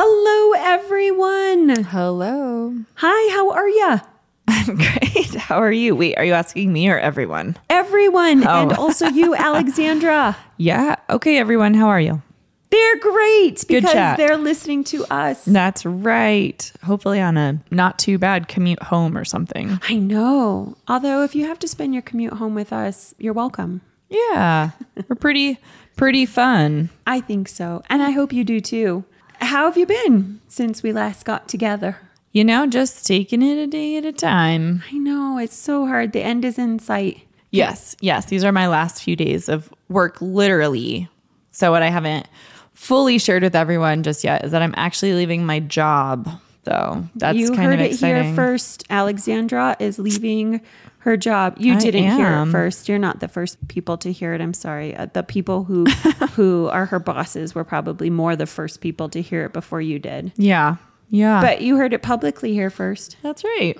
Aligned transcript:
Hello, 0.00 0.52
everyone. 0.52 1.82
Hello. 1.82 2.72
Hi, 2.94 3.34
how 3.34 3.50
are 3.50 3.68
ya? 3.68 3.98
I'm 4.46 4.76
great. 4.76 5.34
How 5.34 5.56
are 5.60 5.72
you? 5.72 5.96
Wait, 5.96 6.14
are 6.16 6.24
you 6.24 6.34
asking 6.34 6.72
me 6.72 6.88
or 6.88 6.96
everyone? 7.00 7.56
Everyone, 7.68 8.46
Oh. 8.46 8.62
and 8.62 8.72
also 8.74 9.08
you, 9.08 9.34
Alexandra. 9.34 10.36
Yeah. 10.56 10.94
Okay, 11.10 11.36
everyone. 11.36 11.74
How 11.74 11.88
are 11.88 12.00
you? 12.00 12.22
They're 12.70 12.96
great 13.00 13.64
because 13.66 14.16
they're 14.16 14.36
listening 14.36 14.84
to 14.84 15.04
us. 15.12 15.44
That's 15.44 15.84
right. 15.84 16.72
Hopefully 16.84 17.20
on 17.20 17.36
a 17.36 17.60
not 17.72 17.98
too 17.98 18.18
bad 18.18 18.46
commute 18.46 18.80
home 18.84 19.18
or 19.18 19.24
something. 19.24 19.80
I 19.88 19.96
know. 19.96 20.76
Although, 20.86 21.24
if 21.24 21.34
you 21.34 21.46
have 21.48 21.58
to 21.58 21.66
spend 21.66 21.92
your 21.92 22.02
commute 22.02 22.34
home 22.34 22.54
with 22.54 22.72
us, 22.72 23.16
you're 23.18 23.32
welcome. 23.32 23.80
Yeah. 24.10 24.70
We're 25.08 25.16
pretty 25.16 25.58
pretty 25.96 26.24
fun. 26.24 26.90
I 27.04 27.20
think 27.20 27.48
so. 27.48 27.82
And 27.90 28.00
I 28.00 28.10
hope 28.12 28.32
you 28.32 28.44
do 28.44 28.60
too. 28.60 29.04
How 29.40 29.66
have 29.66 29.76
you 29.76 29.86
been 29.86 30.40
since 30.48 30.82
we 30.82 30.92
last 30.92 31.24
got 31.24 31.48
together? 31.48 31.98
You 32.32 32.44
know, 32.44 32.66
just 32.66 33.06
taking 33.06 33.42
it 33.42 33.58
a 33.58 33.66
day 33.66 33.96
at 33.96 34.04
a 34.04 34.12
time. 34.12 34.82
I 34.92 34.98
know, 34.98 35.38
it's 35.38 35.56
so 35.56 35.86
hard. 35.86 36.12
The 36.12 36.22
end 36.22 36.44
is 36.44 36.58
in 36.58 36.78
sight. 36.78 37.22
Yes, 37.50 37.96
yes. 38.00 38.26
These 38.26 38.44
are 38.44 38.52
my 38.52 38.68
last 38.68 39.02
few 39.02 39.16
days 39.16 39.48
of 39.48 39.72
work, 39.88 40.20
literally. 40.20 41.08
So, 41.50 41.70
what 41.70 41.82
I 41.82 41.88
haven't 41.88 42.28
fully 42.74 43.18
shared 43.18 43.42
with 43.42 43.56
everyone 43.56 44.02
just 44.02 44.22
yet 44.22 44.44
is 44.44 44.52
that 44.52 44.62
I'm 44.62 44.74
actually 44.76 45.14
leaving 45.14 45.46
my 45.46 45.60
job, 45.60 46.28
though. 46.64 47.08
That's 47.16 47.38
you 47.38 47.48
kind 47.48 47.62
heard 47.62 47.80
of 47.80 47.86
it 47.86 47.98
here 47.98 48.34
first. 48.34 48.84
Alexandra 48.90 49.76
is 49.80 49.98
leaving 49.98 50.60
her 50.98 51.16
job. 51.16 51.56
You 51.58 51.74
I 51.74 51.78
didn't 51.78 52.16
hear 52.16 52.42
it 52.42 52.46
first. 52.50 52.88
You're 52.88 52.98
not 52.98 53.20
the 53.20 53.28
first 53.28 53.68
people 53.68 53.96
to 53.98 54.12
hear 54.12 54.34
it. 54.34 54.40
I'm 54.40 54.54
sorry. 54.54 54.94
Uh, 54.96 55.06
the 55.12 55.22
people 55.22 55.64
who 55.64 55.84
who 56.34 56.68
are 56.68 56.86
her 56.86 56.98
bosses 56.98 57.54
were 57.54 57.64
probably 57.64 58.10
more 58.10 58.36
the 58.36 58.46
first 58.46 58.80
people 58.80 59.08
to 59.10 59.22
hear 59.22 59.44
it 59.44 59.52
before 59.52 59.80
you 59.80 59.98
did. 59.98 60.32
Yeah, 60.36 60.76
yeah. 61.10 61.40
But 61.40 61.62
you 61.62 61.76
heard 61.76 61.92
it 61.92 62.02
publicly 62.02 62.52
here 62.52 62.70
first. 62.70 63.16
that's 63.22 63.44
right. 63.44 63.76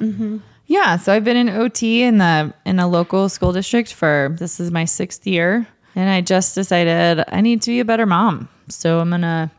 Yeah. 0.67 0.97
So 0.99 1.13
I've 1.13 1.25
been 1.25 1.37
in 1.37 1.49
OT 1.49 2.03
in 2.03 2.19
the 2.19 2.53
in 2.65 2.79
a 2.79 2.87
local 2.89 3.29
school 3.29 3.53
district 3.53 3.93
for 3.93 4.35
this 4.39 4.61
is 4.61 4.71
my 4.71 4.85
sixth 4.85 5.27
year, 5.27 5.67
and 5.97 6.09
I 6.11 6.21
just 6.21 6.55
decided 6.55 7.25
I 7.29 7.41
need 7.41 7.63
to 7.63 7.71
be 7.71 7.81
a 7.81 7.85
better 7.85 8.07
mom. 8.07 8.49
So 8.69 9.01
I'm 9.01 9.11
gonna 9.11 9.51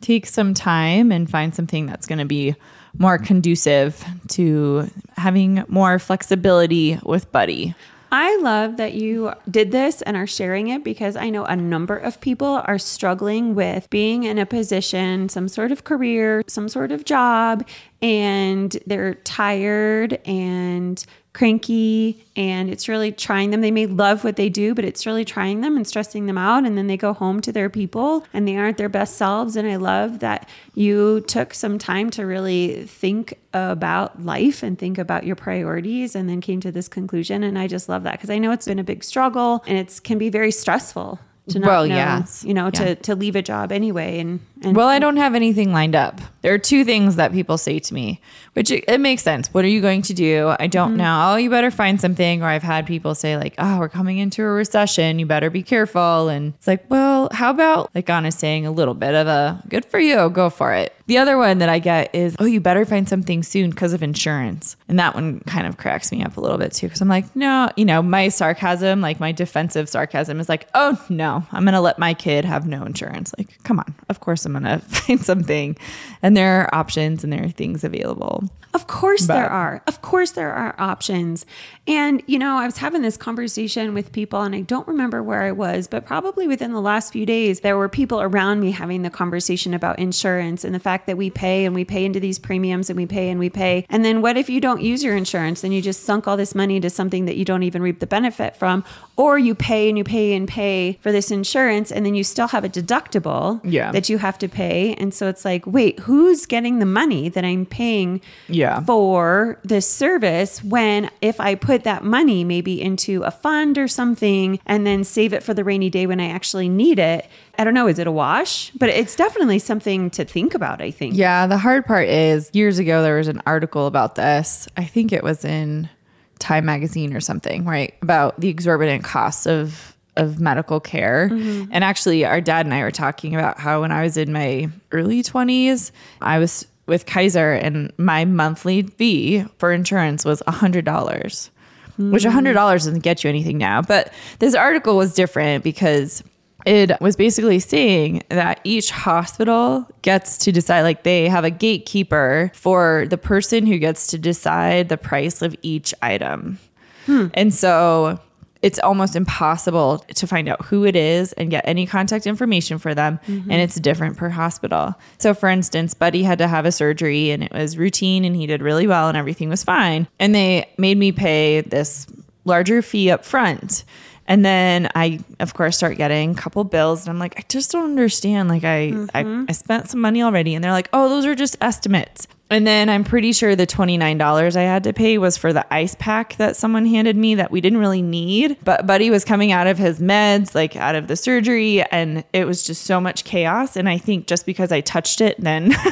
take 0.00 0.26
some 0.26 0.54
time 0.54 1.10
and 1.12 1.30
find 1.30 1.54
something 1.54 1.86
that's 1.86 2.06
gonna 2.06 2.26
be 2.26 2.54
more 2.98 3.18
conducive 3.18 4.04
to 4.28 4.90
having 5.16 5.64
more 5.68 5.98
flexibility 5.98 6.98
with 7.04 7.30
Buddy. 7.32 7.74
I 8.12 8.36
love 8.36 8.76
that 8.76 8.94
you 8.94 9.32
did 9.50 9.72
this 9.72 10.00
and 10.02 10.16
are 10.16 10.28
sharing 10.28 10.68
it 10.68 10.84
because 10.84 11.16
I 11.16 11.28
know 11.28 11.44
a 11.44 11.56
number 11.56 11.96
of 11.96 12.20
people 12.20 12.62
are 12.64 12.78
struggling 12.78 13.54
with 13.54 13.90
being 13.90 14.22
in 14.22 14.38
a 14.38 14.46
position, 14.46 15.28
some 15.28 15.48
sort 15.48 15.72
of 15.72 15.84
career, 15.84 16.42
some 16.46 16.68
sort 16.68 16.92
of 16.92 17.04
job, 17.04 17.66
and 18.00 18.76
they're 18.86 19.14
tired 19.14 20.20
and 20.24 21.04
cranky 21.36 22.24
and 22.34 22.70
it's 22.70 22.88
really 22.88 23.12
trying 23.12 23.50
them. 23.50 23.60
They 23.60 23.70
may 23.70 23.84
love 23.84 24.24
what 24.24 24.36
they 24.36 24.48
do, 24.48 24.74
but 24.74 24.86
it's 24.86 25.04
really 25.04 25.24
trying 25.24 25.60
them 25.60 25.76
and 25.76 25.86
stressing 25.86 26.24
them 26.24 26.38
out. 26.38 26.64
And 26.64 26.78
then 26.78 26.86
they 26.86 26.96
go 26.96 27.12
home 27.12 27.42
to 27.42 27.52
their 27.52 27.68
people 27.68 28.26
and 28.32 28.48
they 28.48 28.56
aren't 28.56 28.78
their 28.78 28.88
best 28.88 29.16
selves. 29.16 29.54
And 29.54 29.68
I 29.68 29.76
love 29.76 30.20
that 30.20 30.48
you 30.74 31.20
took 31.20 31.52
some 31.52 31.76
time 31.76 32.08
to 32.10 32.24
really 32.24 32.86
think 32.86 33.38
about 33.52 34.24
life 34.24 34.62
and 34.62 34.78
think 34.78 34.96
about 34.96 35.24
your 35.24 35.36
priorities 35.36 36.16
and 36.16 36.26
then 36.26 36.40
came 36.40 36.60
to 36.60 36.72
this 36.72 36.88
conclusion. 36.88 37.42
And 37.42 37.58
I 37.58 37.66
just 37.66 37.86
love 37.86 38.04
that 38.04 38.12
because 38.12 38.30
I 38.30 38.38
know 38.38 38.50
it's 38.50 38.66
been 38.66 38.78
a 38.78 38.84
big 38.84 39.04
struggle 39.04 39.62
and 39.66 39.76
it 39.76 40.00
can 40.02 40.16
be 40.16 40.30
very 40.30 40.50
stressful 40.50 41.20
to 41.48 41.58
not 41.60 41.66
Well, 41.68 41.86
know, 41.86 41.94
yes. 41.94 42.44
you 42.44 42.54
know, 42.54 42.66
Yeah. 42.66 42.70
to, 42.70 42.94
to 42.96 43.14
leave 43.14 43.36
a 43.36 43.42
job 43.42 43.72
anyway. 43.72 44.18
And, 44.18 44.40
and 44.62 44.76
Well, 44.76 44.88
I 44.88 44.98
don't 44.98 45.16
have 45.16 45.34
anything 45.34 45.72
lined 45.72 45.94
up. 45.94 46.20
There 46.42 46.52
are 46.52 46.58
two 46.58 46.84
things 46.84 47.16
that 47.16 47.32
people 47.32 47.58
say 47.58 47.78
to 47.78 47.94
me, 47.94 48.20
which 48.54 48.70
it, 48.70 48.84
it 48.88 49.00
makes 49.00 49.22
sense. 49.22 49.48
What 49.52 49.64
are 49.64 49.68
you 49.68 49.80
going 49.80 50.02
to 50.02 50.14
do? 50.14 50.54
I 50.58 50.66
don't 50.66 50.90
mm-hmm. 50.90 50.98
know. 50.98 51.32
Oh, 51.32 51.36
you 51.36 51.50
better 51.50 51.70
find 51.70 52.00
something. 52.00 52.42
Or 52.42 52.46
I've 52.46 52.62
had 52.62 52.86
people 52.86 53.14
say, 53.14 53.36
like, 53.36 53.54
oh, 53.58 53.78
we're 53.78 53.88
coming 53.88 54.18
into 54.18 54.42
a 54.42 54.48
recession. 54.48 55.18
You 55.18 55.26
better 55.26 55.50
be 55.50 55.62
careful. 55.62 56.28
And 56.28 56.54
it's 56.54 56.66
like, 56.66 56.88
well, 56.90 57.28
how 57.32 57.50
about, 57.50 57.94
like 57.94 58.08
Anna's 58.10 58.34
saying, 58.34 58.66
a 58.66 58.72
little 58.72 58.94
bit 58.94 59.14
of 59.14 59.26
a 59.26 59.62
good 59.68 59.84
for 59.84 59.98
you, 59.98 60.30
go 60.30 60.50
for 60.50 60.72
it. 60.72 60.92
The 61.06 61.18
other 61.18 61.38
one 61.38 61.58
that 61.58 61.68
I 61.68 61.78
get 61.78 62.12
is, 62.14 62.34
oh, 62.40 62.46
you 62.46 62.60
better 62.60 62.84
find 62.84 63.08
something 63.08 63.44
soon 63.44 63.70
because 63.70 63.92
of 63.92 64.02
insurance. 64.02 64.76
And 64.88 64.98
that 64.98 65.14
one 65.14 65.40
kind 65.46 65.66
of 65.66 65.76
cracks 65.76 66.10
me 66.10 66.24
up 66.24 66.36
a 66.36 66.40
little 66.40 66.58
bit 66.58 66.72
too. 66.72 66.88
Cause 66.88 67.00
I'm 67.00 67.08
like, 67.08 67.34
no, 67.36 67.70
you 67.76 67.84
know, 67.84 68.02
my 68.02 68.28
sarcasm, 68.28 69.00
like 69.00 69.20
my 69.20 69.30
defensive 69.30 69.88
sarcasm 69.88 70.40
is 70.40 70.48
like, 70.48 70.68
oh, 70.74 71.00
no, 71.08 71.46
I'm 71.52 71.64
going 71.64 71.74
to 71.74 71.80
let 71.80 71.98
my 71.98 72.12
kid 72.12 72.44
have 72.44 72.66
no 72.66 72.84
insurance. 72.84 73.32
Like, 73.38 73.62
come 73.62 73.78
on. 73.78 73.94
Of 74.08 74.20
course, 74.20 74.44
I'm 74.44 74.52
going 74.52 74.64
to 74.64 74.78
find 74.80 75.20
something. 75.20 75.76
And 76.26 76.36
there 76.36 76.62
are 76.62 76.74
options 76.74 77.22
and 77.22 77.32
there 77.32 77.44
are 77.44 77.48
things 77.50 77.84
available. 77.84 78.42
Of 78.74 78.88
course 78.88 79.26
there 79.26 79.48
are. 79.48 79.80
Of 79.86 80.02
course 80.02 80.32
there 80.32 80.52
are 80.52 80.74
options. 80.78 81.46
And 81.86 82.20
you 82.26 82.38
know, 82.38 82.56
I 82.58 82.66
was 82.66 82.76
having 82.78 83.00
this 83.00 83.16
conversation 83.16 83.94
with 83.94 84.10
people 84.12 84.42
and 84.42 84.54
I 84.54 84.62
don't 84.62 84.86
remember 84.88 85.22
where 85.22 85.42
I 85.44 85.52
was, 85.52 85.86
but 85.86 86.04
probably 86.04 86.46
within 86.48 86.72
the 86.72 86.80
last 86.80 87.12
few 87.12 87.24
days 87.24 87.60
there 87.60 87.78
were 87.78 87.88
people 87.88 88.20
around 88.20 88.60
me 88.60 88.72
having 88.72 89.00
the 89.02 89.08
conversation 89.08 89.72
about 89.72 89.98
insurance 89.98 90.64
and 90.64 90.74
the 90.74 90.80
fact 90.80 91.06
that 91.06 91.16
we 91.16 91.30
pay 91.30 91.64
and 91.64 91.74
we 91.76 91.84
pay 91.86 92.04
into 92.04 92.18
these 92.20 92.38
premiums 92.40 92.90
and 92.90 92.96
we 92.98 93.06
pay 93.06 93.30
and 93.30 93.38
we 93.40 93.48
pay. 93.48 93.86
And 93.88 94.04
then 94.04 94.20
what 94.20 94.36
if 94.36 94.50
you 94.50 94.60
don't 94.60 94.82
use 94.82 95.02
your 95.02 95.16
insurance 95.16 95.62
and 95.64 95.72
you 95.72 95.80
just 95.80 96.02
sunk 96.02 96.26
all 96.28 96.36
this 96.36 96.54
money 96.54 96.76
into 96.76 96.90
something 96.90 97.24
that 97.26 97.36
you 97.36 97.44
don't 97.46 97.62
even 97.62 97.80
reap 97.80 98.00
the 98.00 98.06
benefit 98.06 98.56
from 98.56 98.84
or 99.16 99.38
you 99.38 99.54
pay 99.54 99.88
and 99.88 99.96
you 99.96 100.04
pay 100.04 100.34
and 100.34 100.46
pay 100.48 100.98
for 101.00 101.12
this 101.12 101.30
insurance 101.30 101.90
and 101.90 102.04
then 102.04 102.14
you 102.14 102.24
still 102.24 102.48
have 102.48 102.64
a 102.64 102.68
deductible 102.68 103.60
Yeah. 103.64 103.90
that 103.92 104.10
you 104.10 104.18
have 104.18 104.36
to 104.38 104.48
pay. 104.48 104.94
And 104.98 105.14
so 105.14 105.28
it's 105.28 105.44
like, 105.46 105.66
wait, 105.66 106.00
who's 106.16 106.46
getting 106.46 106.78
the 106.78 106.86
money 106.86 107.28
that 107.28 107.44
I'm 107.44 107.66
paying 107.66 108.22
Yeah. 108.48 108.80
for 108.80 109.58
this 109.64 109.86
service 109.86 110.64
when 110.64 111.10
if 111.20 111.38
I 111.40 111.54
put 111.56 111.84
that 111.84 112.04
money 112.04 112.42
maybe 112.42 112.80
into 112.80 113.22
a 113.22 113.30
fund 113.30 113.76
or 113.76 113.86
something 113.86 114.58
and 114.64 114.86
then 114.86 115.04
save 115.04 115.34
it 115.34 115.42
for 115.42 115.52
the 115.52 115.62
rainy 115.62 115.90
day 115.90 116.06
when 116.06 116.18
I 116.18 116.30
actually 116.30 116.70
need 116.70 116.98
it? 116.98 117.28
I 117.58 117.64
don't 117.64 117.74
know, 117.74 117.86
is 117.86 117.98
it 117.98 118.06
a 118.06 118.10
wash? 118.12 118.70
But 118.78 118.88
it's 118.88 119.14
definitely 119.14 119.58
something 119.58 120.08
to 120.10 120.24
think 120.24 120.54
about, 120.54 120.80
I 120.80 120.90
think. 120.90 121.16
Yeah, 121.16 121.46
the 121.46 121.58
hard 121.58 121.84
part 121.84 122.08
is 122.08 122.50
years 122.54 122.78
ago 122.78 123.02
there 123.02 123.16
was 123.18 123.28
an 123.28 123.42
article 123.46 123.86
about 123.86 124.14
this. 124.14 124.68
I 124.78 124.84
think 124.84 125.12
it 125.12 125.22
was 125.22 125.44
in 125.44 125.90
Time 126.38 126.64
magazine 126.64 127.14
or 127.14 127.20
something, 127.20 127.66
right? 127.66 127.92
About 128.00 128.40
the 128.40 128.48
exorbitant 128.48 129.04
costs 129.04 129.46
of 129.46 129.95
of 130.16 130.40
medical 130.40 130.80
care. 130.80 131.28
Mm-hmm. 131.30 131.70
And 131.72 131.84
actually 131.84 132.24
our 132.24 132.40
dad 132.40 132.66
and 132.66 132.74
I 132.74 132.82
were 132.82 132.90
talking 132.90 133.34
about 133.34 133.58
how 133.58 133.82
when 133.82 133.92
I 133.92 134.02
was 134.02 134.16
in 134.16 134.32
my 134.32 134.68
early 134.92 135.22
20s, 135.22 135.90
I 136.20 136.38
was 136.38 136.66
with 136.86 137.06
Kaiser 137.06 137.52
and 137.52 137.92
my 137.98 138.24
monthly 138.24 138.82
fee 138.82 139.44
for 139.58 139.72
insurance 139.72 140.24
was 140.24 140.42
$100. 140.42 141.50
Which 141.98 142.24
$100 142.24 142.52
doesn't 142.54 142.98
get 142.98 143.24
you 143.24 143.30
anything 143.30 143.56
now, 143.56 143.80
but 143.80 144.12
this 144.38 144.54
article 144.54 144.98
was 144.98 145.14
different 145.14 145.64
because 145.64 146.22
it 146.66 146.90
was 147.00 147.16
basically 147.16 147.58
saying 147.58 148.22
that 148.28 148.60
each 148.64 148.90
hospital 148.90 149.86
gets 150.02 150.36
to 150.38 150.52
decide, 150.52 150.82
like 150.82 151.04
they 151.04 151.26
have 151.26 151.44
a 151.44 151.50
gatekeeper 151.50 152.50
for 152.54 153.06
the 153.08 153.16
person 153.16 153.66
who 153.66 153.78
gets 153.78 154.08
to 154.08 154.18
decide 154.18 154.90
the 154.90 154.98
price 154.98 155.40
of 155.40 155.56
each 155.62 155.94
item. 156.02 156.58
Hmm. 157.06 157.28
And 157.32 157.54
so 157.54 158.20
it's 158.66 158.80
almost 158.80 159.14
impossible 159.14 159.98
to 160.12 160.26
find 160.26 160.48
out 160.48 160.60
who 160.64 160.84
it 160.84 160.96
is 160.96 161.32
and 161.34 161.52
get 161.52 161.62
any 161.68 161.86
contact 161.86 162.26
information 162.26 162.78
for 162.78 162.96
them. 162.96 163.20
And 163.28 163.42
mm-hmm. 163.42 163.50
it's 163.52 163.76
different 163.76 164.16
per 164.16 164.28
hospital. 164.28 164.96
So, 165.18 165.34
for 165.34 165.48
instance, 165.48 165.94
Buddy 165.94 166.24
had 166.24 166.38
to 166.38 166.48
have 166.48 166.66
a 166.66 166.72
surgery 166.72 167.30
and 167.30 167.44
it 167.44 167.52
was 167.52 167.78
routine 167.78 168.24
and 168.24 168.34
he 168.34 168.44
did 168.44 168.62
really 168.62 168.88
well 168.88 169.08
and 169.08 169.16
everything 169.16 169.48
was 169.48 169.62
fine. 169.62 170.08
And 170.18 170.34
they 170.34 170.68
made 170.78 170.98
me 170.98 171.12
pay 171.12 171.60
this 171.60 172.08
larger 172.44 172.82
fee 172.82 173.08
up 173.08 173.24
front. 173.24 173.84
And 174.26 174.44
then 174.44 174.90
I, 174.96 175.20
of 175.38 175.54
course, 175.54 175.76
start 175.76 175.96
getting 175.96 176.32
a 176.32 176.34
couple 176.34 176.64
bills, 176.64 177.02
and 177.02 177.10
I'm 177.10 177.20
like, 177.20 177.38
I 177.38 177.44
just 177.48 177.70
don't 177.70 177.84
understand. 177.84 178.48
Like, 178.48 178.64
I, 178.64 178.86
I, 179.14 179.22
mm-hmm. 179.22 179.44
I 179.48 179.52
spent 179.52 179.88
some 179.88 180.00
money 180.00 180.20
already, 180.20 180.56
and 180.56 180.64
they're 180.64 180.72
like, 180.72 180.88
oh, 180.92 181.08
those 181.08 181.24
are 181.26 181.36
just 181.36 181.56
estimates. 181.60 182.26
And 182.48 182.66
then 182.66 182.88
I'm 182.88 183.02
pretty 183.02 183.32
sure 183.32 183.56
the 183.56 183.66
$29 183.66 184.56
I 184.56 184.62
had 184.62 184.84
to 184.84 184.92
pay 184.92 185.18
was 185.18 185.36
for 185.36 185.52
the 185.52 185.72
ice 185.72 185.96
pack 185.98 186.36
that 186.36 186.56
someone 186.56 186.86
handed 186.86 187.16
me 187.16 187.34
that 187.36 187.50
we 187.50 187.60
didn't 187.60 187.78
really 187.78 188.02
need. 188.02 188.56
But 188.62 188.86
Buddy 188.86 189.10
was 189.10 189.24
coming 189.24 189.50
out 189.50 189.66
of 189.66 189.78
his 189.78 189.98
meds, 189.98 190.54
like 190.54 190.76
out 190.76 190.94
of 190.94 191.08
the 191.08 191.16
surgery, 191.16 191.82
and 191.82 192.24
it 192.32 192.46
was 192.46 192.62
just 192.62 192.84
so 192.84 193.00
much 193.00 193.24
chaos. 193.24 193.76
And 193.76 193.88
I 193.88 193.98
think 193.98 194.26
just 194.28 194.46
because 194.46 194.70
I 194.70 194.80
touched 194.80 195.20
it, 195.20 195.40
then. 195.40 195.74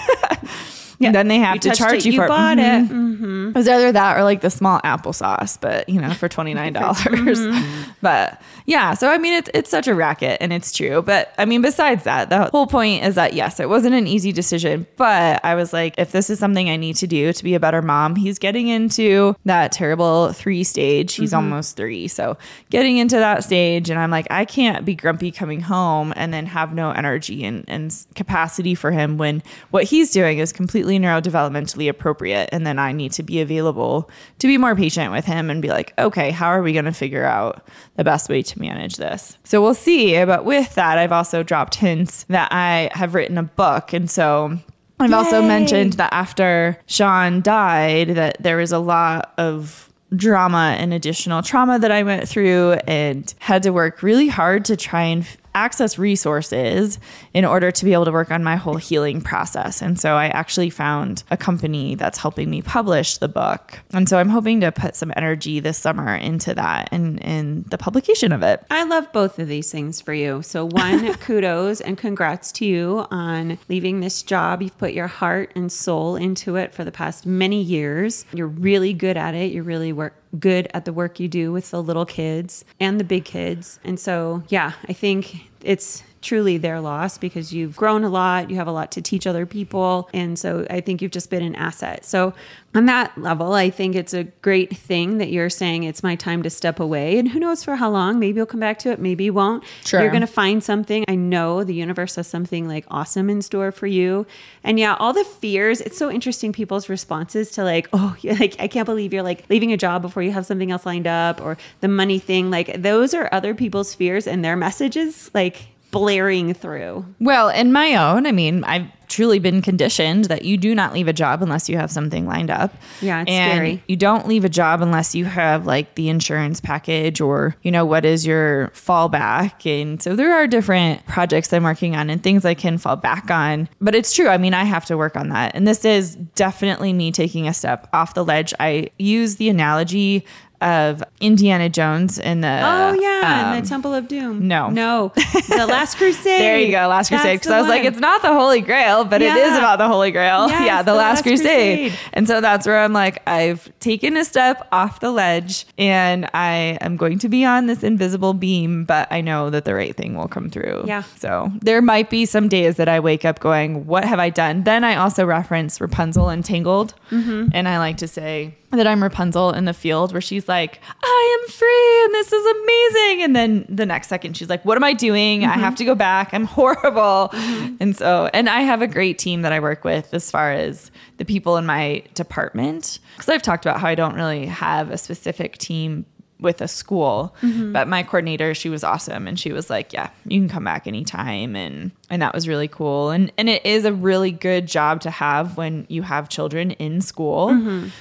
And 1.00 1.14
then 1.14 1.28
they 1.28 1.38
have 1.38 1.56
You 1.56 1.60
to 1.62 1.70
charge 1.72 1.98
it, 1.98 2.04
you, 2.06 2.12
you 2.12 2.18
for 2.20 2.28
bought 2.28 2.58
it. 2.58 2.62
Mm-hmm. 2.62 3.14
Mhm. 3.24 3.50
It 3.50 3.54
was 3.54 3.68
either 3.68 3.92
that 3.92 4.16
or 4.16 4.24
like 4.24 4.40
the 4.40 4.50
small 4.50 4.80
applesauce, 4.80 5.58
but 5.60 5.88
you 5.88 6.00
know, 6.00 6.12
for 6.14 6.28
twenty 6.28 6.54
nine 6.54 6.72
dollars. 6.72 7.38
Mm-hmm. 7.38 7.90
But 8.00 8.40
yeah, 8.66 8.94
so 8.94 9.08
I 9.08 9.18
mean, 9.18 9.34
it's 9.34 9.50
it's 9.54 9.70
such 9.70 9.88
a 9.88 9.94
racket, 9.94 10.38
and 10.40 10.52
it's 10.52 10.72
true. 10.72 11.02
But 11.02 11.32
I 11.38 11.44
mean, 11.44 11.62
besides 11.62 12.04
that, 12.04 12.30
the 12.30 12.44
whole 12.50 12.66
point 12.66 13.04
is 13.04 13.14
that 13.14 13.34
yes, 13.34 13.60
it 13.60 13.68
wasn't 13.68 13.94
an 13.94 14.06
easy 14.06 14.32
decision, 14.32 14.86
but 14.96 15.44
I 15.44 15.54
was 15.54 15.72
like, 15.72 15.94
if 15.98 16.12
this 16.12 16.30
is 16.30 16.38
something 16.38 16.68
I 16.68 16.76
need 16.76 16.96
to 16.96 17.06
do 17.06 17.32
to 17.32 17.44
be 17.44 17.54
a 17.54 17.60
better 17.60 17.82
mom, 17.82 18.16
he's 18.16 18.38
getting 18.38 18.68
into 18.68 19.36
that 19.44 19.72
terrible 19.72 20.32
three 20.32 20.64
stage. 20.64 21.14
He's 21.14 21.30
mm-hmm. 21.30 21.36
almost 21.36 21.76
three, 21.76 22.08
so 22.08 22.36
getting 22.70 22.98
into 22.98 23.16
that 23.16 23.44
stage, 23.44 23.90
and 23.90 23.98
I'm 23.98 24.10
like, 24.10 24.26
I 24.30 24.44
can't 24.44 24.84
be 24.84 24.94
grumpy 24.94 25.30
coming 25.30 25.60
home 25.60 26.12
and 26.16 26.32
then 26.32 26.46
have 26.46 26.74
no 26.74 26.90
energy 26.90 27.44
and 27.44 27.64
and 27.68 27.94
capacity 28.14 28.74
for 28.74 28.90
him 28.90 29.18
when 29.18 29.42
what 29.70 29.84
he's 29.84 30.10
doing 30.10 30.38
is 30.38 30.52
completely 30.52 30.83
neurodevelopmentally 30.84 31.88
appropriate, 31.88 32.48
and 32.52 32.66
then 32.66 32.78
I 32.78 32.92
need 32.92 33.12
to 33.12 33.22
be 33.22 33.40
available 33.40 34.10
to 34.38 34.46
be 34.46 34.58
more 34.58 34.76
patient 34.76 35.12
with 35.12 35.24
him 35.24 35.50
and 35.50 35.60
be 35.60 35.68
like, 35.68 35.92
okay, 35.98 36.30
how 36.30 36.48
are 36.48 36.62
we 36.62 36.72
going 36.72 36.84
to 36.84 36.92
figure 36.92 37.24
out 37.24 37.66
the 37.96 38.04
best 38.04 38.28
way 38.28 38.42
to 38.42 38.60
manage 38.60 38.96
this? 38.96 39.38
So 39.44 39.60
we'll 39.60 39.74
see. 39.74 40.24
But 40.24 40.44
with 40.44 40.74
that, 40.74 40.98
I've 40.98 41.12
also 41.12 41.42
dropped 41.42 41.74
hints 41.74 42.24
that 42.28 42.52
I 42.52 42.90
have 42.92 43.14
written 43.14 43.38
a 43.38 43.42
book, 43.42 43.92
and 43.92 44.10
so. 44.10 44.58
I've 45.00 45.12
also 45.12 45.42
mentioned 45.42 45.94
that 45.94 46.12
after 46.12 46.78
Sean 46.86 47.42
died, 47.42 48.10
that 48.10 48.36
there 48.40 48.56
was 48.56 48.70
a 48.70 48.78
lot 48.78 49.34
of 49.38 49.92
drama 50.14 50.76
and 50.78 50.94
additional 50.94 51.42
trauma 51.42 51.78
that 51.80 51.90
I 51.90 52.04
went 52.04 52.28
through 52.28 52.74
and 52.86 53.34
had 53.40 53.64
to 53.64 53.70
work 53.70 54.02
really 54.02 54.28
hard 54.28 54.64
to 54.66 54.76
try 54.76 55.02
and 55.02 55.26
access 55.54 55.98
resources 55.98 56.98
in 57.32 57.44
order 57.44 57.70
to 57.70 57.84
be 57.84 57.92
able 57.92 58.04
to 58.04 58.12
work 58.12 58.30
on 58.30 58.42
my 58.42 58.56
whole 58.56 58.76
healing 58.76 59.20
process. 59.20 59.80
And 59.80 59.98
so 59.98 60.14
I 60.14 60.26
actually 60.26 60.70
found 60.70 61.22
a 61.30 61.36
company 61.36 61.94
that's 61.94 62.18
helping 62.18 62.50
me 62.50 62.62
publish 62.62 63.18
the 63.18 63.28
book. 63.28 63.78
And 63.92 64.08
so 64.08 64.18
I'm 64.18 64.28
hoping 64.28 64.60
to 64.60 64.72
put 64.72 64.96
some 64.96 65.12
energy 65.16 65.60
this 65.60 65.78
summer 65.78 66.14
into 66.14 66.54
that 66.54 66.88
and 66.92 67.20
in 67.20 67.64
the 67.68 67.78
publication 67.78 68.32
of 68.32 68.42
it. 68.42 68.64
I 68.70 68.84
love 68.84 69.12
both 69.12 69.38
of 69.38 69.48
these 69.48 69.70
things 69.70 70.00
for 70.00 70.12
you. 70.12 70.42
So, 70.42 70.66
one, 70.66 71.14
kudos 71.18 71.80
and 71.80 71.96
congrats 71.96 72.52
to 72.52 72.66
you 72.66 73.06
on 73.10 73.58
leaving 73.68 74.00
this 74.00 74.22
job. 74.22 74.62
You've 74.62 74.78
put 74.78 74.92
your 74.92 75.06
heart 75.06 75.52
and 75.54 75.70
soul 75.70 76.16
into 76.16 76.56
it 76.56 76.74
for 76.74 76.84
the 76.84 76.92
past 76.92 77.26
many 77.26 77.62
years. 77.62 78.24
You're 78.32 78.46
really 78.46 78.92
good 78.92 79.16
at 79.16 79.34
it. 79.34 79.52
You're 79.52 79.64
really 79.64 79.92
work 79.92 80.14
good 80.38 80.68
at 80.74 80.84
the 80.84 80.92
work 80.92 81.20
you 81.20 81.28
do 81.28 81.52
with 81.52 81.70
the 81.70 81.82
little 81.82 82.06
kids 82.06 82.64
and 82.80 82.98
the 82.98 83.04
big 83.04 83.24
kids. 83.24 83.78
And 83.84 83.98
so, 83.98 84.42
yeah, 84.48 84.72
I 84.88 84.92
think 84.92 85.50
it's 85.62 86.02
truly 86.24 86.56
their 86.56 86.80
loss 86.80 87.18
because 87.18 87.52
you've 87.52 87.76
grown 87.76 88.02
a 88.02 88.08
lot, 88.08 88.50
you 88.50 88.56
have 88.56 88.66
a 88.66 88.72
lot 88.72 88.90
to 88.92 89.02
teach 89.02 89.26
other 89.26 89.46
people, 89.46 90.08
and 90.12 90.38
so 90.38 90.66
I 90.70 90.80
think 90.80 91.02
you've 91.02 91.12
just 91.12 91.30
been 91.30 91.42
an 91.42 91.54
asset. 91.54 92.04
So 92.04 92.34
on 92.74 92.86
that 92.86 93.16
level, 93.16 93.52
I 93.52 93.70
think 93.70 93.94
it's 93.94 94.14
a 94.14 94.24
great 94.24 94.76
thing 94.76 95.18
that 95.18 95.30
you're 95.30 95.50
saying 95.50 95.84
it's 95.84 96.02
my 96.02 96.16
time 96.16 96.42
to 96.42 96.50
step 96.50 96.80
away, 96.80 97.18
and 97.18 97.28
who 97.28 97.38
knows 97.38 97.62
for 97.62 97.76
how 97.76 97.90
long? 97.90 98.18
Maybe 98.18 98.38
you'll 98.38 98.46
come 98.46 98.60
back 98.60 98.78
to 98.80 98.90
it, 98.90 98.98
maybe 98.98 99.24
you 99.24 99.32
won't. 99.32 99.62
Sure. 99.84 100.00
You're 100.00 100.10
going 100.10 100.22
to 100.22 100.26
find 100.26 100.64
something. 100.64 101.04
I 101.06 101.14
know 101.14 101.62
the 101.62 101.74
universe 101.74 102.16
has 102.16 102.26
something 102.26 102.66
like 102.66 102.86
awesome 102.88 103.30
in 103.30 103.42
store 103.42 103.70
for 103.70 103.86
you. 103.86 104.26
And 104.64 104.78
yeah, 104.78 104.96
all 104.98 105.12
the 105.12 105.24
fears, 105.24 105.80
it's 105.80 105.98
so 105.98 106.10
interesting 106.10 106.52
people's 106.52 106.88
responses 106.88 107.50
to 107.52 107.64
like, 107.64 107.88
oh, 107.92 108.16
yeah, 108.20 108.34
like 108.34 108.56
I 108.58 108.66
can't 108.66 108.86
believe 108.86 109.12
you're 109.12 109.22
like 109.22 109.44
leaving 109.50 109.72
a 109.72 109.76
job 109.76 110.02
before 110.02 110.22
you 110.22 110.32
have 110.32 110.46
something 110.46 110.70
else 110.70 110.86
lined 110.86 111.06
up 111.06 111.40
or 111.40 111.56
the 111.80 111.88
money 111.88 112.18
thing. 112.18 112.50
Like 112.50 112.82
those 112.82 113.14
are 113.14 113.28
other 113.30 113.54
people's 113.54 113.94
fears 113.94 114.26
and 114.26 114.44
their 114.44 114.56
messages 114.56 115.30
like 115.34 115.73
blaring 115.94 116.54
through. 116.54 117.06
Well, 117.20 117.48
in 117.48 117.72
my 117.72 117.94
own, 117.94 118.26
I 118.26 118.32
mean, 118.32 118.64
I've 118.64 118.88
truly 119.06 119.38
been 119.38 119.62
conditioned 119.62 120.24
that 120.24 120.44
you 120.44 120.56
do 120.56 120.74
not 120.74 120.92
leave 120.92 121.06
a 121.06 121.12
job 121.12 121.42
unless 121.42 121.68
you 121.68 121.76
have 121.76 121.90
something 121.90 122.26
lined 122.26 122.50
up. 122.50 122.74
Yeah, 123.00 123.22
it's 123.22 123.30
and 123.30 123.52
scary. 123.52 123.82
You 123.86 123.96
don't 123.96 124.26
leave 124.26 124.44
a 124.44 124.48
job 124.48 124.82
unless 124.82 125.14
you 125.14 125.24
have 125.24 125.66
like 125.66 125.94
the 125.94 126.08
insurance 126.08 126.60
package 126.60 127.20
or, 127.20 127.54
you 127.62 127.70
know, 127.70 127.84
what 127.84 128.04
is 128.04 128.26
your 128.26 128.68
fallback. 128.68 129.64
And 129.70 130.02
so 130.02 130.16
there 130.16 130.34
are 130.34 130.46
different 130.46 131.06
projects 131.06 131.52
I'm 131.52 131.62
working 131.62 131.94
on 131.94 132.10
and 132.10 132.22
things 132.22 132.44
I 132.44 132.54
can 132.54 132.76
fall 132.76 132.96
back 132.96 133.30
on. 133.30 133.68
But 133.80 133.94
it's 133.94 134.12
true. 134.12 134.28
I 134.28 134.38
mean, 134.38 134.54
I 134.54 134.64
have 134.64 134.84
to 134.86 134.96
work 134.96 135.16
on 135.16 135.28
that. 135.28 135.54
And 135.54 135.68
this 135.68 135.84
is 135.84 136.16
definitely 136.16 136.92
me 136.92 137.12
taking 137.12 137.46
a 137.46 137.54
step 137.54 137.88
off 137.92 138.14
the 138.14 138.24
ledge. 138.24 138.52
I 138.58 138.88
use 138.98 139.36
the 139.36 139.48
analogy 139.48 140.26
of 140.60 141.02
Indiana 141.20 141.68
Jones 141.68 142.18
in 142.18 142.40
the 142.40 142.48
Oh 142.48 142.92
yeah, 142.94 143.20
um, 143.48 143.54
and 143.54 143.64
the 143.64 143.68
Temple 143.68 143.94
of 143.94 144.08
Doom. 144.08 144.46
no. 144.48 144.70
no, 144.70 145.12
the 145.48 145.66
Last 145.66 145.96
Crusade. 145.96 146.40
There 146.40 146.58
you 146.58 146.70
go, 146.70 146.88
Last 146.88 147.08
Crusade. 147.08 147.40
Because 147.40 147.52
I 147.52 147.58
was 147.58 147.66
the 147.66 147.70
like, 147.70 147.84
it's 147.84 147.98
not 147.98 148.22
the 148.22 148.32
Holy 148.32 148.60
Grail, 148.60 149.04
but 149.04 149.22
it 149.22 149.34
is 149.36 149.56
about 149.58 149.76
the 149.78 149.88
Holy 149.88 150.10
Grail. 150.10 150.48
Yes, 150.54 150.66
yeah, 150.66 150.82
the, 150.82 150.92
the 150.92 150.98
Last, 150.98 151.16
Last 151.16 151.22
Crusade. 151.22 151.90
Crusade. 151.90 151.98
And 152.12 152.28
so 152.28 152.40
that's 152.40 152.66
where 152.66 152.78
I'm 152.78 152.92
like, 152.92 153.22
I've 153.28 153.76
taken 153.80 154.16
a 154.16 154.24
step 154.24 154.68
off 154.70 155.00
the 155.00 155.10
ledge 155.10 155.66
and 155.78 156.28
I 156.32 156.78
am 156.80 156.96
going 156.96 157.18
to 157.20 157.28
be 157.28 157.44
on 157.44 157.66
this 157.66 157.82
invisible 157.82 158.34
beam, 158.34 158.84
but 158.84 159.08
I 159.10 159.20
know 159.20 159.50
that 159.50 159.64
the 159.64 159.74
right 159.74 159.96
thing 159.96 160.14
will 160.16 160.28
come 160.28 160.48
through. 160.50 160.84
Yeah. 160.86 161.02
So 161.16 161.50
there 161.60 161.82
might 161.82 162.08
be 162.08 162.24
some 162.24 162.48
days 162.48 162.76
that 162.76 162.88
I 162.88 163.00
wake 163.00 163.24
up 163.24 163.40
going, 163.40 163.86
what 163.86 164.04
have 164.04 164.18
I 164.20 164.30
done? 164.30 164.62
Then 164.64 164.84
I 164.84 164.96
also 164.96 165.24
reference 165.24 165.80
Rapunzel 165.80 166.28
and 166.28 166.44
Tangled. 166.44 166.94
Mm-hmm. 167.10 167.48
And 167.52 167.66
I 167.68 167.78
like 167.78 167.96
to 167.98 168.08
say, 168.08 168.54
that 168.76 168.86
I'm 168.86 169.02
Rapunzel 169.02 169.50
in 169.52 169.64
the 169.64 169.72
field 169.72 170.12
where 170.12 170.20
she's 170.20 170.48
like, 170.48 170.80
I 171.02 171.38
am 171.40 171.50
free 171.50 172.04
and 172.04 172.14
this 172.14 172.32
is 172.32 172.46
amazing. 172.46 173.22
And 173.22 173.36
then 173.36 173.66
the 173.68 173.86
next 173.86 174.08
second 174.08 174.36
she's 174.36 174.48
like, 174.48 174.64
What 174.64 174.76
am 174.76 174.84
I 174.84 174.92
doing? 174.92 175.44
I 175.44 175.54
have 175.54 175.74
mm-hmm. 175.74 175.74
to 175.76 175.84
go 175.84 175.94
back. 175.94 176.32
I'm 176.32 176.44
horrible. 176.44 177.30
Mm-hmm. 177.32 177.76
And 177.80 177.96
so, 177.96 178.30
and 178.32 178.48
I 178.48 178.60
have 178.60 178.82
a 178.82 178.86
great 178.86 179.18
team 179.18 179.42
that 179.42 179.52
I 179.52 179.60
work 179.60 179.84
with 179.84 180.12
as 180.12 180.30
far 180.30 180.52
as 180.52 180.90
the 181.18 181.24
people 181.24 181.56
in 181.56 181.66
my 181.66 182.02
department. 182.14 182.98
Because 183.16 183.28
I've 183.28 183.42
talked 183.42 183.64
about 183.66 183.80
how 183.80 183.88
I 183.88 183.94
don't 183.94 184.14
really 184.14 184.46
have 184.46 184.90
a 184.90 184.98
specific 184.98 185.58
team 185.58 186.06
with 186.44 186.60
a 186.60 186.68
school 186.68 187.34
but 187.72 187.88
my 187.88 188.02
coordinator 188.02 188.54
she 188.54 188.68
was 188.68 188.84
awesome 188.84 189.26
and 189.26 189.40
she 189.40 189.50
was 189.52 189.68
like 189.70 189.92
yeah 189.92 190.10
you 190.26 190.38
can 190.38 190.48
come 190.48 190.64
back 190.64 190.86
anytime 190.86 191.56
and 191.56 191.90
and 192.10 192.22
that 192.22 192.32
was 192.32 192.46
really 192.46 192.68
cool 192.68 193.10
and 193.10 193.32
and 193.36 193.48
it 193.48 193.64
is 193.66 193.84
a 193.84 193.92
really 193.92 194.30
good 194.30 194.66
job 194.66 195.00
to 195.00 195.10
have 195.10 195.56
when 195.56 195.86
you 195.88 196.02
have 196.02 196.28
children 196.28 196.70
in 196.72 197.00
school 197.00 197.48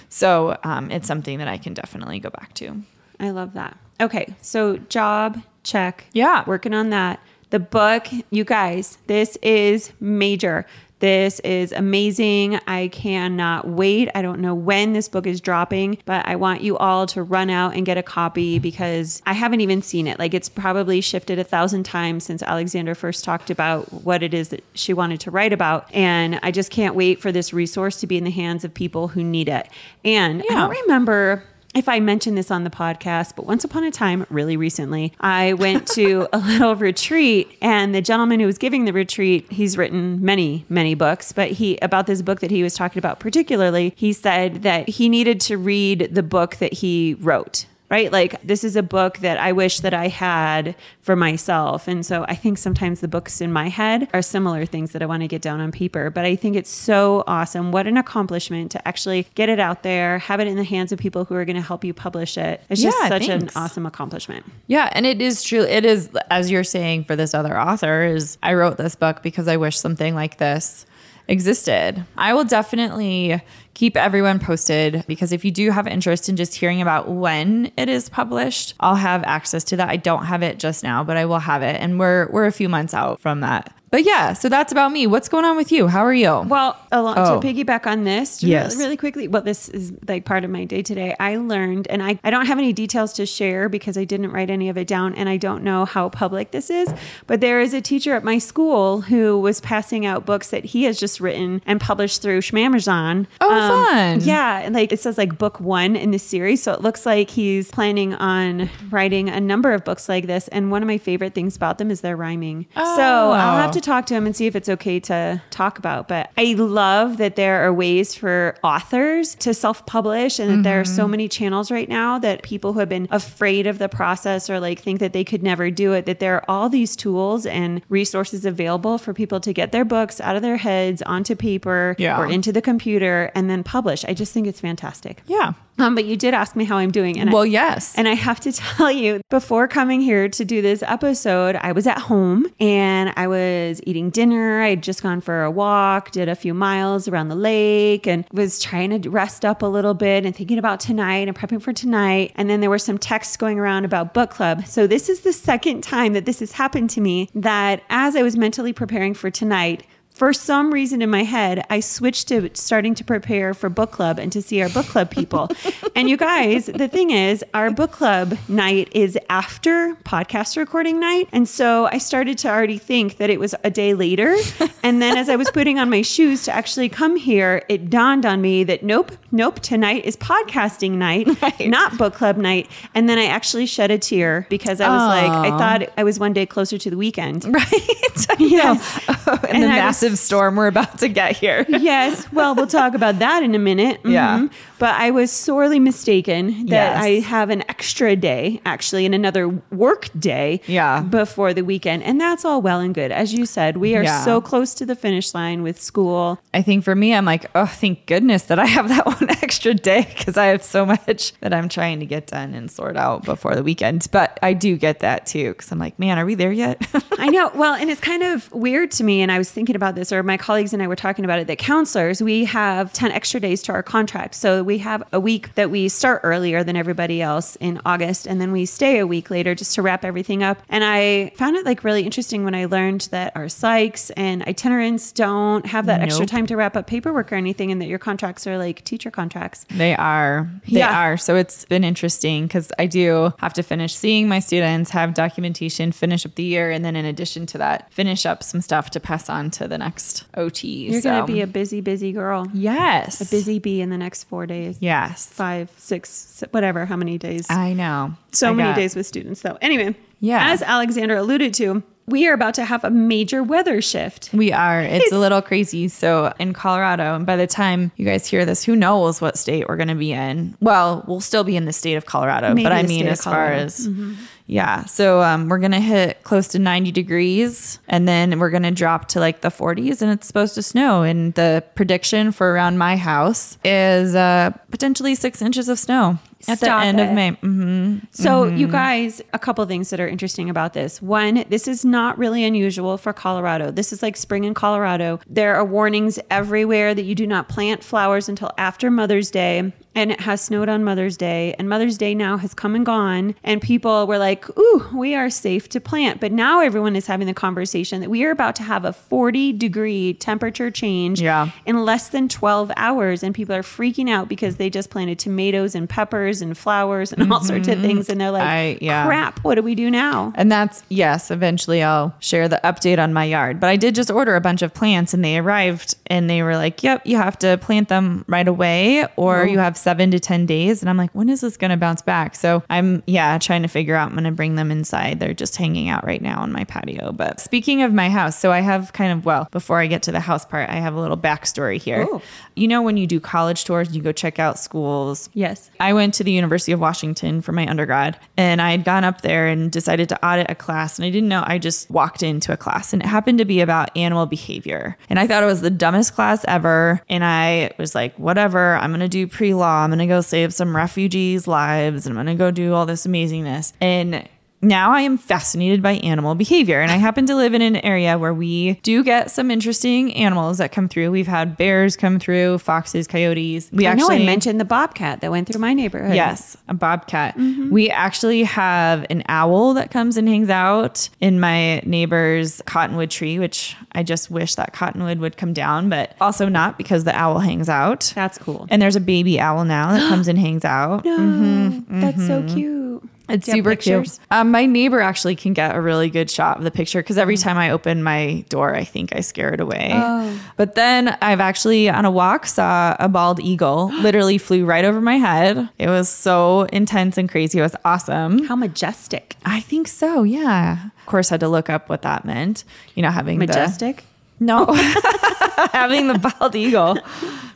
so 0.09 0.57
um, 0.63 0.91
it's 0.91 1.07
something 1.07 1.39
that 1.39 1.47
i 1.47 1.57
can 1.57 1.73
definitely 1.73 2.19
go 2.19 2.29
back 2.29 2.53
to 2.53 2.83
I 3.19 3.29
love 3.29 3.53
that. 3.53 3.77
Okay, 4.01 4.35
so 4.41 4.77
job 4.77 5.41
check. 5.63 6.05
Yeah. 6.13 6.43
working 6.45 6.73
on 6.73 6.89
that. 6.89 7.19
The 7.51 7.59
book, 7.59 8.07
you 8.31 8.43
guys, 8.43 8.97
this 9.07 9.37
is 9.41 9.93
major. 9.99 10.65
This 11.03 11.41
is 11.41 11.73
amazing. 11.73 12.61
I 12.65 12.87
cannot 12.87 13.67
wait. 13.67 14.07
I 14.15 14.21
don't 14.21 14.39
know 14.39 14.55
when 14.55 14.93
this 14.93 15.09
book 15.09 15.27
is 15.27 15.41
dropping, 15.41 15.97
but 16.05 16.25
I 16.25 16.37
want 16.37 16.61
you 16.61 16.77
all 16.77 17.07
to 17.07 17.21
run 17.21 17.49
out 17.49 17.75
and 17.75 17.85
get 17.85 17.97
a 17.97 18.01
copy 18.01 18.57
because 18.57 19.21
I 19.25 19.33
haven't 19.33 19.59
even 19.59 19.81
seen 19.81 20.07
it. 20.07 20.17
Like 20.17 20.33
it's 20.33 20.47
probably 20.47 21.01
shifted 21.01 21.39
a 21.39 21.43
thousand 21.43 21.83
times 21.83 22.23
since 22.23 22.41
Alexandra 22.41 22.95
first 22.95 23.25
talked 23.25 23.49
about 23.49 23.91
what 23.91 24.23
it 24.23 24.33
is 24.33 24.47
that 24.47 24.63
she 24.75 24.93
wanted 24.93 25.19
to 25.19 25.29
write 25.29 25.51
about. 25.51 25.93
And 25.93 26.39
I 26.41 26.51
just 26.51 26.71
can't 26.71 26.95
wait 26.95 27.19
for 27.19 27.33
this 27.33 27.51
resource 27.51 27.99
to 27.99 28.07
be 28.07 28.17
in 28.17 28.23
the 28.23 28.31
hands 28.31 28.63
of 28.63 28.73
people 28.73 29.09
who 29.09 29.25
need 29.25 29.49
it. 29.49 29.67
And 30.05 30.41
I 30.49 30.53
don't 30.53 30.69
remember 30.69 31.43
if 31.73 31.89
I 31.89 31.99
mentioned 31.99 32.37
this 32.37 32.51
on 32.51 32.63
the 32.63 32.69
podcast, 32.69 33.35
but 33.35 33.45
once 33.45 33.63
upon 33.63 33.83
a 33.83 33.91
time, 33.91 34.25
really 34.29 34.57
recently, 34.57 35.13
I 35.19 35.53
went 35.53 35.87
to 35.89 36.27
a 36.31 36.37
little 36.39 36.75
retreat 36.75 37.57
and 37.61 37.93
the 37.93 38.01
gentleman 38.01 38.39
who 38.39 38.45
was 38.45 38.57
giving 38.57 38.85
the 38.85 38.93
retreat, 38.93 39.51
he's 39.51 39.77
written 39.77 40.23
many, 40.23 40.65
many 40.69 40.95
books, 40.95 41.31
but 41.31 41.51
he 41.51 41.77
about 41.81 42.07
this 42.07 42.21
book 42.21 42.39
that 42.41 42.51
he 42.51 42.63
was 42.63 42.75
talking 42.75 42.99
about 42.99 43.19
particularly, 43.19 43.93
he 43.95 44.13
said 44.13 44.63
that 44.63 44.87
he 44.87 45.09
needed 45.09 45.39
to 45.41 45.57
read 45.57 46.09
the 46.11 46.23
book 46.23 46.57
that 46.57 46.73
he 46.73 47.15
wrote. 47.19 47.65
Right? 47.93 48.11
Like 48.11 48.41
this 48.41 48.63
is 48.63 48.75
a 48.75 48.81
book 48.81 49.19
that 49.19 49.37
I 49.37 49.51
wish 49.51 49.81
that 49.81 49.93
I 49.93 50.07
had 50.07 50.75
for 51.01 51.15
myself. 51.15 51.87
And 51.87 52.03
so 52.03 52.25
I 52.27 52.33
think 52.33 52.57
sometimes 52.57 53.01
the 53.01 53.07
books 53.07 53.39
in 53.39 53.53
my 53.53 53.69
head 53.69 54.09
are 54.15 54.23
similar 54.23 54.65
things 54.65 54.93
that 54.93 55.03
I 55.03 55.05
want 55.05 55.21
to 55.21 55.27
get 55.27 55.43
down 55.43 55.61
on 55.61 55.71
paper. 55.71 56.09
But 56.09 56.25
I 56.25 56.35
think 56.35 56.55
it's 56.55 56.71
so 56.71 57.23
awesome. 57.27 57.71
What 57.71 57.85
an 57.85 57.97
accomplishment 57.97 58.71
to 58.71 58.87
actually 58.87 59.27
get 59.35 59.47
it 59.47 59.59
out 59.59 59.83
there, 59.83 60.17
have 60.17 60.39
it 60.39 60.47
in 60.47 60.57
the 60.57 60.63
hands 60.63 60.91
of 60.91 60.97
people 60.97 61.23
who 61.25 61.35
are 61.35 61.45
going 61.45 61.55
to 61.55 61.61
help 61.61 61.83
you 61.83 61.93
publish 61.93 62.35
it. 62.35 62.63
It's 62.67 62.81
just 62.81 62.97
Yeah, 62.99 63.09
such 63.09 63.27
thanks. 63.27 63.55
an 63.55 63.61
awesome 63.61 63.85
accomplishment. 63.85 64.43
Yeah, 64.65 64.89
and 64.93 65.05
it 65.05 65.21
is 65.21 65.43
true. 65.43 65.61
It 65.61 65.85
is 65.85 66.09
as 66.31 66.49
you're 66.49 66.63
saying 66.63 67.03
for 67.03 67.15
this 67.15 67.35
other 67.35 67.55
author 67.59 68.05
is 68.05 68.39
I 68.41 68.55
wrote 68.55 68.77
this 68.77 68.95
book 68.95 69.21
because 69.21 69.47
I 69.47 69.57
wish 69.57 69.77
something 69.77 70.15
like 70.15 70.37
this 70.39 70.87
existed. 71.27 72.05
I 72.17 72.33
will 72.33 72.43
definitely 72.43 73.41
keep 73.73 73.97
everyone 73.97 74.39
posted 74.39 75.03
because 75.07 75.31
if 75.31 75.43
you 75.43 75.51
do 75.51 75.71
have 75.71 75.87
interest 75.87 76.29
in 76.29 76.35
just 76.35 76.55
hearing 76.55 76.81
about 76.81 77.09
when 77.09 77.71
it 77.77 77.89
is 77.89 78.09
published, 78.09 78.75
I'll 78.79 78.95
have 78.95 79.23
access 79.23 79.63
to 79.65 79.77
that. 79.77 79.89
I 79.89 79.97
don't 79.97 80.25
have 80.25 80.43
it 80.43 80.59
just 80.59 80.83
now, 80.83 81.03
but 81.03 81.17
I 81.17 81.25
will 81.25 81.39
have 81.39 81.63
it 81.63 81.79
and 81.81 81.99
we're 81.99 82.29
we're 82.31 82.45
a 82.45 82.51
few 82.51 82.69
months 82.69 82.93
out 82.93 83.19
from 83.19 83.39
that. 83.41 83.73
But 83.93 84.05
yeah, 84.07 84.33
so 84.33 84.49
that's 84.49 84.71
about 84.71 84.91
me. 84.91 85.05
What's 85.05 85.29
going 85.29 85.45
on 85.45 85.55
with 85.55 85.71
you? 85.71 85.87
How 85.87 86.03
are 86.03 86.15
you? 86.15 86.41
Well, 86.47 86.75
along, 86.91 87.13
Oh. 87.15 87.39
to 87.39 87.47
piggyback 87.47 87.85
on 87.85 88.05
this, 88.05 88.41
Yes. 88.41 88.71
really, 88.71 88.85
really 88.85 88.97
quickly. 88.97 89.27
Well, 89.27 89.43
this 89.43 89.69
is 89.69 89.93
like 90.07 90.25
part 90.25 90.43
of 90.43 90.49
my 90.49 90.65
day 90.65 90.81
today. 90.81 91.15
I 91.19 91.35
learned, 91.35 91.85
and 91.91 92.01
I, 92.01 92.17
I 92.23 92.31
don't 92.31 92.47
have 92.47 92.57
any 92.57 92.73
details 92.73 93.13
to 93.13 93.27
share 93.27 93.69
because 93.69 93.95
I 93.95 94.03
didn't 94.03 94.31
write 94.31 94.49
any 94.49 94.67
of 94.67 94.79
it 94.79 94.87
down, 94.87 95.13
and 95.13 95.29
I 95.29 95.37
don't 95.37 95.63
know 95.63 95.85
how 95.85 96.09
public 96.09 96.49
this 96.49 96.71
is. 96.71 96.91
But 97.27 97.39
there 97.39 97.61
is 97.61 97.75
a 97.75 97.81
teacher 97.81 98.15
at 98.15 98.23
my 98.23 98.39
school 98.39 99.01
who 99.01 99.37
was 99.37 99.61
passing 99.61 100.07
out 100.07 100.25
books 100.25 100.49
that 100.49 100.65
he 100.65 100.85
has 100.85 100.99
just 100.99 101.19
written 101.19 101.61
and 101.67 101.79
published 101.79 102.23
through 102.23 102.41
Schmamazon. 102.41 103.27
Oh, 103.41 103.53
um, 103.53 103.69
fun. 103.69 104.21
Yeah, 104.21 104.57
and 104.57 104.73
like 104.73 104.91
it 104.91 105.01
says 105.01 105.19
like 105.19 105.37
book 105.37 105.59
one 105.59 105.95
in 105.95 106.09
the 106.09 106.17
series, 106.17 106.63
so 106.63 106.73
it 106.73 106.81
looks 106.81 107.05
like 107.05 107.29
he's 107.29 107.69
planning 107.69 108.15
on 108.15 108.71
writing 108.89 109.29
a 109.29 109.39
number 109.39 109.71
of 109.71 109.83
books 109.83 110.09
like 110.09 110.25
this. 110.25 110.47
And 110.47 110.71
one 110.71 110.81
of 110.81 110.87
my 110.87 110.97
favorite 110.97 111.35
things 111.35 111.55
about 111.55 111.77
them 111.77 111.91
is 111.91 112.01
their 112.01 112.17
rhyming. 112.17 112.65
Oh. 112.75 112.95
So 112.95 113.03
I'll 113.03 113.57
have 113.57 113.69
oh. 113.69 113.73
to 113.73 113.82
talk 113.83 114.05
to 114.07 114.13
him 114.13 114.25
and 114.25 114.35
see 114.35 114.47
if 114.47 114.55
it's 114.55 114.69
okay 114.69 114.99
to 115.01 115.41
talk 115.49 115.77
about. 115.77 116.07
But 116.07 116.31
I 116.37 116.53
love 116.53 117.17
that 117.17 117.35
there 117.35 117.65
are 117.65 117.73
ways 117.73 118.15
for 118.15 118.55
authors 118.63 119.35
to 119.35 119.53
self 119.53 119.85
publish 119.85 120.39
and 120.39 120.49
that 120.49 120.63
there 120.63 120.79
are 120.79 120.85
so 120.85 121.03
mm-hmm. 121.03 121.11
many 121.11 121.27
channels 121.27 121.69
right 121.71 121.89
now 121.89 122.17
that 122.19 122.43
people 122.43 122.73
who 122.73 122.79
have 122.79 122.89
been 122.89 123.07
afraid 123.11 123.67
of 123.67 123.77
the 123.77 123.89
process 123.89 124.49
or 124.49 124.59
like 124.59 124.79
think 124.79 124.99
that 124.99 125.13
they 125.13 125.23
could 125.23 125.43
never 125.43 125.69
do 125.69 125.93
it, 125.93 126.05
that 126.05 126.19
there 126.19 126.35
are 126.35 126.45
all 126.47 126.69
these 126.69 126.95
tools 126.95 127.45
and 127.45 127.81
resources 127.89 128.45
available 128.45 128.97
for 128.97 129.13
people 129.13 129.39
to 129.39 129.53
get 129.53 129.71
their 129.71 129.85
books 129.85 130.19
out 130.21 130.35
of 130.35 130.41
their 130.41 130.57
heads 130.57 131.01
onto 131.03 131.35
paper 131.35 131.95
Yeah. 131.97 132.19
or 132.19 132.27
into 132.27 132.51
the 132.51 132.61
computer 132.61 133.31
and 133.35 133.49
then 133.49 133.63
publish. 133.63 134.05
I 134.05 134.13
just 134.13 134.33
think 134.33 134.47
it's 134.47 134.59
fantastic. 134.61 135.21
yeah. 135.27 135.53
Um, 135.79 135.95
but 135.95 136.05
you 136.05 136.15
did 136.17 136.33
ask 136.33 136.55
me 136.55 136.63
how 136.65 136.77
I'm 136.77 136.91
doing. 136.91 137.19
And 137.19 137.29
I- 137.29 137.33
Well, 137.33 137.45
yes. 137.45 137.93
and 137.95 138.07
I 138.07 138.13
have 138.13 138.39
to 138.41 138.51
tell 138.53 138.91
you, 138.91 139.21
before 139.29 139.67
coming 139.67 140.01
here 140.01 140.29
to 140.29 140.45
do 140.45 140.61
this 140.61 140.83
episode, 140.83 141.55
I 141.55 141.71
was 141.71 141.87
at 141.87 141.97
home 141.99 142.45
and 142.59 143.13
I 143.17 143.27
was 143.27 143.81
eating 143.85 144.09
dinner. 144.09 144.61
I 144.61 144.69
had 144.69 144.83
just 144.83 145.03
gone 145.03 145.21
for 145.21 145.43
a 145.43 145.51
walk, 145.51 146.11
did 146.11 146.29
a 146.29 146.35
few 146.35 146.53
miles 146.53 147.07
around 147.07 147.29
the 147.29 147.35
lake, 147.35 148.07
and 148.07 148.25
was 148.31 148.59
trying 148.59 149.01
to 149.01 149.09
rest 149.09 149.43
up 149.45 149.61
a 149.61 149.65
little 149.65 149.93
bit 149.93 150.25
and 150.25 150.35
thinking 150.35 150.57
about 150.57 150.79
tonight 150.79 151.27
and 151.27 151.37
prepping 151.37 151.61
for 151.61 151.73
tonight. 151.73 152.31
And 152.35 152.49
then 152.49 152.61
there 152.61 152.69
were 152.69 152.77
some 152.79 152.97
texts 152.97 153.37
going 153.37 153.59
around 153.59 153.85
about 153.85 154.13
book 154.13 154.29
club. 154.29 154.65
So 154.67 154.87
this 154.87 155.09
is 155.09 155.21
the 155.21 155.33
second 155.33 155.81
time 155.81 156.13
that 156.13 156.25
this 156.25 156.39
has 156.39 156.51
happened 156.53 156.89
to 156.91 157.01
me 157.01 157.29
that 157.35 157.81
as 157.89 158.15
I 158.15 158.21
was 158.21 158.37
mentally 158.37 158.73
preparing 158.73 159.13
for 159.13 159.29
tonight, 159.29 159.83
for 160.13 160.31
some 160.31 160.71
reason 160.71 161.01
in 161.01 161.09
my 161.09 161.23
head, 161.23 161.65
I 161.71 161.79
switched 161.79 162.27
to 162.27 162.49
starting 162.53 162.93
to 162.95 163.03
prepare 163.03 163.53
for 163.55 163.67
book 163.67 163.91
club 163.91 164.19
and 164.19 164.31
to 164.31 164.43
see 164.43 164.61
our 164.61 164.69
book 164.69 164.85
club 164.85 165.09
people. 165.09 165.49
and 165.95 166.07
you 166.07 166.17
guys, 166.17 166.67
the 166.67 166.87
thing 166.87 167.09
is, 167.09 167.43
our 167.53 167.71
book 167.71 167.91
club 167.91 168.37
night 168.47 168.89
is 168.93 169.17
after 169.29 169.95
podcast 170.05 170.55
recording 170.55 170.99
night. 170.99 171.29
And 171.31 171.49
so 171.49 171.87
I 171.87 171.97
started 171.97 172.37
to 172.39 172.49
already 172.49 172.77
think 172.77 173.17
that 173.17 173.31
it 173.31 173.39
was 173.39 173.55
a 173.63 173.71
day 173.71 173.95
later. 173.95 174.35
And 174.83 175.01
then 175.01 175.17
as 175.17 175.29
I 175.29 175.35
was 175.35 175.49
putting 175.49 175.79
on 175.79 175.89
my 175.89 176.03
shoes 176.03 176.43
to 176.43 176.51
actually 176.51 176.89
come 176.89 177.15
here, 177.15 177.63
it 177.67 177.89
dawned 177.89 178.25
on 178.25 178.39
me 178.39 178.63
that 178.65 178.83
nope, 178.83 179.13
nope, 179.31 179.61
tonight 179.61 180.05
is 180.05 180.15
podcasting 180.17 180.91
night, 180.91 181.27
not 181.61 181.97
book 181.97 182.13
club 182.13 182.37
night. 182.37 182.69
And 182.93 183.09
then 183.09 183.17
I 183.17 183.25
actually 183.25 183.65
shed 183.65 183.89
a 183.89 183.97
tear 183.97 184.45
because 184.49 184.79
I 184.79 184.89
was 184.89 185.07
like, 185.07 185.53
I 185.53 185.57
thought 185.57 185.89
I 185.97 186.03
was 186.03 186.19
one 186.19 186.33
day 186.33 186.45
closer 186.45 186.77
to 186.77 186.89
the 186.89 186.97
weekend. 186.97 187.45
right. 187.53 187.89
Yes. 188.37 189.07
and, 189.07 189.63
And 189.63 189.63
the 189.63 189.67
I 189.69 189.79
massive 190.03 190.19
storm 190.19 190.55
we're 190.55 190.67
about 190.67 190.99
to 190.99 191.07
get 191.07 191.35
here. 191.37 191.65
yes. 191.69 192.31
Well, 192.31 192.55
we'll 192.55 192.67
talk 192.67 192.93
about 192.93 193.19
that 193.19 193.43
in 193.43 193.55
a 193.55 193.59
minute. 193.59 194.01
Yeah. 194.03 194.39
Mm-hmm. 194.39 194.53
But 194.83 194.95
I 194.95 195.11
was 195.11 195.31
sorely 195.31 195.79
mistaken 195.79 196.65
that 196.65 196.95
Yes. 196.97 197.01
I 197.05 197.09
have 197.21 197.49
an 197.49 197.63
extra 197.69 198.17
day, 198.17 198.59
actually, 198.65 199.05
and 199.05 199.15
another 199.15 199.47
work 199.71 200.09
day 200.19 200.59
Yeah. 200.67 200.99
before 200.99 201.53
the 201.53 201.61
weekend. 201.63 202.03
And 202.03 202.19
that's 202.19 202.43
all 202.43 202.61
well 202.61 202.81
and 202.81 202.93
good. 202.93 203.09
As 203.09 203.33
you 203.33 203.45
said, 203.45 203.77
we 203.77 203.95
are 203.95 204.03
Yeah. 204.03 204.25
so 204.25 204.41
close 204.41 204.73
to 204.73 204.85
the 204.85 204.93
finish 204.97 205.33
line 205.33 205.63
with 205.63 205.81
school. 205.81 206.37
I 206.53 206.61
think 206.61 206.83
for 206.83 206.95
me, 206.95 207.13
I'm 207.13 207.23
like, 207.23 207.45
oh, 207.55 207.65
thank 207.65 208.07
goodness 208.07 208.43
that 208.43 208.59
I 208.59 208.65
have 208.65 208.89
that 208.93 209.05
one 209.05 209.29
extra 209.41 209.73
day 209.73 210.05
because 210.17 210.35
I 210.35 210.47
have 210.47 210.61
so 210.61 210.85
much 210.85 211.31
that 211.39 211.53
I'm 211.53 211.69
trying 211.69 212.01
to 212.01 212.05
get 212.05 212.27
done 212.27 212.53
and 212.53 212.69
sort 212.69 212.97
out 212.97 213.23
before 213.23 213.55
the 213.55 213.63
weekend. 213.63 214.09
But 214.11 214.37
I 214.43 214.51
do 214.51 214.75
get 214.75 214.99
that 214.99 215.25
too 215.25 215.51
because 215.53 215.71
I'm 215.71 215.79
like, 215.79 215.97
man, 215.97 216.19
are 216.19 216.25
we 216.25 216.35
there 216.35 216.51
yet? 216.51 216.85
I 217.17 217.29
know. 217.29 217.51
Well, 217.55 217.73
and 217.75 217.89
it's 217.89 218.01
kind 218.01 218.21
of 218.21 218.51
weird 218.51 218.91
to 218.91 219.05
me. 219.05 219.21
And 219.21 219.31
I 219.31 219.37
was 219.37 219.49
thinking 219.49 219.77
about 219.77 219.95
this, 219.95 220.11
or 220.11 220.23
my 220.23 220.35
colleagues 220.35 220.73
and 220.73 220.83
I 220.83 220.87
were 220.87 220.97
talking 220.97 221.23
about 221.23 221.39
it 221.39 221.47
that 221.47 221.57
counselors, 221.57 222.21
we 222.21 222.43
have 222.43 222.91
10 222.91 223.13
extra 223.13 223.39
days 223.39 223.61
to 223.61 223.71
our 223.71 223.81
contract. 223.81 224.35
So 224.35 224.61
we 224.61 224.72
have 224.79 225.03
a 225.11 225.19
week 225.19 225.53
that 225.55 225.69
we 225.69 225.89
start 225.89 226.21
earlier 226.23 226.63
than 226.63 226.75
everybody 226.75 227.21
else 227.21 227.55
in 227.57 227.79
August, 227.85 228.25
and 228.27 228.39
then 228.39 228.51
we 228.51 228.65
stay 228.65 228.99
a 228.99 229.07
week 229.07 229.29
later 229.29 229.55
just 229.55 229.75
to 229.75 229.81
wrap 229.81 230.03
everything 230.05 230.43
up. 230.43 230.61
And 230.69 230.83
I 230.83 231.31
found 231.35 231.55
it 231.55 231.65
like 231.65 231.83
really 231.83 232.03
interesting 232.03 232.43
when 232.43 232.55
I 232.55 232.65
learned 232.65 233.07
that 233.11 233.35
our 233.35 233.45
psychs 233.45 234.11
and 234.17 234.43
itinerants 234.45 235.11
don't 235.13 235.65
have 235.65 235.85
that 235.87 236.01
extra 236.01 236.25
time 236.25 236.45
to 236.47 236.55
wrap 236.55 236.75
up 236.75 236.87
paperwork 236.87 237.31
or 237.31 237.35
anything, 237.35 237.71
and 237.71 237.81
that 237.81 237.87
your 237.87 237.99
contracts 237.99 238.45
are 238.47 238.57
like 238.57 238.83
teacher 238.83 239.11
contracts. 239.11 239.65
they 239.69 239.95
are. 239.95 240.49
They 240.69 240.79
Yeah. 240.79 240.97
are. 240.99 241.17
So 241.17 241.35
it's 241.35 241.65
been 241.65 241.83
interesting 241.83 242.47
because 242.47 242.71
I 242.79 242.85
do 242.85 243.33
have 243.39 243.53
to 243.53 243.63
finish 243.63 243.95
seeing 243.95 244.27
my 244.27 244.39
students, 244.39 244.89
have 244.91 245.13
documentation, 245.13 245.91
finish 245.91 246.25
up 246.25 246.35
the 246.35 246.43
year. 246.43 246.71
And 246.71 246.83
then 246.83 246.95
in 246.95 247.05
addition 247.05 247.45
to 247.47 247.57
that, 247.59 247.91
finish 247.91 248.25
up 248.25 248.43
some 248.43 248.61
stuff 248.61 248.89
to 248.91 248.99
pass 248.99 249.29
on 249.29 249.51
to 249.51 249.67
the 249.67 249.77
next 249.77 250.25
OT. 250.35 250.89
You're 250.91 251.01
so. 251.01 251.09
going 251.11 251.27
to 251.27 251.33
be 251.33 251.41
a 251.41 251.47
busy, 251.47 251.81
busy 251.81 252.11
girl. 252.11 252.47
yes. 252.53 253.21
A 253.21 253.25
busy 253.29 253.59
bee 253.59 253.81
in 253.81 253.89
the 253.89 253.97
next 253.97 254.23
four 254.25 254.45
days. 254.45 254.62
Yes. 254.79 255.27
Five, 255.27 255.69
six, 255.77 256.43
whatever, 256.51 256.85
how 256.85 256.95
many 256.95 257.17
days. 257.17 257.45
I 257.49 257.73
know. 257.73 258.13
so 258.31 258.49
I 258.49 258.53
many 258.53 258.69
got- 258.69 258.75
days 258.75 258.95
with 258.95 259.05
students 259.05 259.41
though 259.41 259.57
anyway 259.61 259.95
Yeah. 260.19 260.51
as 260.51 260.61
alexandra 260.61 261.21
alluded 261.21 261.53
to 261.55 261.83
we 262.05 262.27
are 262.27 262.33
about 262.33 262.53
to 262.55 262.65
have 262.65 262.83
a 262.83 262.89
major 262.89 263.41
weather 263.43 263.81
shift 263.81 264.29
We 264.33 264.51
are. 264.51 264.81
It's, 264.81 265.11
a 265.11 265.17
little 265.17 265.41
crazy. 265.41 265.87
So 265.87 266.33
in 266.37 266.53
Colorado, 266.53 267.15
and 267.15 267.25
by 267.25 267.37
the 267.37 267.47
time 267.47 267.91
you 267.95 268.05
guys 268.05 268.27
hear 268.27 268.45
this, 268.45 268.63
who 268.63 268.75
knows 268.75 269.21
what 269.21 269.37
state 269.37 269.67
we're 269.69 269.77
going 269.77 269.87
to 269.87 269.95
be 269.95 270.11
in? 270.11 270.57
Well, 270.59 271.03
we'll 271.07 271.21
still 271.21 271.43
be 271.43 271.55
in 271.55 271.65
the 271.65 271.71
state 271.73 271.95
of 271.95 272.05
Colorado, 272.05 272.53
but 272.55 272.71
I 272.71 272.83
mean, 272.83 273.07
as 273.07 273.23
far 273.23 273.53
as 273.53 273.87
mm-hmm. 273.87 274.15
Yeah, 274.45 274.85
so 274.85 275.21
um, 275.21 275.47
we're 275.49 275.59
gonna 275.59 275.79
hit 275.79 276.23
close 276.23 276.47
to 276.49 276.59
90 276.59 276.91
degrees, 276.91 277.79
and 277.87 278.07
then 278.07 278.39
we're 278.39 278.49
gonna 278.49 278.71
drop 278.71 279.07
to 279.09 279.19
like 279.19 279.41
the 279.41 279.49
40s, 279.49 280.01
and 280.01 280.11
it's 280.11 280.27
supposed 280.27 280.55
to 280.55 280.61
snow. 280.61 281.03
And 281.03 281.33
the 281.35 281.63
prediction 281.75 282.31
for 282.31 282.51
around 282.51 282.77
my 282.77 282.97
house 282.97 283.57
is 283.63 284.15
uh, 284.15 284.51
potentially 284.71 285.15
six 285.15 285.41
inches 285.41 285.69
of 285.69 285.79
snow 285.79 286.17
at 286.47 286.57
Stop 286.57 286.81
the 286.81 286.87
end 286.87 286.99
it. 286.99 287.07
of 287.07 287.13
May. 287.13 287.29
hmm 287.31 287.97
so 288.11 288.43
you 288.45 288.67
guys 288.67 289.21
a 289.31 289.39
couple 289.39 289.65
things 289.65 289.89
that 289.91 290.01
are 290.01 290.07
interesting 290.09 290.49
about 290.49 290.73
this 290.73 291.01
one 291.01 291.45
this 291.47 291.69
is 291.69 291.85
not 291.85 292.17
really 292.17 292.43
unusual 292.43 292.97
for 292.97 293.13
colorado 293.13 293.71
this 293.71 293.93
is 293.93 294.01
like 294.03 294.17
spring 294.17 294.43
in 294.43 294.53
colorado 294.53 295.21
there 295.25 295.55
are 295.55 295.63
warnings 295.63 296.19
everywhere 296.29 296.93
that 296.93 297.03
you 297.03 297.15
do 297.15 297.25
not 297.25 297.47
plant 297.47 297.81
flowers 297.81 298.27
until 298.27 298.51
after 298.57 298.91
mother's 298.91 299.31
day 299.31 299.71
and 299.95 300.11
it 300.11 300.21
has 300.21 300.41
snowed 300.41 300.69
on 300.69 300.83
mother's 300.83 301.17
day 301.17 301.55
and 301.59 301.69
mother's 301.69 301.97
day 301.97 302.13
now 302.15 302.37
has 302.37 302.53
come 302.53 302.75
and 302.75 302.85
gone 302.85 303.35
and 303.43 303.61
people 303.61 304.07
were 304.07 304.17
like 304.17 304.45
ooh 304.57 304.87
we 304.93 305.15
are 305.15 305.29
safe 305.29 305.69
to 305.69 305.79
plant 305.79 306.19
but 306.19 306.31
now 306.31 306.59
everyone 306.61 306.95
is 306.95 307.07
having 307.07 307.27
the 307.27 307.33
conversation 307.33 308.01
that 308.01 308.09
we 308.09 308.23
are 308.25 308.31
about 308.31 308.55
to 308.55 308.63
have 308.63 308.85
a 308.85 308.93
40 308.93 309.53
degree 309.53 310.13
temperature 310.15 310.71
change 310.71 311.21
Yeah. 311.21 311.51
in 311.65 311.83
less 311.85 312.09
than 312.09 312.27
12 312.27 312.71
hours 312.77 313.23
and 313.23 313.33
people 313.35 313.55
are 313.55 313.61
freaking 313.61 314.09
out 314.09 314.27
because 314.29 314.57
they 314.57 314.69
just 314.69 314.89
planted 314.89 315.19
tomatoes 315.19 315.75
and 315.75 315.89
peppers 315.89 316.41
and 316.41 316.57
flowers 316.57 317.11
and 317.13 317.31
all 317.31 317.41
sorts 317.43 317.67
of 317.67 317.75
mm-hmm. 317.75 317.83
things 317.83 318.09
and 318.09 318.19
they're 318.19 318.31
like 318.31 318.43
I- 318.43 318.77
yeah. 318.81 319.05
crap 319.05 319.43
what 319.43 319.55
do 319.55 319.61
we 319.61 319.75
do 319.75 319.89
now 319.91 320.33
And 320.35 320.51
that's, 320.51 320.83
yes, 320.89 321.31
eventually 321.31 321.83
I'll 321.83 322.15
share 322.19 322.47
the 322.47 322.59
update 322.63 322.97
on 322.99 323.13
my 323.13 323.23
yard. 323.25 323.59
But 323.59 323.69
I 323.69 323.75
did 323.75 323.95
just 323.95 324.09
order 324.11 324.35
a 324.35 324.41
bunch 324.41 324.61
of 324.61 324.73
plants 324.73 325.13
and 325.13 325.23
they 325.23 325.37
arrived 325.37 325.95
and 326.07 326.29
they 326.29 326.43
were 326.43 326.55
like, 326.55 326.83
yep, 326.83 327.05
you 327.05 327.17
have 327.17 327.37
to 327.39 327.57
plant 327.59 327.89
them 327.89 328.25
right 328.27 328.47
away 328.47 329.05
or 329.15 329.45
you 329.45 329.59
have 329.59 329.77
seven 329.83 330.11
to 330.11 330.19
10 330.19 330.45
days. 330.45 330.81
And 330.81 330.89
I'm 330.89 330.97
like, 330.97 331.11
when 331.11 331.29
is 331.29 331.41
this 331.41 331.57
going 331.57 331.71
to 331.71 331.77
bounce 331.77 332.01
back? 332.01 332.35
So 332.35 332.63
I'm, 332.69 333.03
yeah, 333.05 333.37
trying 333.37 333.61
to 333.63 333.67
figure 333.67 333.95
out 333.95 334.09
I'm 334.09 334.15
going 334.15 334.23
to 334.23 334.31
bring 334.31 334.55
them 334.55 334.71
inside. 334.71 335.19
They're 335.19 335.33
just 335.33 335.55
hanging 335.55 335.89
out 335.89 336.05
right 336.05 336.21
now 336.21 336.41
on 336.41 336.51
my 336.51 336.63
patio. 336.63 337.11
But 337.11 337.39
speaking 337.39 337.83
of 337.83 337.93
my 337.93 338.09
house, 338.09 338.39
so 338.39 338.51
I 338.51 338.61
have 338.61 338.93
kind 338.93 339.11
of, 339.11 339.25
well, 339.25 339.47
before 339.51 339.79
I 339.79 339.87
get 339.87 340.03
to 340.03 340.11
the 340.11 340.19
house 340.19 340.45
part, 340.45 340.69
I 340.69 340.75
have 340.75 340.95
a 340.95 340.99
little 340.99 341.17
backstory 341.17 341.81
here. 341.81 342.03
Ooh. 342.03 342.21
You 342.55 342.67
know, 342.67 342.81
when 342.81 342.97
you 342.97 343.07
do 343.07 343.19
college 343.19 343.65
tours, 343.65 343.95
you 343.95 344.01
go 344.01 344.11
check 344.11 344.39
out 344.39 344.57
schools. 344.59 345.29
Yes. 345.33 345.69
I 345.79 345.93
went 345.93 346.13
to 346.15 346.23
the 346.23 346.31
University 346.31 346.71
of 346.71 346.79
Washington 346.79 347.41
for 347.41 347.51
my 347.51 347.67
undergrad 347.67 348.17
and 348.37 348.61
I 348.61 348.71
had 348.71 348.83
gone 348.83 349.03
up 349.03 349.21
there 349.21 349.47
and 349.47 349.71
decided 349.71 350.09
to 350.09 350.25
audit 350.25 350.49
a 350.49 350.55
class. 350.55 350.97
And 350.97 351.05
I 351.05 351.09
didn't 351.09 351.29
know, 351.29 351.43
I 351.45 351.57
just 351.57 351.89
walked 351.89 352.23
into 352.23 352.53
a 352.53 352.57
class 352.57 352.93
and 352.93 353.01
it 353.01 353.07
happened 353.07 353.39
to 353.39 353.45
be 353.45 353.61
about 353.61 353.95
animal 353.97 354.25
behavior. 354.25 354.97
And 355.09 355.19
I 355.19 355.27
thought 355.27 355.43
it 355.43 355.47
was 355.47 355.61
the 355.61 355.69
dumbest 355.69 356.13
class 356.13 356.45
ever. 356.47 357.01
And 357.09 357.23
I 357.23 357.71
was 357.77 357.95
like, 357.95 358.15
whatever, 358.17 358.75
I'm 358.75 358.91
going 358.91 359.01
to 359.01 359.09
do 359.09 359.27
pre 359.27 359.53
law. 359.53 359.72
I'm 359.73 359.89
going 359.89 359.99
to 359.99 360.05
go 360.07 360.21
save 360.21 360.53
some 360.53 360.75
refugees' 360.75 361.47
lives 361.47 362.05
and 362.05 362.17
I'm 362.17 362.25
going 362.25 362.37
to 362.37 362.41
go 362.41 362.51
do 362.51 362.73
all 362.73 362.85
this 362.85 363.05
amazingness. 363.05 363.73
And 363.81 364.27
now 364.63 364.91
I 364.91 365.01
am 365.01 365.17
fascinated 365.17 365.81
by 365.81 365.93
animal 365.95 366.35
behavior. 366.35 366.79
And 366.79 366.91
I 366.91 366.95
happen 366.95 367.25
to 367.27 367.35
live 367.35 367.53
in 367.53 367.61
an 367.61 367.75
area 367.77 368.17
where 368.17 368.33
we 368.33 368.73
do 368.83 369.03
get 369.03 369.29
some 369.29 369.51
interesting 369.51 370.13
animals 370.15 370.57
that 370.57 370.71
come 370.71 370.87
through. 370.87 371.11
We've 371.11 371.27
had 371.27 371.57
bears 371.57 371.95
come 371.95 372.19
through, 372.19 372.59
foxes, 372.59 373.07
coyotes. 373.07 373.69
We 373.71 373.87
I 373.87 373.93
know 373.93 374.09
I 374.09 374.19
mentioned 374.19 374.59
the 374.59 374.65
bobcat 374.65 375.21
that 375.21 375.31
went 375.31 375.47
through 375.47 375.59
my 375.59 375.73
neighborhood. 375.73 376.15
Yes, 376.15 376.57
a 376.67 376.73
bobcat. 376.73 377.37
Mm-hmm. 377.37 377.71
We 377.71 377.89
actually 377.89 378.43
have 378.43 379.05
an 379.09 379.23
owl 379.27 379.73
that 379.73 379.91
comes 379.91 380.17
and 380.17 380.27
hangs 380.27 380.49
out 380.49 381.09
in 381.19 381.39
my 381.39 381.79
neighbor's 381.79 382.61
cottonwood 382.65 383.11
tree, 383.11 383.39
which 383.39 383.75
I 383.91 384.03
just 384.03 384.31
wish 384.31 384.55
that 384.55 384.73
cottonwood 384.73 385.19
would 385.19 385.37
come 385.37 385.53
down, 385.53 385.89
but 385.89 386.15
also 386.21 386.47
not 386.47 386.77
because 386.77 387.03
the 387.03 387.15
owl 387.15 387.39
hangs 387.39 387.69
out. 387.69 388.11
That's 388.15 388.37
cool. 388.37 388.67
And 388.69 388.81
there's 388.81 388.95
a 388.95 389.01
baby 389.01 389.39
owl 389.39 389.65
now 389.65 389.91
that 389.91 390.07
comes 390.09 390.27
and 390.29 390.39
hangs 390.39 390.65
out. 390.65 391.03
no, 391.05 391.17
mm-hmm, 391.17 392.01
that's 392.01 392.25
so 392.25 392.41
mm-hmm. 392.41 392.55
cute. 392.55 393.09
It's 393.29 393.45
super 393.45 393.69
pictures? 393.69 394.17
cute. 394.17 394.27
Um, 394.31 394.51
my 394.51 394.65
neighbor 394.65 394.99
actually 394.99 395.35
can 395.37 395.53
get 395.53 395.75
a 395.75 395.79
really 395.81 396.09
good 396.09 396.29
shot 396.29 396.57
of 396.57 396.63
the 396.65 396.71
picture 396.71 397.01
because 397.01 397.17
every 397.17 397.37
time 397.37 397.57
I 397.57 397.69
open 397.71 398.03
my 398.03 398.43
door, 398.49 398.75
I 398.75 398.83
think 398.83 399.15
I 399.15 399.21
scare 399.21 399.53
it 399.53 399.61
away. 399.61 399.91
Oh. 399.93 400.39
But 400.57 400.75
then 400.75 401.17
I've 401.21 401.39
actually 401.39 401.89
on 401.89 402.03
a 402.03 402.11
walk 402.11 402.45
saw 402.45 402.95
a 402.99 403.07
bald 403.07 403.39
eagle 403.39 403.87
literally 404.01 404.37
flew 404.37 404.65
right 404.65 404.83
over 404.83 404.99
my 404.99 405.15
head. 405.15 405.69
It 405.79 405.87
was 405.87 406.09
so 406.09 406.63
intense 406.73 407.17
and 407.17 407.29
crazy. 407.29 407.59
It 407.59 407.61
was 407.61 407.75
awesome. 407.85 408.43
How 408.43 408.57
majestic. 408.57 409.37
I 409.45 409.61
think 409.61 409.87
so. 409.87 410.23
Yeah. 410.23 410.87
Of 410.99 411.05
course, 411.05 411.31
I 411.31 411.35
had 411.35 411.39
to 411.41 411.47
look 411.49 411.69
up 411.69 411.87
what 411.89 412.01
that 412.01 412.25
meant. 412.25 412.65
You 412.95 413.03
know, 413.03 413.09
having 413.11 413.39
the- 413.39 413.47
Majestic. 413.47 414.03
no, 414.41 414.65
having 415.71 416.07
the 416.07 416.33
bald 416.39 416.55
eagle. 416.55 416.97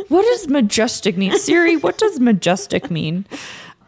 What 0.10 0.24
does 0.24 0.48
majestic 0.48 1.18
mean? 1.18 1.38
Siri, 1.38 1.76
what 1.76 1.98
does 1.98 2.18
majestic 2.22 2.90
mean? 2.90 3.26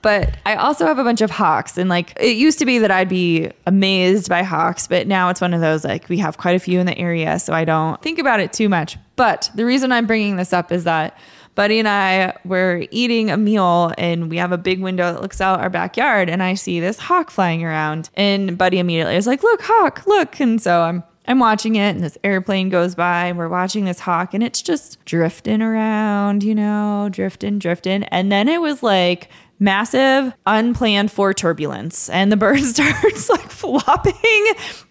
But 0.01 0.37
I 0.45 0.55
also 0.55 0.85
have 0.85 0.97
a 0.97 1.03
bunch 1.03 1.21
of 1.21 1.29
hawks, 1.29 1.77
and 1.77 1.89
like 1.89 2.13
it 2.19 2.37
used 2.37 2.59
to 2.59 2.65
be 2.65 2.79
that 2.79 2.91
I'd 2.91 3.09
be 3.09 3.51
amazed 3.65 4.29
by 4.29 4.43
hawks, 4.43 4.87
but 4.87 5.07
now 5.07 5.29
it's 5.29 5.41
one 5.41 5.53
of 5.53 5.61
those 5.61 5.83
like 5.83 6.07
we 6.07 6.17
have 6.19 6.37
quite 6.37 6.55
a 6.55 6.59
few 6.59 6.79
in 6.79 6.85
the 6.85 6.97
area, 6.97 7.39
so 7.39 7.53
I 7.53 7.65
don't 7.65 8.01
think 8.01 8.19
about 8.19 8.39
it 8.39 8.53
too 8.53 8.69
much. 8.69 8.97
But 9.15 9.51
the 9.55 9.65
reason 9.65 9.91
I'm 9.91 10.07
bringing 10.07 10.37
this 10.37 10.53
up 10.53 10.71
is 10.71 10.85
that 10.85 11.17
Buddy 11.55 11.79
and 11.79 11.87
I 11.89 12.37
were 12.45 12.85
eating 12.91 13.29
a 13.29 13.35
meal, 13.35 13.91
and 13.97 14.29
we 14.29 14.37
have 14.37 14.53
a 14.53 14.57
big 14.57 14.81
window 14.81 15.11
that 15.11 15.21
looks 15.21 15.41
out 15.41 15.59
our 15.59 15.69
backyard, 15.69 16.29
and 16.29 16.41
I 16.41 16.53
see 16.53 16.79
this 16.79 16.97
hawk 16.99 17.29
flying 17.29 17.63
around, 17.63 18.09
and 18.13 18.57
Buddy 18.57 18.79
immediately 18.79 19.17
is 19.17 19.27
like, 19.27 19.43
"Look, 19.43 19.61
hawk, 19.61 20.03
look!" 20.07 20.39
And 20.39 20.61
so 20.61 20.81
I'm 20.81 21.03
I'm 21.29 21.37
watching 21.37 21.75
it 21.75 21.95
and 21.95 22.03
this 22.03 22.17
airplane 22.23 22.69
goes 22.69 22.95
by 22.95 23.25
and 23.25 23.37
we're 23.37 23.49
watching 23.49 23.85
this 23.85 23.99
hawk 23.99 24.33
and 24.33 24.41
it's 24.41 24.63
just 24.63 24.97
drifting 25.05 25.61
around, 25.61 26.43
you 26.43 26.55
know, 26.55 27.07
drifting, 27.11 27.59
drifting. 27.59 28.03
And 28.05 28.31
then 28.31 28.47
it 28.47 28.59
was 28.59 28.81
like 28.81 29.29
massive, 29.59 30.33
unplanned 30.45 31.11
for 31.11 31.33
turbulence. 31.33 32.09
And 32.09 32.31
the 32.31 32.37
bird 32.37 32.59
starts 32.63 33.29
like 33.29 33.49
flopping 33.49 34.13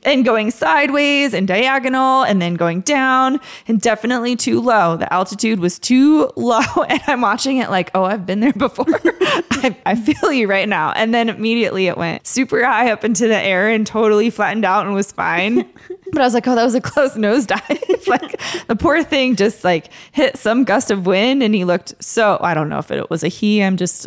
and 0.02 0.24
going 0.24 0.50
sideways 0.50 1.34
and 1.34 1.48
diagonal 1.48 2.22
and 2.22 2.40
then 2.40 2.54
going 2.54 2.82
down 2.82 3.40
and 3.66 3.80
definitely 3.80 4.36
too 4.36 4.60
low. 4.60 4.96
The 4.96 5.12
altitude 5.12 5.60
was 5.60 5.78
too 5.78 6.30
low. 6.36 6.60
And 6.88 7.00
I'm 7.06 7.20
watching 7.20 7.58
it 7.58 7.70
like, 7.70 7.90
oh, 7.94 8.04
I've 8.04 8.26
been 8.26 8.40
there 8.40 8.52
before. 8.52 8.86
I, 9.60 9.76
I 9.86 9.94
feel 9.94 10.32
you 10.32 10.46
right 10.46 10.68
now. 10.68 10.92
And 10.92 11.12
then 11.12 11.28
immediately 11.28 11.86
it 11.86 11.96
went 11.96 12.26
super 12.26 12.64
high 12.64 12.90
up 12.92 13.04
into 13.04 13.26
the 13.26 13.36
air 13.36 13.68
and 13.68 13.86
totally 13.86 14.30
flattened 14.30 14.64
out 14.64 14.86
and 14.86 14.94
was 14.94 15.12
fine. 15.12 15.68
But 16.12 16.22
I 16.22 16.24
was 16.24 16.34
like, 16.34 16.46
oh, 16.46 16.54
that 16.54 16.64
was 16.64 16.74
a 16.74 16.80
close 16.80 17.14
nosedive. 17.16 18.06
like 18.06 18.40
the 18.66 18.76
poor 18.76 19.02
thing 19.02 19.36
just 19.36 19.64
like 19.64 19.90
hit 20.12 20.36
some 20.38 20.64
gust 20.64 20.90
of 20.90 21.06
wind 21.06 21.42
and 21.42 21.54
he 21.54 21.64
looked 21.64 22.02
so, 22.02 22.38
I 22.40 22.54
don't 22.54 22.68
know 22.68 22.78
if 22.78 22.90
it 22.90 23.10
was 23.10 23.22
a 23.22 23.28
he, 23.28 23.62
I'm 23.62 23.76
just 23.76 24.06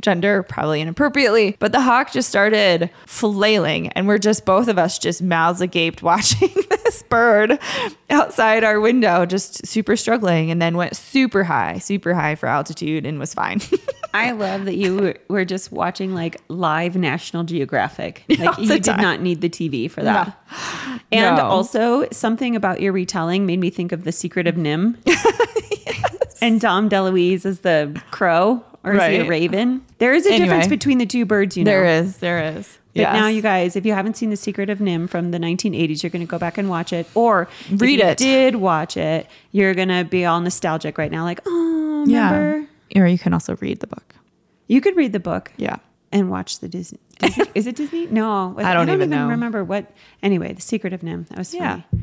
gender 0.00 0.42
probably 0.42 0.80
inappropriately. 0.80 1.56
But 1.58 1.72
the 1.72 1.80
hawk 1.80 2.12
just 2.12 2.28
started 2.28 2.90
flailing 3.06 3.88
and 3.88 4.06
we're 4.08 4.18
just 4.18 4.44
both 4.44 4.68
of 4.68 4.78
us 4.78 4.98
just 4.98 5.22
mouths 5.22 5.60
agape 5.60 6.02
watching 6.02 6.50
this 6.70 7.02
bird 7.04 7.58
outside 8.10 8.64
our 8.64 8.80
window, 8.80 9.26
just 9.26 9.66
super 9.66 9.96
struggling 9.96 10.50
and 10.50 10.60
then 10.60 10.76
went 10.76 10.96
super 10.96 11.44
high, 11.44 11.78
super 11.78 12.14
high 12.14 12.34
for 12.34 12.46
altitude 12.48 13.06
and 13.06 13.18
was 13.18 13.34
fine. 13.34 13.60
I 14.14 14.32
love 14.32 14.66
that 14.66 14.76
you 14.76 15.14
were- 15.28 15.44
just 15.44 15.72
watching 15.72 16.14
like 16.14 16.40
live 16.48 16.96
National 16.96 17.44
Geographic. 17.44 18.24
Like 18.42 18.58
you 18.58 18.66
did 18.68 18.84
time. 18.84 19.00
not 19.00 19.20
need 19.20 19.40
the 19.40 19.48
TV 19.50 19.90
for 19.90 20.02
that. 20.02 20.36
And 21.12 21.36
No. 21.36 21.44
also 21.44 22.08
something 22.10 22.56
about 22.56 22.80
your 22.80 22.92
retelling 22.92 23.46
made 23.46 23.58
me 23.60 23.70
think 23.70 23.92
of 23.92 24.04
The 24.04 24.12
Secret 24.12 24.46
of 24.46 24.54
NIMH. 24.56 24.96
And 26.40 26.60
Dom 26.60 26.88
DeLuise 26.88 27.46
as 27.46 27.60
the 27.60 28.00
crow 28.10 28.64
or 28.84 28.94
is 28.94 29.02
he 29.04 29.16
a 29.18 29.24
raven? 29.28 29.84
There 29.98 30.12
is 30.12 30.26
a 30.26 30.36
difference 30.38 30.66
between 30.68 30.98
the 30.98 31.06
two 31.06 31.24
birds, 31.24 31.56
you 31.56 31.64
know. 31.64 31.70
there 31.70 31.84
is, 31.84 32.16
there 32.18 32.56
is. 32.56 32.78
But 32.94 33.12
now 33.14 33.28
you 33.28 33.40
guys, 33.40 33.74
if 33.74 33.86
you 33.86 33.94
haven't 33.94 34.16
seen 34.18 34.28
The 34.30 34.36
Secret 34.36 34.68
of 34.68 34.78
NIMH 34.78 35.08
from 35.08 35.30
the 35.30 35.38
1980s, 35.38 36.02
you're 36.02 36.10
going 36.10 36.26
to 36.26 36.30
go 36.30 36.38
back 36.38 36.58
and 36.58 36.68
watch 36.68 36.92
it. 36.92 37.06
Or 37.14 37.48
if 37.70 37.80
Read 37.80 38.00
you 38.00 38.04
it. 38.06 38.18
did 38.18 38.56
watch 38.56 38.98
it, 38.98 39.26
you're 39.50 39.72
going 39.74 39.88
to 39.88 40.04
be 40.04 40.26
all 40.26 40.40
nostalgic 40.42 40.98
right 40.98 41.10
now 41.10 41.24
like, 41.24 41.40
"Oh, 41.46 42.04
remember?" 42.06 42.66
Yeah. 42.90 43.02
Or 43.02 43.06
you 43.06 43.18
can 43.18 43.32
also 43.32 43.56
read 43.56 43.80
the 43.80 43.86
book. 43.86 44.14
You 44.66 44.82
could 44.82 44.94
read 44.96 45.12
the 45.14 45.20
book. 45.20 45.52
Yeah. 45.56 45.76
and 46.12 46.30
watch 46.30 46.58
the 46.60 46.68
Disney. 46.68 46.98
Disney 47.20 47.44
is 47.54 47.66
it 47.66 47.76
Disney? 47.76 48.06
No, 48.08 48.48
was- 48.56 48.66
I 48.66 48.74
don't 48.74 48.90
even 48.90 49.08
know. 49.08 49.28
remember 49.28 49.64
what. 49.64 49.90
Anyway, 50.22 50.52
The 50.52 50.60
Secret 50.60 50.92
of 50.92 51.00
NIMH. 51.00 51.28
That 51.28 51.38
was 51.38 51.54
Yeah. 51.54 51.80
funny. 51.90 52.02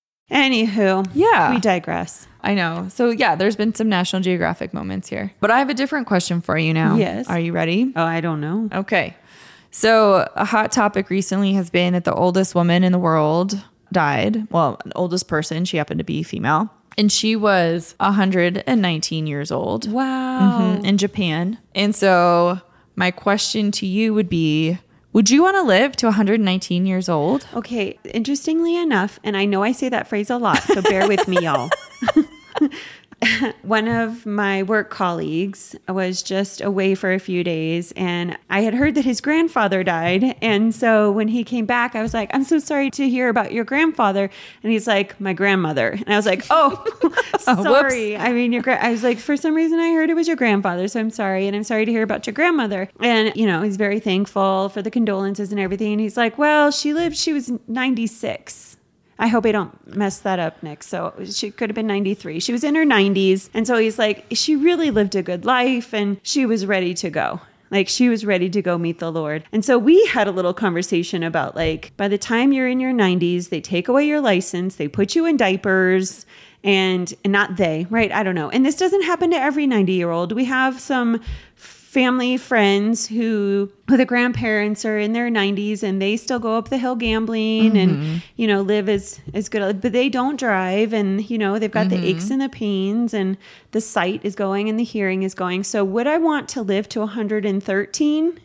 Anywho, 0.31 1.07
Yeah. 1.13 1.51
we 1.53 1.59
digress. 1.59 2.27
I 2.43 2.53
know. 2.55 2.87
So 2.89 3.09
yeah, 3.09 3.35
there's 3.35 3.55
been 3.55 3.75
some 3.75 3.89
National 3.89 4.21
Geographic 4.21 4.73
moments 4.73 5.09
here. 5.09 5.31
But 5.39 5.51
I 5.51 5.59
have 5.59 5.69
a 5.69 5.73
different 5.73 6.07
question 6.07 6.41
for 6.41 6.57
you 6.57 6.73
now. 6.73 6.95
Yes. 6.95 7.27
Are 7.29 7.39
you 7.39 7.51
ready? 7.51 7.91
Oh, 7.95 8.03
I 8.03 8.21
don't 8.21 8.41
know. 8.41 8.69
Okay. 8.73 9.15
So 9.69 10.27
a 10.35 10.45
hot 10.45 10.71
topic 10.71 11.09
recently 11.09 11.53
has 11.53 11.69
been 11.69 11.93
that 11.93 12.03
the 12.03 12.13
oldest 12.13 12.55
woman 12.55 12.83
in 12.83 12.91
the 12.91 12.99
world 12.99 13.61
died. 13.91 14.47
Well, 14.51 14.79
the 14.85 14.93
oldest 14.95 15.27
person, 15.27 15.65
she 15.65 15.77
happened 15.77 15.99
to 15.99 16.03
be 16.03 16.23
female. 16.23 16.69
And 16.97 17.11
she 17.11 17.35
was 17.35 17.95
119 17.99 19.27
years 19.27 19.51
old 19.51 19.89
Wow. 19.91 20.59
Mm-hmm. 20.75 20.85
in 20.85 20.97
Japan. 20.97 21.57
And 21.75 21.95
so 21.95 22.59
my 22.95 23.11
question 23.11 23.71
to 23.73 23.85
you 23.85 24.13
would 24.13 24.27
be 24.29 24.77
would 25.13 25.29
you 25.29 25.41
want 25.41 25.57
to 25.57 25.63
live 25.63 25.95
to 25.97 26.07
119 26.07 26.85
years 26.85 27.09
old? 27.09 27.47
Okay, 27.53 27.97
interestingly 28.13 28.77
enough, 28.77 29.19
and 29.23 29.35
I 29.35 29.45
know 29.45 29.63
I 29.63 29.71
say 29.71 29.89
that 29.89 30.07
phrase 30.07 30.29
a 30.29 30.37
lot, 30.37 30.61
so 30.63 30.81
bear 30.81 31.07
with 31.07 31.27
me, 31.27 31.39
y'all. 31.41 31.69
One 33.61 33.87
of 33.87 34.25
my 34.25 34.63
work 34.63 34.89
colleagues 34.89 35.75
was 35.87 36.23
just 36.23 36.61
away 36.61 36.95
for 36.95 37.13
a 37.13 37.19
few 37.19 37.43
days, 37.43 37.91
and 37.95 38.37
I 38.49 38.61
had 38.61 38.73
heard 38.73 38.95
that 38.95 39.05
his 39.05 39.21
grandfather 39.21 39.83
died. 39.83 40.35
And 40.41 40.73
so 40.73 41.11
when 41.11 41.27
he 41.27 41.43
came 41.43 41.65
back, 41.65 41.95
I 41.95 42.01
was 42.01 42.13
like, 42.13 42.31
I'm 42.33 42.43
so 42.43 42.57
sorry 42.57 42.89
to 42.91 43.07
hear 43.07 43.29
about 43.29 43.51
your 43.51 43.63
grandfather. 43.63 44.29
And 44.63 44.71
he's 44.71 44.87
like, 44.87 45.19
My 45.21 45.33
grandmother. 45.33 45.89
And 45.89 46.09
I 46.09 46.15
was 46.15 46.25
like, 46.25 46.45
Oh, 46.49 46.83
oh 47.47 47.63
sorry. 47.63 48.17
I 48.17 48.31
mean, 48.33 48.51
your 48.51 48.63
gra-. 48.63 48.79
I 48.81 48.91
was 48.91 49.03
like, 49.03 49.19
For 49.19 49.37
some 49.37 49.53
reason, 49.53 49.79
I 49.79 49.91
heard 49.91 50.09
it 50.09 50.15
was 50.15 50.27
your 50.27 50.37
grandfather. 50.37 50.87
So 50.87 50.99
I'm 50.99 51.11
sorry. 51.11 51.47
And 51.47 51.55
I'm 51.55 51.63
sorry 51.63 51.85
to 51.85 51.91
hear 51.91 52.03
about 52.03 52.25
your 52.25 52.33
grandmother. 52.33 52.89
And, 52.99 53.35
you 53.35 53.45
know, 53.45 53.61
he's 53.61 53.77
very 53.77 53.99
thankful 53.99 54.69
for 54.69 54.81
the 54.81 54.91
condolences 54.91 55.51
and 55.51 55.59
everything. 55.59 55.93
And 55.93 56.01
he's 56.01 56.17
like, 56.17 56.37
Well, 56.37 56.71
she 56.71 56.93
lived, 56.93 57.17
she 57.17 57.33
was 57.33 57.51
96. 57.67 58.70
I 59.21 59.27
hope 59.27 59.45
I 59.45 59.51
don't 59.51 59.95
mess 59.95 60.17
that 60.19 60.39
up, 60.39 60.63
Nick. 60.63 60.81
So 60.81 61.13
she 61.31 61.51
could 61.51 61.69
have 61.69 61.75
been 61.75 61.85
93. 61.85 62.39
She 62.39 62.51
was 62.51 62.63
in 62.63 62.73
her 62.73 62.83
90s. 62.83 63.51
And 63.53 63.67
so 63.67 63.77
he's 63.77 63.99
like, 63.99 64.25
she 64.31 64.55
really 64.55 64.89
lived 64.89 65.15
a 65.15 65.21
good 65.21 65.45
life 65.45 65.93
and 65.93 66.19
she 66.23 66.47
was 66.47 66.65
ready 66.65 66.95
to 66.95 67.11
go. 67.11 67.39
Like 67.69 67.87
she 67.87 68.09
was 68.09 68.25
ready 68.25 68.49
to 68.49 68.63
go 68.63 68.79
meet 68.79 68.97
the 68.97 69.11
Lord. 69.11 69.43
And 69.51 69.63
so 69.63 69.77
we 69.77 70.03
had 70.07 70.27
a 70.27 70.31
little 70.31 70.55
conversation 70.55 71.21
about 71.21 71.55
like, 71.55 71.95
by 71.97 72.07
the 72.07 72.17
time 72.17 72.51
you're 72.51 72.67
in 72.67 72.79
your 72.79 72.93
90s, 72.93 73.49
they 73.49 73.61
take 73.61 73.87
away 73.87 74.07
your 74.07 74.21
license, 74.21 74.77
they 74.77 74.87
put 74.87 75.15
you 75.15 75.27
in 75.27 75.37
diapers. 75.37 76.25
And, 76.63 77.11
and 77.23 77.33
not 77.33 77.57
they, 77.57 77.87
right? 77.89 78.11
I 78.11 78.21
don't 78.21 78.35
know. 78.35 78.51
And 78.51 78.63
this 78.63 78.75
doesn't 78.75 79.01
happen 79.01 79.31
to 79.31 79.35
every 79.35 79.65
90 79.65 79.93
year 79.93 80.11
old. 80.11 80.31
We 80.31 80.45
have 80.45 80.79
some 80.79 81.19
family 81.91 82.37
friends 82.37 83.07
who 83.07 83.69
who 83.89 83.97
the 83.97 84.05
grandparents 84.05 84.85
are 84.85 84.97
in 84.97 85.11
their 85.11 85.29
90s 85.29 85.83
and 85.83 86.01
they 86.01 86.15
still 86.15 86.39
go 86.39 86.57
up 86.57 86.69
the 86.69 86.77
hill 86.77 86.95
gambling 86.95 87.77
and 87.77 87.91
mm-hmm. 87.91 88.17
you 88.37 88.47
know 88.47 88.61
live 88.61 88.87
as 88.87 89.19
as 89.33 89.49
good 89.49 89.81
but 89.81 89.91
they 89.91 90.07
don't 90.07 90.39
drive 90.39 90.93
and 90.93 91.29
you 91.29 91.37
know 91.37 91.59
they've 91.59 91.69
got 91.69 91.89
the 91.89 91.97
mm-hmm. 91.97 92.05
aches 92.05 92.29
and 92.29 92.39
the 92.39 92.47
pains 92.47 93.13
and 93.13 93.35
the 93.71 93.81
sight 93.81 94.21
is 94.23 94.35
going 94.35 94.69
and 94.69 94.79
the 94.79 94.85
hearing 94.85 95.23
is 95.23 95.33
going. 95.33 95.65
So 95.65 95.83
would 95.83 96.07
i 96.07 96.17
want 96.17 96.47
to 96.49 96.61
live 96.61 96.87
to 96.89 97.01
113 97.01 98.39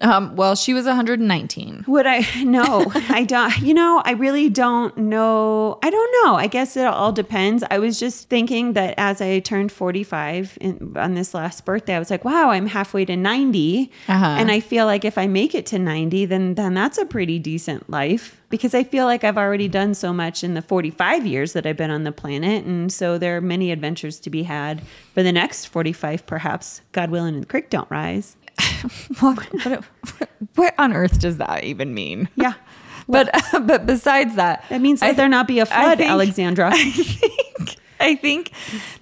Um, 0.00 0.34
well, 0.34 0.54
she 0.54 0.72
was 0.72 0.86
119. 0.86 1.84
would 1.86 2.06
I? 2.06 2.26
No, 2.50 2.90
I 3.10 3.24
don't. 3.24 3.58
You 3.58 3.74
know, 3.74 4.02
I 4.04 4.12
really 4.12 4.48
don't 4.48 4.96
know. 4.96 5.78
I 5.82 5.90
don't 5.90 6.24
know. 6.24 6.34
I 6.36 6.46
guess 6.46 6.76
it 6.76 6.86
all 6.86 7.12
depends. 7.12 7.62
I 7.70 7.78
was 7.78 8.00
just 8.00 8.28
thinking 8.28 8.72
that 8.72 8.94
as 8.96 9.20
I 9.20 9.38
turned 9.40 9.70
45 9.70 10.58
in, 10.60 10.96
on 10.96 11.14
this 11.14 11.34
last 11.34 11.64
birthday, 11.64 11.94
I 11.94 11.98
was 11.98 12.10
like, 12.10 12.24
wow, 12.24 12.50
I'm 12.50 12.66
halfway 12.66 13.04
to 13.04 13.14
90. 13.14 13.90
Uh-huh. 14.08 14.24
And 14.24 14.50
I 14.50 14.58
feel 14.60 14.86
like 14.86 15.04
if 15.04 15.16
I 15.18 15.26
make 15.26 15.54
it 15.54 15.66
to 15.66 15.78
90, 15.78 16.24
then, 16.26 16.54
then 16.54 16.74
that's 16.74 16.98
a 16.98 17.04
pretty 17.04 17.38
decent 17.38 17.88
life 17.90 18.40
because 18.48 18.74
I 18.74 18.82
feel 18.82 19.06
like 19.06 19.22
I've 19.22 19.38
already 19.38 19.68
done 19.68 19.94
so 19.94 20.12
much 20.12 20.42
in 20.42 20.54
the 20.54 20.62
45 20.62 21.24
years 21.26 21.52
that 21.52 21.66
I've 21.66 21.76
been 21.76 21.90
on 21.90 22.02
the 22.04 22.12
planet. 22.12 22.64
And 22.64 22.92
so 22.92 23.16
there 23.16 23.36
are 23.36 23.40
many 23.40 23.70
adventures 23.70 24.18
to 24.20 24.30
be 24.30 24.42
had 24.42 24.82
for 25.14 25.22
the 25.22 25.32
next 25.32 25.66
45, 25.66 26.26
perhaps, 26.26 26.80
God 26.92 27.10
willing, 27.10 27.34
and 27.34 27.42
the 27.44 27.46
creek 27.46 27.70
don't 27.70 27.90
rise. 27.90 28.36
what, 29.20 29.38
what, 29.64 29.84
what 30.54 30.74
on 30.78 30.92
earth 30.92 31.18
does 31.20 31.38
that 31.38 31.64
even 31.64 31.94
mean? 31.94 32.28
Yeah. 32.36 32.54
But 33.08 33.28
but 33.66 33.86
besides 33.86 34.36
that, 34.36 34.64
That 34.68 34.80
means 34.80 35.02
I 35.02 35.08
that 35.08 35.16
there 35.16 35.28
not 35.28 35.48
be 35.48 35.58
a 35.58 35.66
flood, 35.66 35.98
think- 35.98 36.08
Alexandra. 36.10 36.70
I 36.72 36.90
think 36.92 37.76
I 37.98 38.14
think 38.14 38.52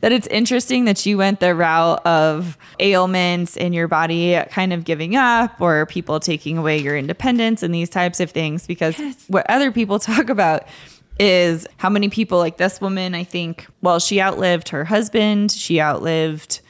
that 0.00 0.12
it's 0.12 0.26
interesting 0.28 0.86
that 0.86 1.04
you 1.04 1.18
went 1.18 1.40
the 1.40 1.54
route 1.54 2.04
of 2.06 2.56
ailments 2.80 3.54
in 3.56 3.74
your 3.74 3.86
body 3.86 4.40
kind 4.50 4.72
of 4.72 4.84
giving 4.84 5.14
up 5.14 5.60
or 5.60 5.84
people 5.84 6.20
taking 6.20 6.56
away 6.56 6.78
your 6.78 6.96
independence 6.96 7.62
and 7.62 7.74
these 7.74 7.90
types 7.90 8.18
of 8.18 8.30
things 8.30 8.66
because 8.66 8.96
what 9.28 9.44
other 9.50 9.70
people 9.72 9.98
talk 9.98 10.30
about 10.30 10.66
is 11.20 11.66
how 11.76 11.90
many 11.90 12.08
people 12.08 12.38
like 12.38 12.56
this 12.56 12.80
woman 12.80 13.14
I 13.14 13.24
think 13.24 13.66
well 13.82 13.98
she 13.98 14.22
outlived 14.22 14.70
her 14.70 14.84
husband 14.86 15.50
she 15.52 15.82
outlived 15.82 16.60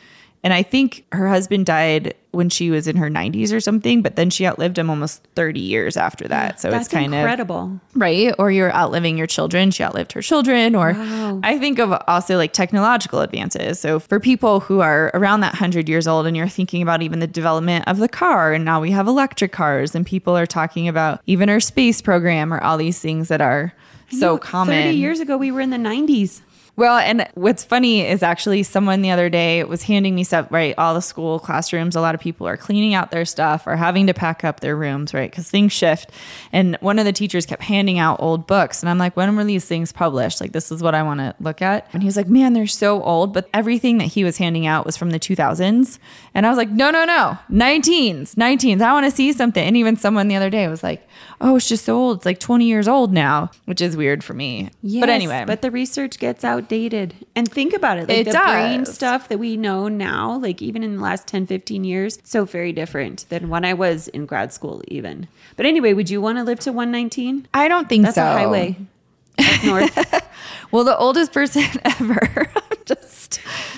and 0.49 0.55
I 0.55 0.63
think 0.63 1.05
her 1.13 1.29
husband 1.29 1.67
died 1.67 2.15
when 2.31 2.49
she 2.49 2.71
was 2.71 2.87
in 2.87 2.97
her 2.97 3.11
90s 3.11 3.53
or 3.53 3.61
something 3.61 4.01
but 4.01 4.17
then 4.17 4.31
she 4.31 4.47
outlived 4.47 4.79
him 4.79 4.89
almost 4.89 5.23
30 5.35 5.61
years 5.61 5.97
after 5.97 6.27
that 6.29 6.59
so 6.61 6.71
That's 6.71 6.87
it's 6.87 6.93
kind 6.95 7.13
of 7.13 7.21
incredible. 7.21 7.79
right? 7.95 8.33
Or 8.39 8.51
you're 8.51 8.73
outliving 8.75 9.19
your 9.19 9.27
children. 9.27 9.71
She 9.71 9.83
outlived 9.83 10.13
her 10.13 10.23
children. 10.23 10.75
Or 10.75 10.95
I 11.43 11.59
think 11.59 11.79
of 11.79 11.93
also 12.07 12.37
like 12.37 12.53
technological 12.53 13.21
advances. 13.21 13.79
So 13.81 13.99
for 13.99 14.19
people 14.21 14.61
who 14.61 14.81
are 14.81 15.11
around 15.15 15.41
that 15.41 15.53
100 15.55 15.89
years 15.89 16.07
old 16.07 16.27
and 16.27 16.37
you're 16.37 16.49
thinking 16.49 16.81
about 16.83 17.03
even 17.03 17.19
the 17.19 17.27
development 17.27 17.87
of 17.89 17.99
the 17.99 18.09
car, 18.09 18.53
and 18.53 18.65
now 18.65 18.81
we 18.81 18.91
have 18.93 19.07
electric 19.09 19.53
cars, 19.53 19.95
and 19.95 20.07
people 20.07 20.37
are 20.37 20.47
talking 20.47 20.87
about 20.89 21.21
even 21.27 21.49
our 21.51 21.61
space 21.61 22.01
program 22.01 22.53
or 22.55 22.61
all 22.63 22.77
these 22.79 22.99
things 23.01 23.29
that 23.29 23.41
are 23.41 23.75
so 24.11 24.35
No, 24.35 24.39
common. 24.39 24.75
30 24.85 24.97
years 24.97 25.21
ago, 25.21 25.37
we 25.37 25.51
were 25.51 25.61
in 25.61 25.71
the 25.71 25.77
90s. 25.77 26.41
Well, 26.79 26.99
and 26.99 27.29
what's 27.35 27.65
funny 27.65 28.07
is 28.07 28.23
actually 28.23 28.63
someone 28.63 29.03
the 29.03 29.11
other 29.11 29.29
day 29.29 29.65
was 29.65 29.83
handing 29.83 30.15
me 30.15 30.23
stuff, 30.23 30.47
right? 30.53 30.77
All 30.79 30.95
the 30.95 31.03
school 31.03 31.41
classrooms, 31.41 31.97
a 31.97 32.01
lot 32.01 32.15
of 32.15 32.21
people 32.21 32.47
are 32.47 32.57
cleaning 32.57 32.95
out 32.95 33.11
their 33.11 33.25
stuff 33.25 33.67
or 33.67 33.75
having 33.75 34.07
to 34.07 34.15
pack 34.15 34.45
up 34.45 34.61
their 34.61 34.77
rooms, 34.77 35.13
right? 35.13 35.29
Because 35.29 35.51
things 35.51 35.73
shift. 35.73 36.13
And 36.53 36.77
one 36.81 37.01
of 37.01 37.05
the 37.05 37.13
teachers 37.13 37.47
kept 37.47 37.65
handing 37.65 37.99
out 37.99 38.21
old 38.21 38.47
books. 38.47 38.81
And 38.81 38.89
I'm 38.89 38.97
like, 38.97 39.17
when 39.17 39.35
were 39.35 39.43
these 39.43 39.65
things 39.65 39.91
published? 39.91 40.41
Like, 40.41 40.53
this 40.53 40.71
is 40.71 40.81
what 40.81 40.95
I 40.95 41.03
want 41.03 41.19
to 41.19 41.35
look 41.41 41.63
at. 41.63 41.89
And 41.93 42.01
he's 42.01 42.17
like, 42.17 42.29
man, 42.29 42.53
they're 42.53 42.69
so 42.69 43.03
old. 43.03 43.35
But 43.35 43.49
everything 43.53 43.99
that 43.99 44.05
he 44.05 44.23
was 44.23 44.37
handing 44.37 44.69
out 44.69 44.87
was 44.87 44.97
from 44.97 45.11
the 45.11 45.19
2000s. 45.19 45.99
And 46.33 46.47
I 46.47 46.49
was 46.49 46.59
like, 46.59 46.71
no, 46.71 46.93
no, 46.93 47.05
no, 47.05 47.37
19s, 47.51 48.37
19s. 48.37 48.81
I 48.81 48.93
want 48.93 49.05
to 49.05 49.11
see 49.11 49.33
something. 49.33 49.67
And 49.67 49.77
even 49.77 49.97
someone 49.97 50.29
the 50.29 50.37
other 50.37 50.49
day 50.49 50.69
was 50.69 50.85
like, 50.85 51.09
oh, 51.41 51.57
it's 51.57 51.69
just 51.69 51.85
so 51.85 51.97
old. 51.97 52.19
It's 52.19 52.27
like 52.27 52.39
20 52.39 52.67
years 52.67 52.87
old 52.87 53.13
now, 53.13 53.51
which 53.65 53.81
is 53.81 53.97
weird 53.97 54.23
for 54.23 54.35
me. 54.35 54.71
Yes, 54.83 55.01
but 55.01 55.09
anyway. 55.09 55.43
but 55.45 55.63
the 55.63 55.73
research 55.73 56.21
gets 56.21 56.45
outdated. 56.69 57.15
And 57.35 57.51
think 57.51 57.73
about 57.73 57.99
it. 57.99 58.09
Like 58.09 58.19
It 58.19 58.33
the 58.33 58.39
brain 58.45 58.85
stuff 58.85 59.29
that 59.29 59.39
we 59.39 59.57
know 59.57 59.89
now, 59.89 60.37
like 60.39 60.61
even 60.61 60.83
in 60.83 60.97
the 60.97 61.03
last 61.03 61.27
10, 61.27 61.47
15 61.47 61.85
years, 61.85 62.19
so 62.25 62.45
very 62.45 62.73
different 62.73 63.25
than 63.31 63.49
when 63.49 63.65
I 63.65 63.73
was 63.75 64.09
in 64.09 64.27
grad 64.27 64.53
school, 64.53 64.83
even. 64.89 65.29
But 65.57 65.65
anyway, 65.67 65.95
would 65.95 66.11
you 66.11 66.21
want 66.21 66.39
to 66.39 66.45
live 66.45 66.61
to 66.61 66.73
119? 66.73 67.49
I 67.55 67.69
don't 67.69 67.89
think 67.89 68.05
That's 68.05 68.17
so. 68.17 68.23
a 68.23 68.27
highway 68.27 68.77
north. 69.65 70.25
Well, 70.71 70.85
the 70.85 70.97
oldest 70.99 71.33
person 71.33 71.65
ever, 71.85 72.51
just 72.85 73.08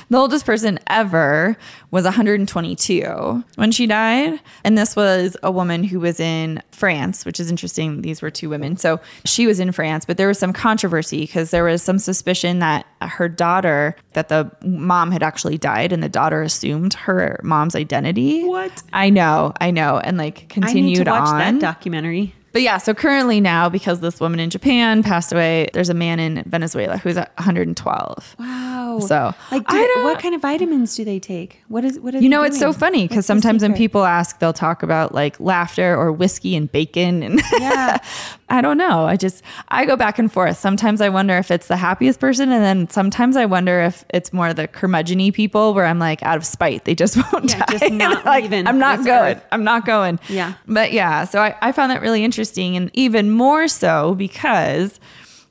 the 0.09 0.17
oldest 0.17 0.47
person 0.47 0.79
ever 0.87 1.57
was 1.91 2.05
122 2.05 3.45
when 3.57 3.73
she 3.73 3.87
died. 3.87 4.41
And 4.65 4.79
this 4.79 4.97
was 4.97 5.37
a 5.43 5.51
woman 5.51 5.85
who 5.85 6.01
was 6.01 6.21
in 6.21 6.63
France, 6.71 7.25
which 7.25 7.41
is 7.41 7.51
interesting. 7.51 8.03
These 8.03 8.23
were 8.23 8.31
two 8.31 8.49
women. 8.49 8.77
So 8.77 9.01
she 9.25 9.47
was 9.47 9.61
in 9.61 9.73
France, 9.73 10.05
but 10.05 10.17
there 10.17 10.29
was 10.29 10.39
some 10.39 10.53
controversy 10.53 11.21
because 11.21 11.51
there 11.51 11.65
was 11.65 11.83
some 11.83 11.99
suspicion 11.99 12.59
that 12.61 12.87
her 13.03 13.29
daughter, 13.29 13.97
that 14.13 14.29
the 14.29 14.51
mom 14.63 15.11
had 15.11 15.23
actually 15.23 15.59
died 15.59 15.93
and 15.93 16.03
the 16.03 16.09
daughter 16.09 16.43
assumed 16.43 16.95
her 16.95 17.41
mom's 17.43 17.75
identity. 17.75 18.45
What? 18.45 18.83
I 18.93 19.11
know, 19.11 19.53
I 19.61 19.71
know. 19.71 19.99
And 19.99 20.19
like 20.19 20.39
I 20.39 20.41
need 20.41 20.51
continued 20.51 21.05
to 21.05 21.11
watch 21.11 21.29
on. 21.29 21.39
that 21.39 21.61
documentary. 21.61 22.35
But 22.53 22.63
yeah, 22.63 22.79
so 22.79 22.95
currently 22.95 23.41
now, 23.41 23.69
because 23.69 24.01
this 24.01 24.19
woman 24.19 24.41
in 24.41 24.51
Japan 24.51 25.03
passed 25.03 25.33
away, 25.33 25.69
there's 25.73 25.89
a 25.89 25.95
man 25.95 26.19
in 26.19 26.43
Venezuela 26.45 26.97
who's 26.97 27.15
112. 27.15 28.37
Wow. 28.39 28.60
Oh, 29.03 29.07
so, 29.07 29.35
like, 29.51 29.67
do, 29.67 29.89
what 30.03 30.21
kind 30.21 30.35
of 30.35 30.41
vitamins 30.43 30.95
do 30.97 31.05
they 31.05 31.19
take? 31.19 31.61
What 31.69 31.85
is 31.85 31.99
what? 31.99 32.15
Are 32.15 32.19
You 32.19 32.29
know, 32.29 32.43
it's 32.43 32.59
so 32.59 32.73
funny 32.73 33.07
because 33.09 33.27
sometimes 33.27 33.63
when 33.63 33.75
people 33.75 34.05
ask, 34.05 34.39
they'll 34.39 34.53
talk 34.53 34.83
about 34.83 35.15
like 35.15 35.39
laughter 35.41 35.97
or 35.97 36.13
whiskey 36.13 36.57
and 36.57 36.71
bacon. 36.71 37.23
And 37.23 37.41
Yeah. 37.59 37.99
I 38.53 38.61
don't 38.61 38.79
know. 38.79 39.05
I 39.07 39.17
just, 39.17 39.45
I 39.69 39.85
go 39.85 39.95
back 39.97 40.19
and 40.19 40.33
forth. 40.33 40.59
Sometimes 40.59 41.01
I 41.01 41.09
wonder 41.09 41.39
if 41.39 41.53
it's 41.53 41.69
the 41.69 41.77
happiest 41.77 42.19
person. 42.19 42.51
And 42.51 42.65
then 42.65 42.91
sometimes 42.91 43.37
I 43.37 43.47
wonder 43.47 43.81
if 43.81 44.05
it's 44.11 44.33
more 44.33 44.53
the 44.53 44.67
curmudgeon 44.67 45.31
people 45.33 45.73
where 45.73 45.87
I'm 45.87 46.01
like, 46.01 46.21
out 46.25 46.37
of 46.37 46.45
spite, 46.45 46.85
they 46.85 46.97
just 46.97 47.17
won't 47.33 47.51
Yeah, 47.51 47.65
die. 47.67 47.79
just 47.79 47.93
not 47.93 48.25
like, 48.25 48.53
I'm 48.53 48.79
not 48.79 49.05
going. 49.05 49.37
earth. 49.37 49.45
I'm 49.53 49.63
not 49.63 49.87
going. 49.87 50.19
Yeah. 50.29 50.55
But 50.67 50.93
yeah, 50.93 51.25
so 51.25 51.41
I, 51.41 51.55
I 51.63 51.71
found 51.71 51.93
that 51.93 52.01
really 52.03 52.25
interesting 52.25 52.77
and 52.77 52.91
even 52.95 53.31
more 53.31 53.69
so 53.69 54.15
because 54.17 54.99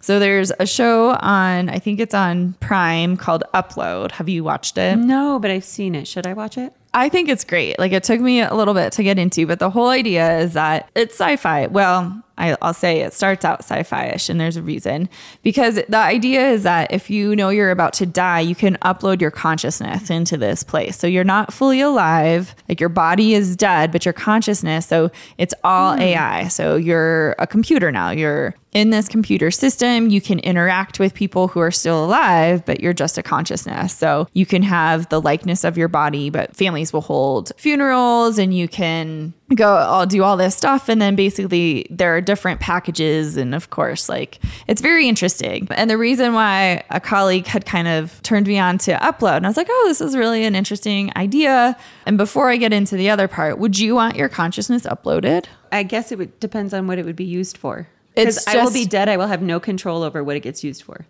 so 0.09 0.17
there's 0.17 0.51
a 0.57 0.65
show 0.65 1.11
on, 1.21 1.69
I 1.69 1.77
think 1.77 1.99
it's 1.99 2.15
on 2.15 2.53
Prime 2.61 3.15
called 3.15 3.43
Upload. 3.53 4.09
Have 4.13 4.27
you 4.27 4.43
watched 4.43 4.75
it? 4.75 4.97
No, 4.97 5.37
but 5.37 5.51
I've 5.51 5.63
seen 5.63 5.93
it. 5.93 6.07
Should 6.07 6.25
I 6.25 6.33
watch 6.33 6.57
it? 6.57 6.73
I 6.95 7.09
think 7.09 7.29
it's 7.29 7.43
great. 7.43 7.77
Like 7.77 7.91
it 7.91 8.03
took 8.03 8.19
me 8.19 8.41
a 8.41 8.51
little 8.55 8.73
bit 8.73 8.91
to 8.93 9.03
get 9.03 9.19
into, 9.19 9.45
but 9.45 9.59
the 9.59 9.69
whole 9.69 9.89
idea 9.89 10.39
is 10.39 10.53
that 10.53 10.89
it's 10.95 11.13
sci-fi. 11.13 11.67
Well, 11.67 12.23
I, 12.39 12.57
I'll 12.61 12.73
say 12.73 13.01
it 13.01 13.13
starts 13.13 13.43
out 13.43 13.59
sci-fi-ish, 13.59 14.29
and 14.29 14.39
there's 14.39 14.55
a 14.55 14.61
reason 14.61 15.09
because 15.43 15.75
the 15.75 15.97
idea 15.97 16.49
is 16.49 16.63
that 16.63 16.91
if 16.91 17.09
you 17.09 17.35
know 17.35 17.49
you're 17.49 17.71
about 17.71 17.93
to 17.93 18.05
die, 18.05 18.39
you 18.39 18.55
can 18.55 18.77
upload 18.77 19.21
your 19.21 19.31
consciousness 19.31 20.09
into 20.09 20.37
this 20.37 20.63
place. 20.63 20.97
So 20.97 21.05
you're 21.05 21.23
not 21.23 21.53
fully 21.53 21.81
alive, 21.81 22.55
like 22.67 22.79
your 22.79 22.89
body 22.89 23.33
is 23.33 23.55
dead, 23.55 23.91
but 23.91 24.05
your 24.05 24.13
consciousness. 24.13 24.87
So 24.87 25.11
it's 25.37 25.53
all 25.63 25.93
hmm. 25.93 26.01
AI. 26.01 26.47
So 26.47 26.75
you're 26.75 27.35
a 27.37 27.45
computer 27.45 27.91
now. 27.91 28.11
You're 28.11 28.55
in 28.71 28.91
this 28.91 29.07
computer 29.07 29.51
system. 29.51 30.09
You 30.09 30.21
can 30.21 30.39
interact 30.39 30.99
with 30.99 31.13
people 31.13 31.47
who 31.47 31.59
are 31.59 31.71
still 31.71 32.05
alive, 32.05 32.65
but 32.65 32.81
you're 32.81 32.93
just 32.93 33.17
a 33.17 33.23
consciousness. 33.23 33.95
So 33.95 34.27
you 34.33 34.45
can 34.45 34.61
have 34.63 35.09
the 35.09 35.19
likeness 35.19 35.63
of 35.63 35.77
your 35.77 35.87
body, 35.87 36.29
but 36.29 36.55
families 36.55 36.93
will 36.93 37.01
hold 37.01 37.51
funerals 37.57 38.37
and 38.37 38.55
you 38.55 38.67
can 38.67 39.33
go, 39.55 39.75
I'll 39.75 40.05
do 40.05 40.23
all 40.23 40.37
this 40.37 40.55
stuff. 40.55 40.89
And 40.89 41.01
then 41.01 41.15
basically 41.15 41.87
there 41.89 42.15
are 42.15 42.21
different 42.21 42.59
packages. 42.59 43.37
And 43.37 43.55
of 43.55 43.69
course, 43.69 44.09
like 44.09 44.39
it's 44.67 44.81
very 44.81 45.07
interesting. 45.07 45.67
And 45.71 45.89
the 45.89 45.97
reason 45.97 46.33
why 46.33 46.83
a 46.89 46.99
colleague 46.99 47.47
had 47.47 47.65
kind 47.65 47.87
of 47.87 48.21
turned 48.23 48.47
me 48.47 48.59
on 48.59 48.77
to 48.79 48.93
upload, 48.97 49.37
and 49.37 49.45
I 49.45 49.49
was 49.49 49.57
like, 49.57 49.67
oh, 49.69 49.85
this 49.87 50.01
is 50.01 50.15
really 50.15 50.45
an 50.45 50.55
interesting 50.55 51.11
idea. 51.15 51.77
And 52.05 52.17
before 52.17 52.49
I 52.49 52.57
get 52.57 52.73
into 52.73 52.95
the 52.95 53.09
other 53.09 53.27
part, 53.27 53.57
would 53.59 53.79
you 53.79 53.95
want 53.95 54.15
your 54.15 54.29
consciousness 54.29 54.83
uploaded? 54.83 55.45
I 55.71 55.83
guess 55.83 56.11
it 56.11 56.17
would 56.17 56.39
depends 56.39 56.73
on 56.73 56.87
what 56.87 56.99
it 56.99 57.05
would 57.05 57.15
be 57.15 57.25
used 57.25 57.57
for. 57.57 57.87
It's 58.15 58.43
Because 58.43 58.55
I 58.55 58.63
will 58.63 58.73
be 58.73 58.85
dead. 58.85 59.07
I 59.07 59.17
will 59.17 59.27
have 59.27 59.41
no 59.41 59.59
control 59.59 60.03
over 60.03 60.23
what 60.23 60.35
it 60.35 60.41
gets 60.41 60.63
used 60.63 60.83
for 60.83 61.05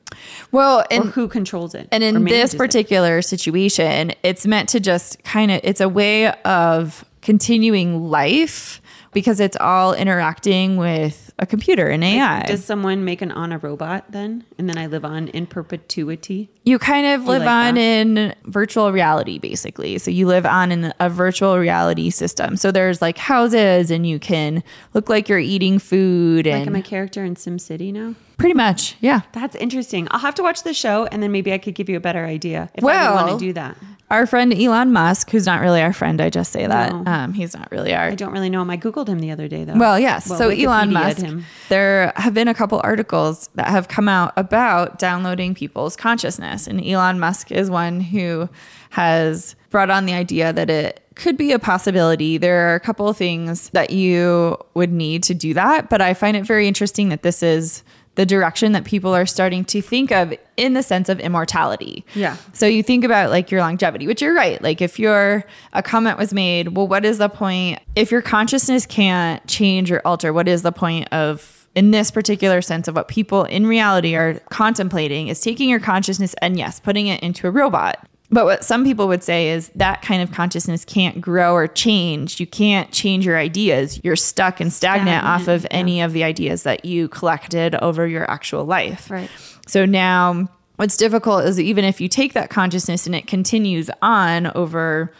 Well, 0.52 0.86
and 0.92 1.06
who 1.06 1.28
controls 1.28 1.74
it. 1.74 1.88
And 1.92 2.04
in 2.04 2.16
this 2.16 2.24
manages 2.24 2.54
it. 2.54 2.58
particular 2.58 3.22
situation, 3.22 4.12
it's 4.22 4.46
meant 4.46 4.70
to 4.70 4.80
just 4.80 5.24
kind 5.24 5.50
of, 5.50 5.62
it's 5.64 5.82
a 5.82 5.90
way 5.90 6.32
of 6.44 7.06
continuing 7.22 8.10
life 8.10 8.82
because 9.12 9.40
it's 9.40 9.58
all 9.60 9.94
interacting 9.94 10.78
with 10.78 11.29
a 11.40 11.46
computer 11.46 11.88
an 11.88 12.04
AI. 12.04 12.44
Does 12.44 12.64
someone 12.64 13.04
make 13.06 13.22
an 13.22 13.32
on 13.32 13.52
a 13.52 13.58
robot 13.58 14.12
then? 14.12 14.44
And 14.58 14.70
then 14.70 14.78
I 14.78 14.88
live 14.88 15.04
on 15.06 15.30
in 15.30 15.48
perpetuity? 15.48 16.50
you 16.66 16.78
kind 16.78 17.08
of 17.08 17.26
live 17.26 17.42
like 17.42 17.50
on 17.50 17.76
that? 17.76 17.82
in 17.82 18.36
virtual 18.46 18.92
reality 18.92 19.40
basically 19.40 19.98
so 19.98 20.12
you 20.12 20.28
live 20.28 20.46
on 20.46 20.72
in 20.72 20.94
a 21.00 21.10
virtual 21.10 21.58
reality 21.58 22.12
system 22.12 22.56
so 22.56 22.70
there's 22.72 23.02
like 23.02 23.18
houses 23.18 23.90
and 23.90 24.06
you 24.06 24.20
can 24.20 24.62
look 24.94 25.10
like 25.10 25.28
you're 25.28 25.40
eating 25.40 25.80
food 25.80 26.46
Like 26.46 26.56
and 26.68 26.70
I'm 26.70 26.76
a 26.76 26.84
character 26.84 27.24
in 27.26 27.34
SimCity 27.34 27.92
now? 27.92 28.14
pretty 28.38 28.54
much 28.54 28.96
yeah 29.02 29.22
That's 29.32 29.56
interesting. 29.56 30.08
I'll 30.12 30.20
have 30.20 30.36
to 30.36 30.44
watch 30.44 30.62
the 30.62 30.74
show 30.76 31.06
and 31.06 31.24
then 31.24 31.32
maybe 31.32 31.52
I 31.54 31.58
could 31.58 31.74
give 31.74 31.90
you 31.90 31.98
a 31.98 32.02
better 32.02 32.24
idea 32.24 32.70
if 32.76 32.84
I 32.84 32.86
Well, 32.86 33.16
would 33.16 33.22
want 33.30 33.40
to 33.40 33.46
do 33.48 33.54
that. 33.54 33.76
our 34.12 34.28
friend 34.28 34.54
elon 34.54 34.92
musk 34.94 35.32
who's 35.32 35.48
not 35.48 35.62
really 35.62 35.82
our 35.82 35.94
friend 35.94 36.22
i 36.22 36.30
just 36.30 36.52
say 36.52 36.68
that 36.68 36.92
No. 36.94 37.04
um, 37.12 37.34
he's 37.34 37.56
not 37.56 37.72
really 37.72 37.96
our 37.96 38.10
I 38.10 38.16
don't 38.16 38.32
really 38.34 38.50
know 38.52 38.62
him. 38.62 38.70
I 38.70 38.78
Googled 38.78 39.08
him 39.08 39.20
the 39.20 39.32
other 39.32 39.48
day 39.48 39.64
though. 39.64 39.76
Well, 39.78 40.00
yes. 40.00 40.26
so 40.26 40.50
Elon 40.50 40.90
Wikipedia'd 40.90 40.94
Musk, 40.94 41.26
there 41.70 42.14
have 42.16 42.34
been 42.34 42.48
a 42.48 42.54
couple 42.54 42.80
articles 42.84 43.50
that 43.56 43.68
have 43.68 43.88
come 43.88 44.08
out 44.08 44.34
about 44.36 45.00
downloading 45.00 45.54
people's 45.54 45.96
consciousness, 45.96 46.68
and 46.68 46.84
Elon 46.86 47.20
Musk 47.20 47.52
is 47.52 47.70
one 47.70 48.02
who 48.02 48.50
has 48.92 49.56
brought 49.70 49.90
on 49.90 50.06
the 50.06 50.14
idea 50.14 50.52
that 50.52 50.70
it 50.70 51.04
could 51.16 51.38
be 51.38 51.52
a 51.52 51.60
possibility. 51.60 52.38
There 52.38 52.70
are 52.70 52.76
a 52.76 52.80
couple 52.80 53.08
of 53.08 53.18
things 53.18 53.70
that 53.72 53.90
you 53.90 54.58
would 54.74 54.92
need 54.92 55.22
to 55.24 55.34
do 55.34 55.54
that, 55.54 55.90
but 55.90 56.02
I 56.02 56.14
find 56.14 56.38
it 56.38 56.46
very 56.46 56.68
interesting 56.68 57.10
that 57.10 57.24
this 57.24 57.44
is 57.44 57.84
the 58.16 58.26
direction 58.26 58.74
that 58.74 58.84
people 58.84 59.16
are 59.16 59.26
starting 59.26 59.64
to 59.66 59.82
think 59.82 60.12
of 60.12 60.34
in 60.58 60.74
the 60.74 60.84
sense 60.84 61.10
of 61.10 61.20
immortality. 61.20 62.06
Yeah. 62.16 62.36
So 62.54 62.66
you 62.66 62.84
think 62.84 63.04
about 63.04 63.30
like 63.30 63.50
your 63.50 63.62
longevity, 63.62 64.08
which 64.08 64.22
you're 64.22 64.34
right. 64.34 64.62
Like 64.62 64.82
if 64.82 65.00
your 65.00 65.46
a 65.74 65.82
comment 65.82 66.18
was 66.18 66.34
made, 66.34 66.76
well, 66.76 66.88
what 66.88 67.06
is 67.06 67.18
the 67.18 67.30
point 67.30 67.80
if 67.96 68.12
your 68.12 68.22
consciousness 68.22 68.86
can't 68.86 69.46
change 69.48 69.92
or 69.92 70.02
alter? 70.06 70.34
What 70.34 70.48
is 70.48 70.64
the 70.64 70.72
point 70.72 71.08
of 71.14 71.60
in 71.76 71.92
this 71.92 72.12
particular 72.12 72.62
sense 72.62 72.88
of 72.88 72.96
what 72.96 73.08
people 73.08 73.44
in 73.46 73.68
reality 73.68 74.16
are 74.16 74.34
contemplating 74.50 75.28
is 75.28 75.40
taking 75.40 75.70
your 75.70 75.80
consciousness 75.80 76.34
and 76.42 76.58
yes, 76.58 76.80
putting 76.80 77.08
it 77.08 77.22
into 77.22 77.48
a 77.48 77.52
robot. 77.52 78.06
But 78.32 78.46
what 78.46 78.64
some 78.64 78.84
people 78.84 79.08
would 79.08 79.24
say 79.24 79.50
is 79.50 79.70
that 79.76 80.02
kind 80.02 80.22
of 80.22 80.32
consciousness 80.32 80.86
can't 80.86 81.20
grow 81.20 81.54
or 81.54 81.68
change. 81.68 82.40
You 82.40 82.46
can't 82.46 82.92
change 82.92 83.26
your 83.26 83.38
ideas. 83.38 84.00
You're 84.04 84.16
stuck 84.16 84.60
and 84.60 84.72
stagnant, 84.72 85.26
off 85.26 85.48
of 85.48 85.62
Stagnant, 85.62 85.74
any 85.74 86.02
of 86.02 86.14
the 86.14 86.24
ideas 86.24 86.64
that 86.64 86.86
you 86.86 87.08
collected 87.08 87.76
over 87.76 88.08
your 88.08 88.30
actual 88.30 88.66
life. 88.66 89.10
Right. 89.10 89.32
So 89.66 89.86
now 89.86 90.48
what's 90.76 90.96
difficult 90.96 91.46
is 91.46 91.60
even 91.60 91.84
if 91.84 92.00
you 92.00 92.08
take 92.08 92.34
that 92.34 92.50
consciousness 92.50 93.06
and 93.06 93.16
it 93.16 93.26
continues 93.26 93.90
on 94.02 94.48
over 94.56 95.12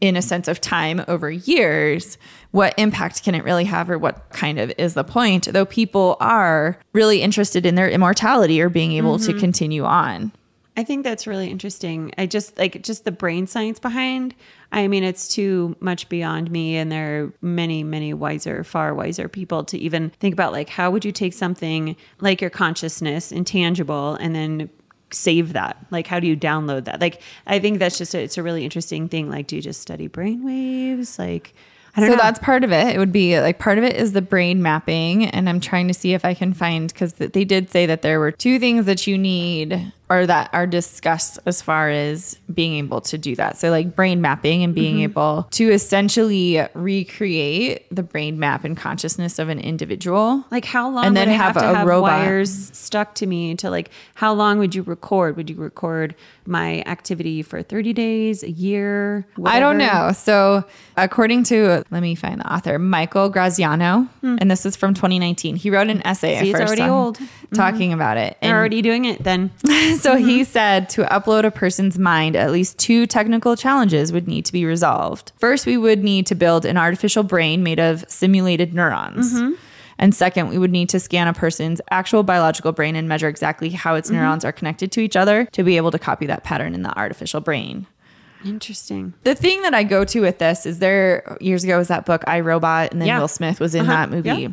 in 0.00 0.16
a 0.16 0.22
sense 0.22 0.46
of 0.48 0.60
time 0.60 1.02
over 1.08 1.30
years, 1.30 2.18
what 2.50 2.74
impact 2.76 3.22
can 3.22 3.34
it 3.34 3.44
really 3.44 3.64
have 3.64 3.88
or 3.88 3.96
what 3.98 4.28
kind 4.30 4.58
of 4.58 4.72
is 4.76 4.94
the 4.94 5.04
point? 5.04 5.46
Though 5.50 5.64
people 5.64 6.16
are 6.20 6.78
really 6.92 7.22
interested 7.22 7.64
in 7.64 7.76
their 7.76 7.88
immortality 7.88 8.60
or 8.60 8.68
being 8.68 8.92
able 8.92 9.18
to 9.20 9.30
mm-hmm. 9.30 9.40
continue 9.40 9.84
on. 9.84 10.32
I 10.76 10.84
think 10.84 11.04
that's 11.04 11.26
really 11.26 11.50
interesting. 11.50 12.12
I 12.18 12.26
just 12.26 12.58
like 12.58 12.82
just 12.82 13.04
the 13.04 13.12
brain 13.12 13.46
science 13.46 13.78
behind. 13.78 14.34
I 14.72 14.88
mean, 14.88 15.04
it's 15.04 15.28
too 15.28 15.74
much 15.80 16.08
beyond 16.08 16.50
me, 16.50 16.76
and 16.76 16.92
there 16.92 17.22
are 17.22 17.32
many, 17.40 17.82
many 17.82 18.12
wiser, 18.12 18.62
far 18.62 18.94
wiser 18.94 19.28
people 19.28 19.64
to 19.64 19.78
even 19.78 20.10
think 20.20 20.34
about 20.34 20.52
like 20.52 20.68
how 20.68 20.90
would 20.90 21.04
you 21.04 21.12
take 21.12 21.32
something 21.32 21.96
like 22.20 22.40
your 22.40 22.50
consciousness, 22.50 23.32
intangible, 23.32 24.16
and 24.16 24.34
then 24.34 24.68
save 25.10 25.54
that? 25.54 25.78
Like, 25.90 26.06
how 26.06 26.20
do 26.20 26.26
you 26.26 26.36
download 26.36 26.84
that? 26.84 27.00
Like, 27.00 27.22
I 27.46 27.58
think 27.58 27.78
that's 27.78 27.96
just 27.96 28.14
a, 28.14 28.20
it's 28.20 28.36
a 28.36 28.42
really 28.42 28.64
interesting 28.64 29.08
thing. 29.08 29.30
Like, 29.30 29.46
do 29.46 29.56
you 29.56 29.62
just 29.62 29.80
study 29.80 30.08
brain 30.08 30.44
waves? 30.44 31.18
Like, 31.18 31.54
I 31.94 32.00
don't 32.00 32.10
know. 32.10 32.14
so 32.14 32.18
know. 32.18 32.22
that's 32.24 32.40
part 32.40 32.64
of 32.64 32.72
it. 32.72 32.94
It 32.94 32.98
would 32.98 33.12
be 33.12 33.40
like 33.40 33.58
part 33.58 33.78
of 33.78 33.84
it 33.84 33.96
is 33.96 34.12
the 34.12 34.20
brain 34.20 34.62
mapping. 34.62 35.24
And 35.24 35.48
I'm 35.48 35.60
trying 35.60 35.88
to 35.88 35.94
see 35.94 36.12
if 36.12 36.24
I 36.24 36.34
can 36.34 36.52
find, 36.52 36.92
because 36.92 37.14
they 37.14 37.44
did 37.44 37.70
say 37.70 37.86
that 37.86 38.02
there 38.02 38.20
were 38.20 38.32
two 38.32 38.58
things 38.58 38.84
that 38.86 39.06
you 39.06 39.16
need 39.16 39.92
or 40.08 40.24
that 40.26 40.50
are 40.52 40.66
discussed 40.66 41.38
as 41.46 41.60
far 41.60 41.90
as 41.90 42.38
being 42.54 42.74
able 42.76 43.00
to 43.00 43.18
do 43.18 43.34
that. 43.36 43.56
So, 43.58 43.70
like 43.70 43.96
brain 43.96 44.20
mapping 44.20 44.62
and 44.62 44.74
being 44.74 45.00
able 45.00 45.48
to 45.52 45.70
essentially 45.72 46.60
recreate 46.74 47.86
the 47.94 48.02
brain 48.02 48.38
map 48.38 48.64
and 48.64 48.76
consciousness 48.76 49.38
of 49.38 49.48
an 49.48 49.58
individual. 49.60 50.44
Like 50.50 50.64
how 50.64 50.88
long 50.90 51.04
And 51.04 51.16
then 51.16 51.28
I 51.28 51.32
have, 51.32 51.54
have 51.54 51.62
to 51.62 51.70
a 51.70 51.74
have 51.74 51.86
robot. 51.86 52.20
wires 52.20 52.70
stuck 52.76 53.14
to 53.16 53.26
me 53.26 53.54
to 53.56 53.70
like 53.70 53.90
how 54.14 54.32
long 54.32 54.58
would 54.58 54.74
you 54.74 54.82
record? 54.82 55.36
Would 55.36 55.50
you 55.50 55.56
record 55.56 56.14
my 56.46 56.82
activity 56.86 57.42
for 57.42 57.62
30 57.62 57.92
days, 57.92 58.42
a 58.42 58.50
year? 58.50 59.26
I 59.44 59.58
don't 59.58 59.78
know. 59.78 60.12
So, 60.14 60.64
according 60.96 61.44
to, 61.44 61.82
let 61.90 62.00
me 62.00 62.14
find 62.14 62.40
the 62.40 62.52
author, 62.52 62.78
Michael 62.78 63.28
Graziano, 63.28 64.08
and 64.22 64.50
this 64.50 64.64
is 64.64 64.76
from 64.76 64.94
2019. 64.94 65.56
He 65.56 65.70
wrote 65.70 65.88
an 65.88 66.06
essay. 66.06 66.38
See, 66.40 66.50
it's 66.50 66.58
first 66.58 66.68
already 66.78 66.82
old. 66.90 67.18
Mm-hmm. 67.18 67.54
talking 67.56 67.92
about 67.92 68.16
it. 68.16 68.36
They're 68.40 68.50
And 68.50 68.56
already 68.56 68.82
doing 68.82 69.04
it 69.04 69.22
then. 69.22 69.50
so 70.00 70.16
he 70.16 70.40
mm-hmm. 70.40 70.50
said 70.50 70.88
to 70.90 71.02
upload 71.04 71.44
a 71.44 71.50
person's 71.50 71.98
mind, 71.98 72.36
at 72.36 72.52
least 72.52 72.78
two 72.78 73.06
technical 73.06 73.56
challenges 73.56 74.12
would 74.12 74.28
need 74.28 74.44
to 74.46 74.52
be 74.52 74.64
resolved. 74.64 75.32
First, 75.38 75.66
we 75.66 75.76
would 75.76 76.02
need 76.02 76.26
to 76.26 76.34
build 76.34 76.64
an 76.64 76.76
artificial 76.76 77.22
brain 77.22 77.62
made 77.62 77.78
of 77.78 78.04
simulated 78.08 78.74
neurons. 78.74 79.32
Mm-hmm. 79.34 79.54
And 79.98 80.14
second, 80.14 80.48
we 80.48 80.58
would 80.58 80.70
need 80.70 80.90
to 80.90 81.00
scan 81.00 81.26
a 81.26 81.32
person's 81.32 81.80
actual 81.90 82.22
biological 82.22 82.72
brain 82.72 82.96
and 82.96 83.08
measure 83.08 83.28
exactly 83.28 83.70
how 83.70 83.94
its 83.94 84.08
mm-hmm. 84.08 84.18
neurons 84.18 84.44
are 84.44 84.52
connected 84.52 84.92
to 84.92 85.00
each 85.00 85.16
other 85.16 85.46
to 85.52 85.62
be 85.62 85.76
able 85.76 85.90
to 85.90 85.98
copy 85.98 86.26
that 86.26 86.44
pattern 86.44 86.74
in 86.74 86.82
the 86.82 86.96
artificial 86.98 87.40
brain. 87.40 87.86
Interesting. 88.44 89.14
The 89.24 89.34
thing 89.34 89.62
that 89.62 89.74
I 89.74 89.82
go 89.82 90.04
to 90.04 90.20
with 90.20 90.38
this 90.38 90.66
is 90.66 90.78
there 90.78 91.36
years 91.40 91.64
ago 91.64 91.78
was 91.78 91.88
that 91.88 92.04
book 92.04 92.22
I 92.26 92.40
Robot, 92.40 92.92
and 92.92 93.00
then 93.00 93.08
Yeah. 93.08 93.20
Will 93.20 93.28
Smith 93.28 93.58
was 93.58 93.74
in 93.74 93.82
Uh-huh. 93.82 93.92
that 93.92 94.10
movie. 94.10 94.28
Yeah. 94.28 94.48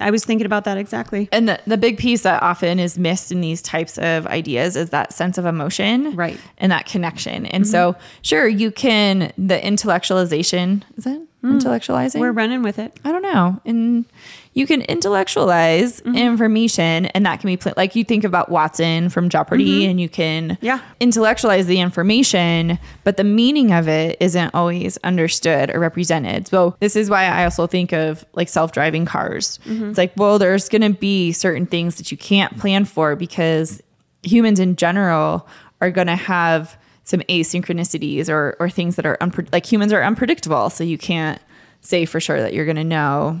I 0.00 0.10
was 0.10 0.24
thinking 0.24 0.46
about 0.46 0.64
that 0.64 0.78
exactly. 0.78 1.28
And 1.32 1.48
the, 1.48 1.60
the 1.66 1.76
big 1.76 1.98
piece 1.98 2.22
that 2.22 2.42
often 2.42 2.78
is 2.78 2.98
missed 2.98 3.30
in 3.30 3.40
these 3.40 3.62
types 3.62 3.98
of 3.98 4.26
ideas 4.26 4.76
is 4.76 4.90
that 4.90 5.12
sense 5.12 5.38
of 5.38 5.46
emotion. 5.46 6.16
Right. 6.16 6.38
And 6.58 6.72
that 6.72 6.86
connection. 6.86 7.46
And 7.46 7.66
so, 7.66 7.92
mm-hmm. 7.92 8.02
sure, 8.22 8.48
you 8.48 8.70
can, 8.70 9.32
the 9.36 9.58
intellectualization, 9.58 10.82
is 10.96 11.04
that 11.04 11.20
mm. 11.44 11.60
intellectualizing? 11.60 12.20
We're 12.20 12.32
running 12.32 12.62
with 12.62 12.78
it. 12.78 12.98
I 13.04 13.12
don't 13.12 13.22
know. 13.22 13.60
And 13.64 14.04
you 14.52 14.66
can 14.66 14.82
intellectualize 14.82 16.00
Mm-hmm. 16.00 16.16
information, 16.16 17.06
and 17.06 17.24
that 17.26 17.40
can 17.40 17.48
be 17.48 17.56
pl- 17.56 17.72
like 17.76 17.94
you 17.94 18.02
think 18.04 18.24
about 18.24 18.48
Watson 18.50 19.08
from 19.08 19.28
Jeopardy, 19.28 19.86
and 19.86 20.00
you 20.00 20.08
can 20.08 20.50
Mm-hmm. 20.50 20.64
Yeah. 20.64 20.80
intellectualize 20.98 21.66
the 21.66 21.78
information, 21.80 22.78
but 23.04 23.16
the 23.16 23.24
meaning 23.24 23.72
of 23.72 23.86
it 23.88 24.16
isn't 24.20 24.52
always 24.54 24.96
understood 25.04 25.70
or 25.70 25.78
represented. 25.78 26.48
So, 26.48 26.74
this 26.80 26.96
is 26.96 27.08
why 27.10 27.24
I 27.26 27.44
also 27.44 27.66
think 27.66 27.92
of 27.92 28.24
like 28.32 28.48
self 28.48 28.72
driving 28.72 29.04
cars. 29.04 29.58
Mm-hmm. 29.66 29.90
It's 29.90 29.98
like, 29.98 30.12
well, 30.16 30.38
there's 30.38 30.68
going 30.68 30.82
to 30.82 30.98
be 30.98 31.32
certain 31.32 31.66
things 31.66 31.96
that 31.96 32.10
you 32.10 32.16
can't 32.18 32.58
plan 32.58 32.84
for 32.84 33.14
because 33.16 33.80
humans 34.22 34.58
in 34.58 34.76
general 34.76 35.46
are 35.80 35.90
going 35.90 36.06
to 36.08 36.16
have 36.16 36.76
some 37.04 37.20
asynchronicities 37.20 38.28
or, 38.28 38.56
or 38.60 38.68
things 38.70 38.96
that 38.96 39.06
are 39.06 39.16
unpre- 39.20 39.50
like 39.52 39.64
humans 39.66 39.92
are 39.92 40.02
unpredictable. 40.02 40.70
So, 40.70 40.82
you 40.84 40.98
can't 40.98 41.40
say 41.82 42.04
for 42.04 42.20
sure 42.20 42.40
that 42.40 42.52
you're 42.52 42.64
going 42.66 42.76
to 42.76 42.84
know 42.84 43.40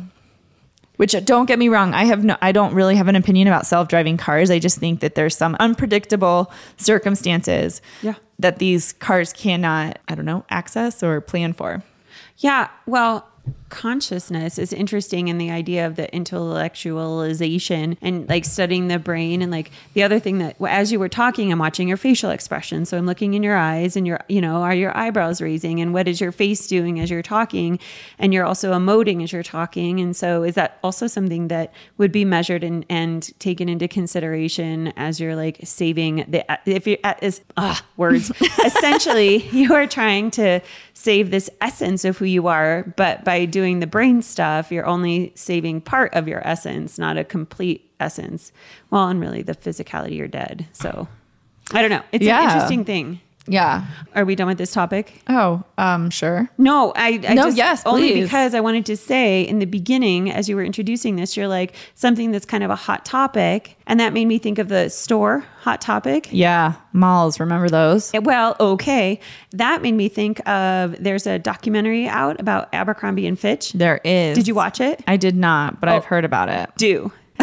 which 1.00 1.16
don't 1.24 1.46
get 1.46 1.58
me 1.58 1.70
wrong, 1.70 1.94
I 1.94 2.04
have 2.04 2.22
no 2.24 2.36
I 2.42 2.52
don't 2.52 2.74
really 2.74 2.94
have 2.94 3.08
an 3.08 3.16
opinion 3.16 3.48
about 3.48 3.66
self-driving 3.66 4.18
cars. 4.18 4.50
I 4.50 4.58
just 4.58 4.76
think 4.76 5.00
that 5.00 5.14
there's 5.14 5.34
some 5.34 5.56
unpredictable 5.58 6.52
circumstances 6.76 7.80
Yeah. 8.02 8.16
that 8.38 8.58
these 8.58 8.92
cars 8.92 9.32
cannot, 9.32 9.98
I 10.08 10.14
don't 10.14 10.26
know, 10.26 10.44
access 10.50 11.02
or 11.02 11.22
plan 11.22 11.54
for. 11.54 11.82
Yeah. 12.36 12.68
Well, 12.86 13.26
consciousness 13.70 14.58
is 14.58 14.72
interesting 14.72 15.28
in 15.28 15.38
the 15.38 15.50
idea 15.50 15.86
of 15.86 15.96
the 15.96 16.08
intellectualization 16.08 17.96
and 18.02 18.28
like 18.28 18.44
studying 18.44 18.88
the 18.88 18.98
brain 18.98 19.40
and 19.40 19.50
like 19.50 19.70
the 19.94 20.02
other 20.02 20.18
thing 20.18 20.38
that 20.38 20.56
as 20.68 20.92
you 20.92 20.98
were 20.98 21.08
talking 21.08 21.52
i'm 21.52 21.58
watching 21.58 21.88
your 21.88 21.96
facial 21.96 22.30
expression. 22.30 22.84
So 22.84 22.98
i'm 22.98 23.06
looking 23.06 23.34
in 23.34 23.42
your 23.42 23.56
eyes 23.56 23.96
and 23.96 24.06
your 24.06 24.20
you 24.28 24.40
know 24.40 24.56
are 24.56 24.74
your 24.74 24.96
eyebrows 24.96 25.40
raising? 25.40 25.80
And 25.80 25.94
what 25.94 26.08
is 26.08 26.20
your 26.20 26.32
face 26.32 26.66
doing 26.66 27.00
as 27.00 27.10
you're 27.10 27.22
talking? 27.22 27.78
And 28.18 28.34
you're 28.34 28.44
also 28.44 28.72
emoting 28.72 29.22
as 29.22 29.32
you're 29.32 29.42
talking. 29.42 30.00
And 30.00 30.14
so 30.14 30.42
is 30.42 30.56
that 30.56 30.78
also 30.82 31.06
something 31.06 31.48
that 31.48 31.72
would 31.96 32.12
be 32.12 32.24
measured 32.24 32.64
and 32.64 32.84
and 32.88 33.38
taken 33.38 33.68
into 33.68 33.88
consideration 33.88 34.88
as 34.96 35.20
you're 35.20 35.36
like 35.36 35.60
saving 35.64 36.24
the 36.28 36.44
if 36.66 36.86
you're 36.86 36.98
at 37.04 37.22
is 37.22 37.40
ah 37.56 37.82
words. 37.96 38.30
Essentially 38.64 39.48
you 39.50 39.74
are 39.74 39.86
trying 39.86 40.30
to 40.32 40.60
save 40.94 41.30
this 41.30 41.48
essence 41.60 42.04
of 42.04 42.18
who 42.18 42.24
you 42.24 42.46
are 42.46 42.92
but 42.96 43.24
by 43.24 43.44
doing 43.44 43.59
the 43.80 43.86
brain 43.86 44.22
stuff 44.22 44.72
you're 44.72 44.86
only 44.86 45.32
saving 45.34 45.80
part 45.80 46.12
of 46.14 46.26
your 46.26 46.40
essence 46.46 46.98
not 46.98 47.16
a 47.16 47.24
complete 47.24 47.90
essence. 48.00 48.52
Well 48.90 49.08
and 49.08 49.20
really 49.20 49.42
the 49.42 49.54
physicality 49.54 50.16
you're 50.16 50.28
dead. 50.28 50.66
So 50.72 51.06
i 51.72 51.82
don't 51.82 51.90
know. 51.90 52.02
It's 52.12 52.24
Yeah. 52.24 52.38
an 52.42 52.44
interesting 52.50 52.84
thing 52.84 53.20
Yeah. 53.50 53.84
Are 54.14 54.24
we 54.24 54.36
done 54.36 54.46
with 54.46 54.58
this 54.58 54.72
topic? 54.72 55.22
Oh, 55.28 55.64
um, 55.76 56.08
sure. 56.10 56.48
No, 56.56 56.92
I, 56.94 57.20
I 57.26 57.34
No, 57.34 57.44
just, 57.46 57.56
yes, 57.56 57.82
only 57.84 58.12
please. 58.12 58.24
because 58.24 58.54
I 58.54 58.60
wanted 58.60 58.86
to 58.86 58.96
say 58.96 59.42
in 59.42 59.58
the 59.58 59.66
beginning, 59.66 60.30
as 60.30 60.48
you 60.48 60.54
were 60.54 60.62
introducing 60.62 61.16
this, 61.16 61.36
you're 61.36 61.48
like 61.48 61.74
something 61.96 62.30
that's 62.30 62.46
kind 62.46 62.62
of 62.62 62.70
a 62.70 62.76
hot 62.76 63.04
topic, 63.04 63.76
and 63.88 63.98
that 63.98 64.12
made 64.12 64.26
me 64.26 64.38
think 64.38 64.58
of 64.58 64.68
the 64.68 64.88
store 64.88 65.44
hot 65.62 65.80
topic. 65.80 66.28
Yeah. 66.30 66.74
Malls. 66.92 67.40
Remember 67.40 67.68
those? 67.68 68.12
Well, 68.14 68.56
okay, 68.60 69.18
that 69.50 69.82
made 69.82 69.94
me 69.94 70.08
think 70.08 70.46
of 70.48 70.96
there's 71.02 71.26
a 71.26 71.38
documentary 71.38 72.06
out 72.06 72.40
about 72.40 72.68
Abercrombie 72.72 73.26
and 73.26 73.38
Fitch. 73.38 73.72
There 73.72 74.00
is. 74.04 74.36
Did 74.36 74.46
you 74.46 74.54
watch 74.54 74.80
it? 74.80 75.02
I 75.08 75.16
did 75.16 75.34
not, 75.34 75.80
but 75.80 75.88
I've 75.88 76.04
heard 76.04 76.24
about 76.24 76.48
it. 76.48 76.70
Do 76.76 77.10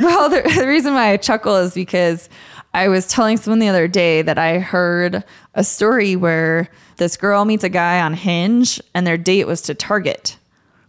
Well, 0.00 0.28
the, 0.28 0.42
the 0.56 0.66
reason 0.66 0.94
why 0.94 1.10
I 1.10 1.16
chuckle 1.16 1.56
is 1.56 1.74
because 1.74 2.28
I 2.74 2.88
was 2.88 3.06
telling 3.06 3.36
someone 3.36 3.60
the 3.60 3.68
other 3.68 3.86
day 3.86 4.22
that 4.22 4.36
I 4.36 4.58
heard 4.58 5.22
a 5.54 5.62
story 5.62 6.16
where 6.16 6.68
this 6.96 7.16
girl 7.16 7.44
meets 7.44 7.62
a 7.62 7.68
guy 7.68 8.00
on 8.00 8.14
Hinge 8.14 8.80
and 8.94 9.06
their 9.06 9.16
date 9.16 9.46
was 9.46 9.62
to 9.62 9.74
Target. 9.74 10.36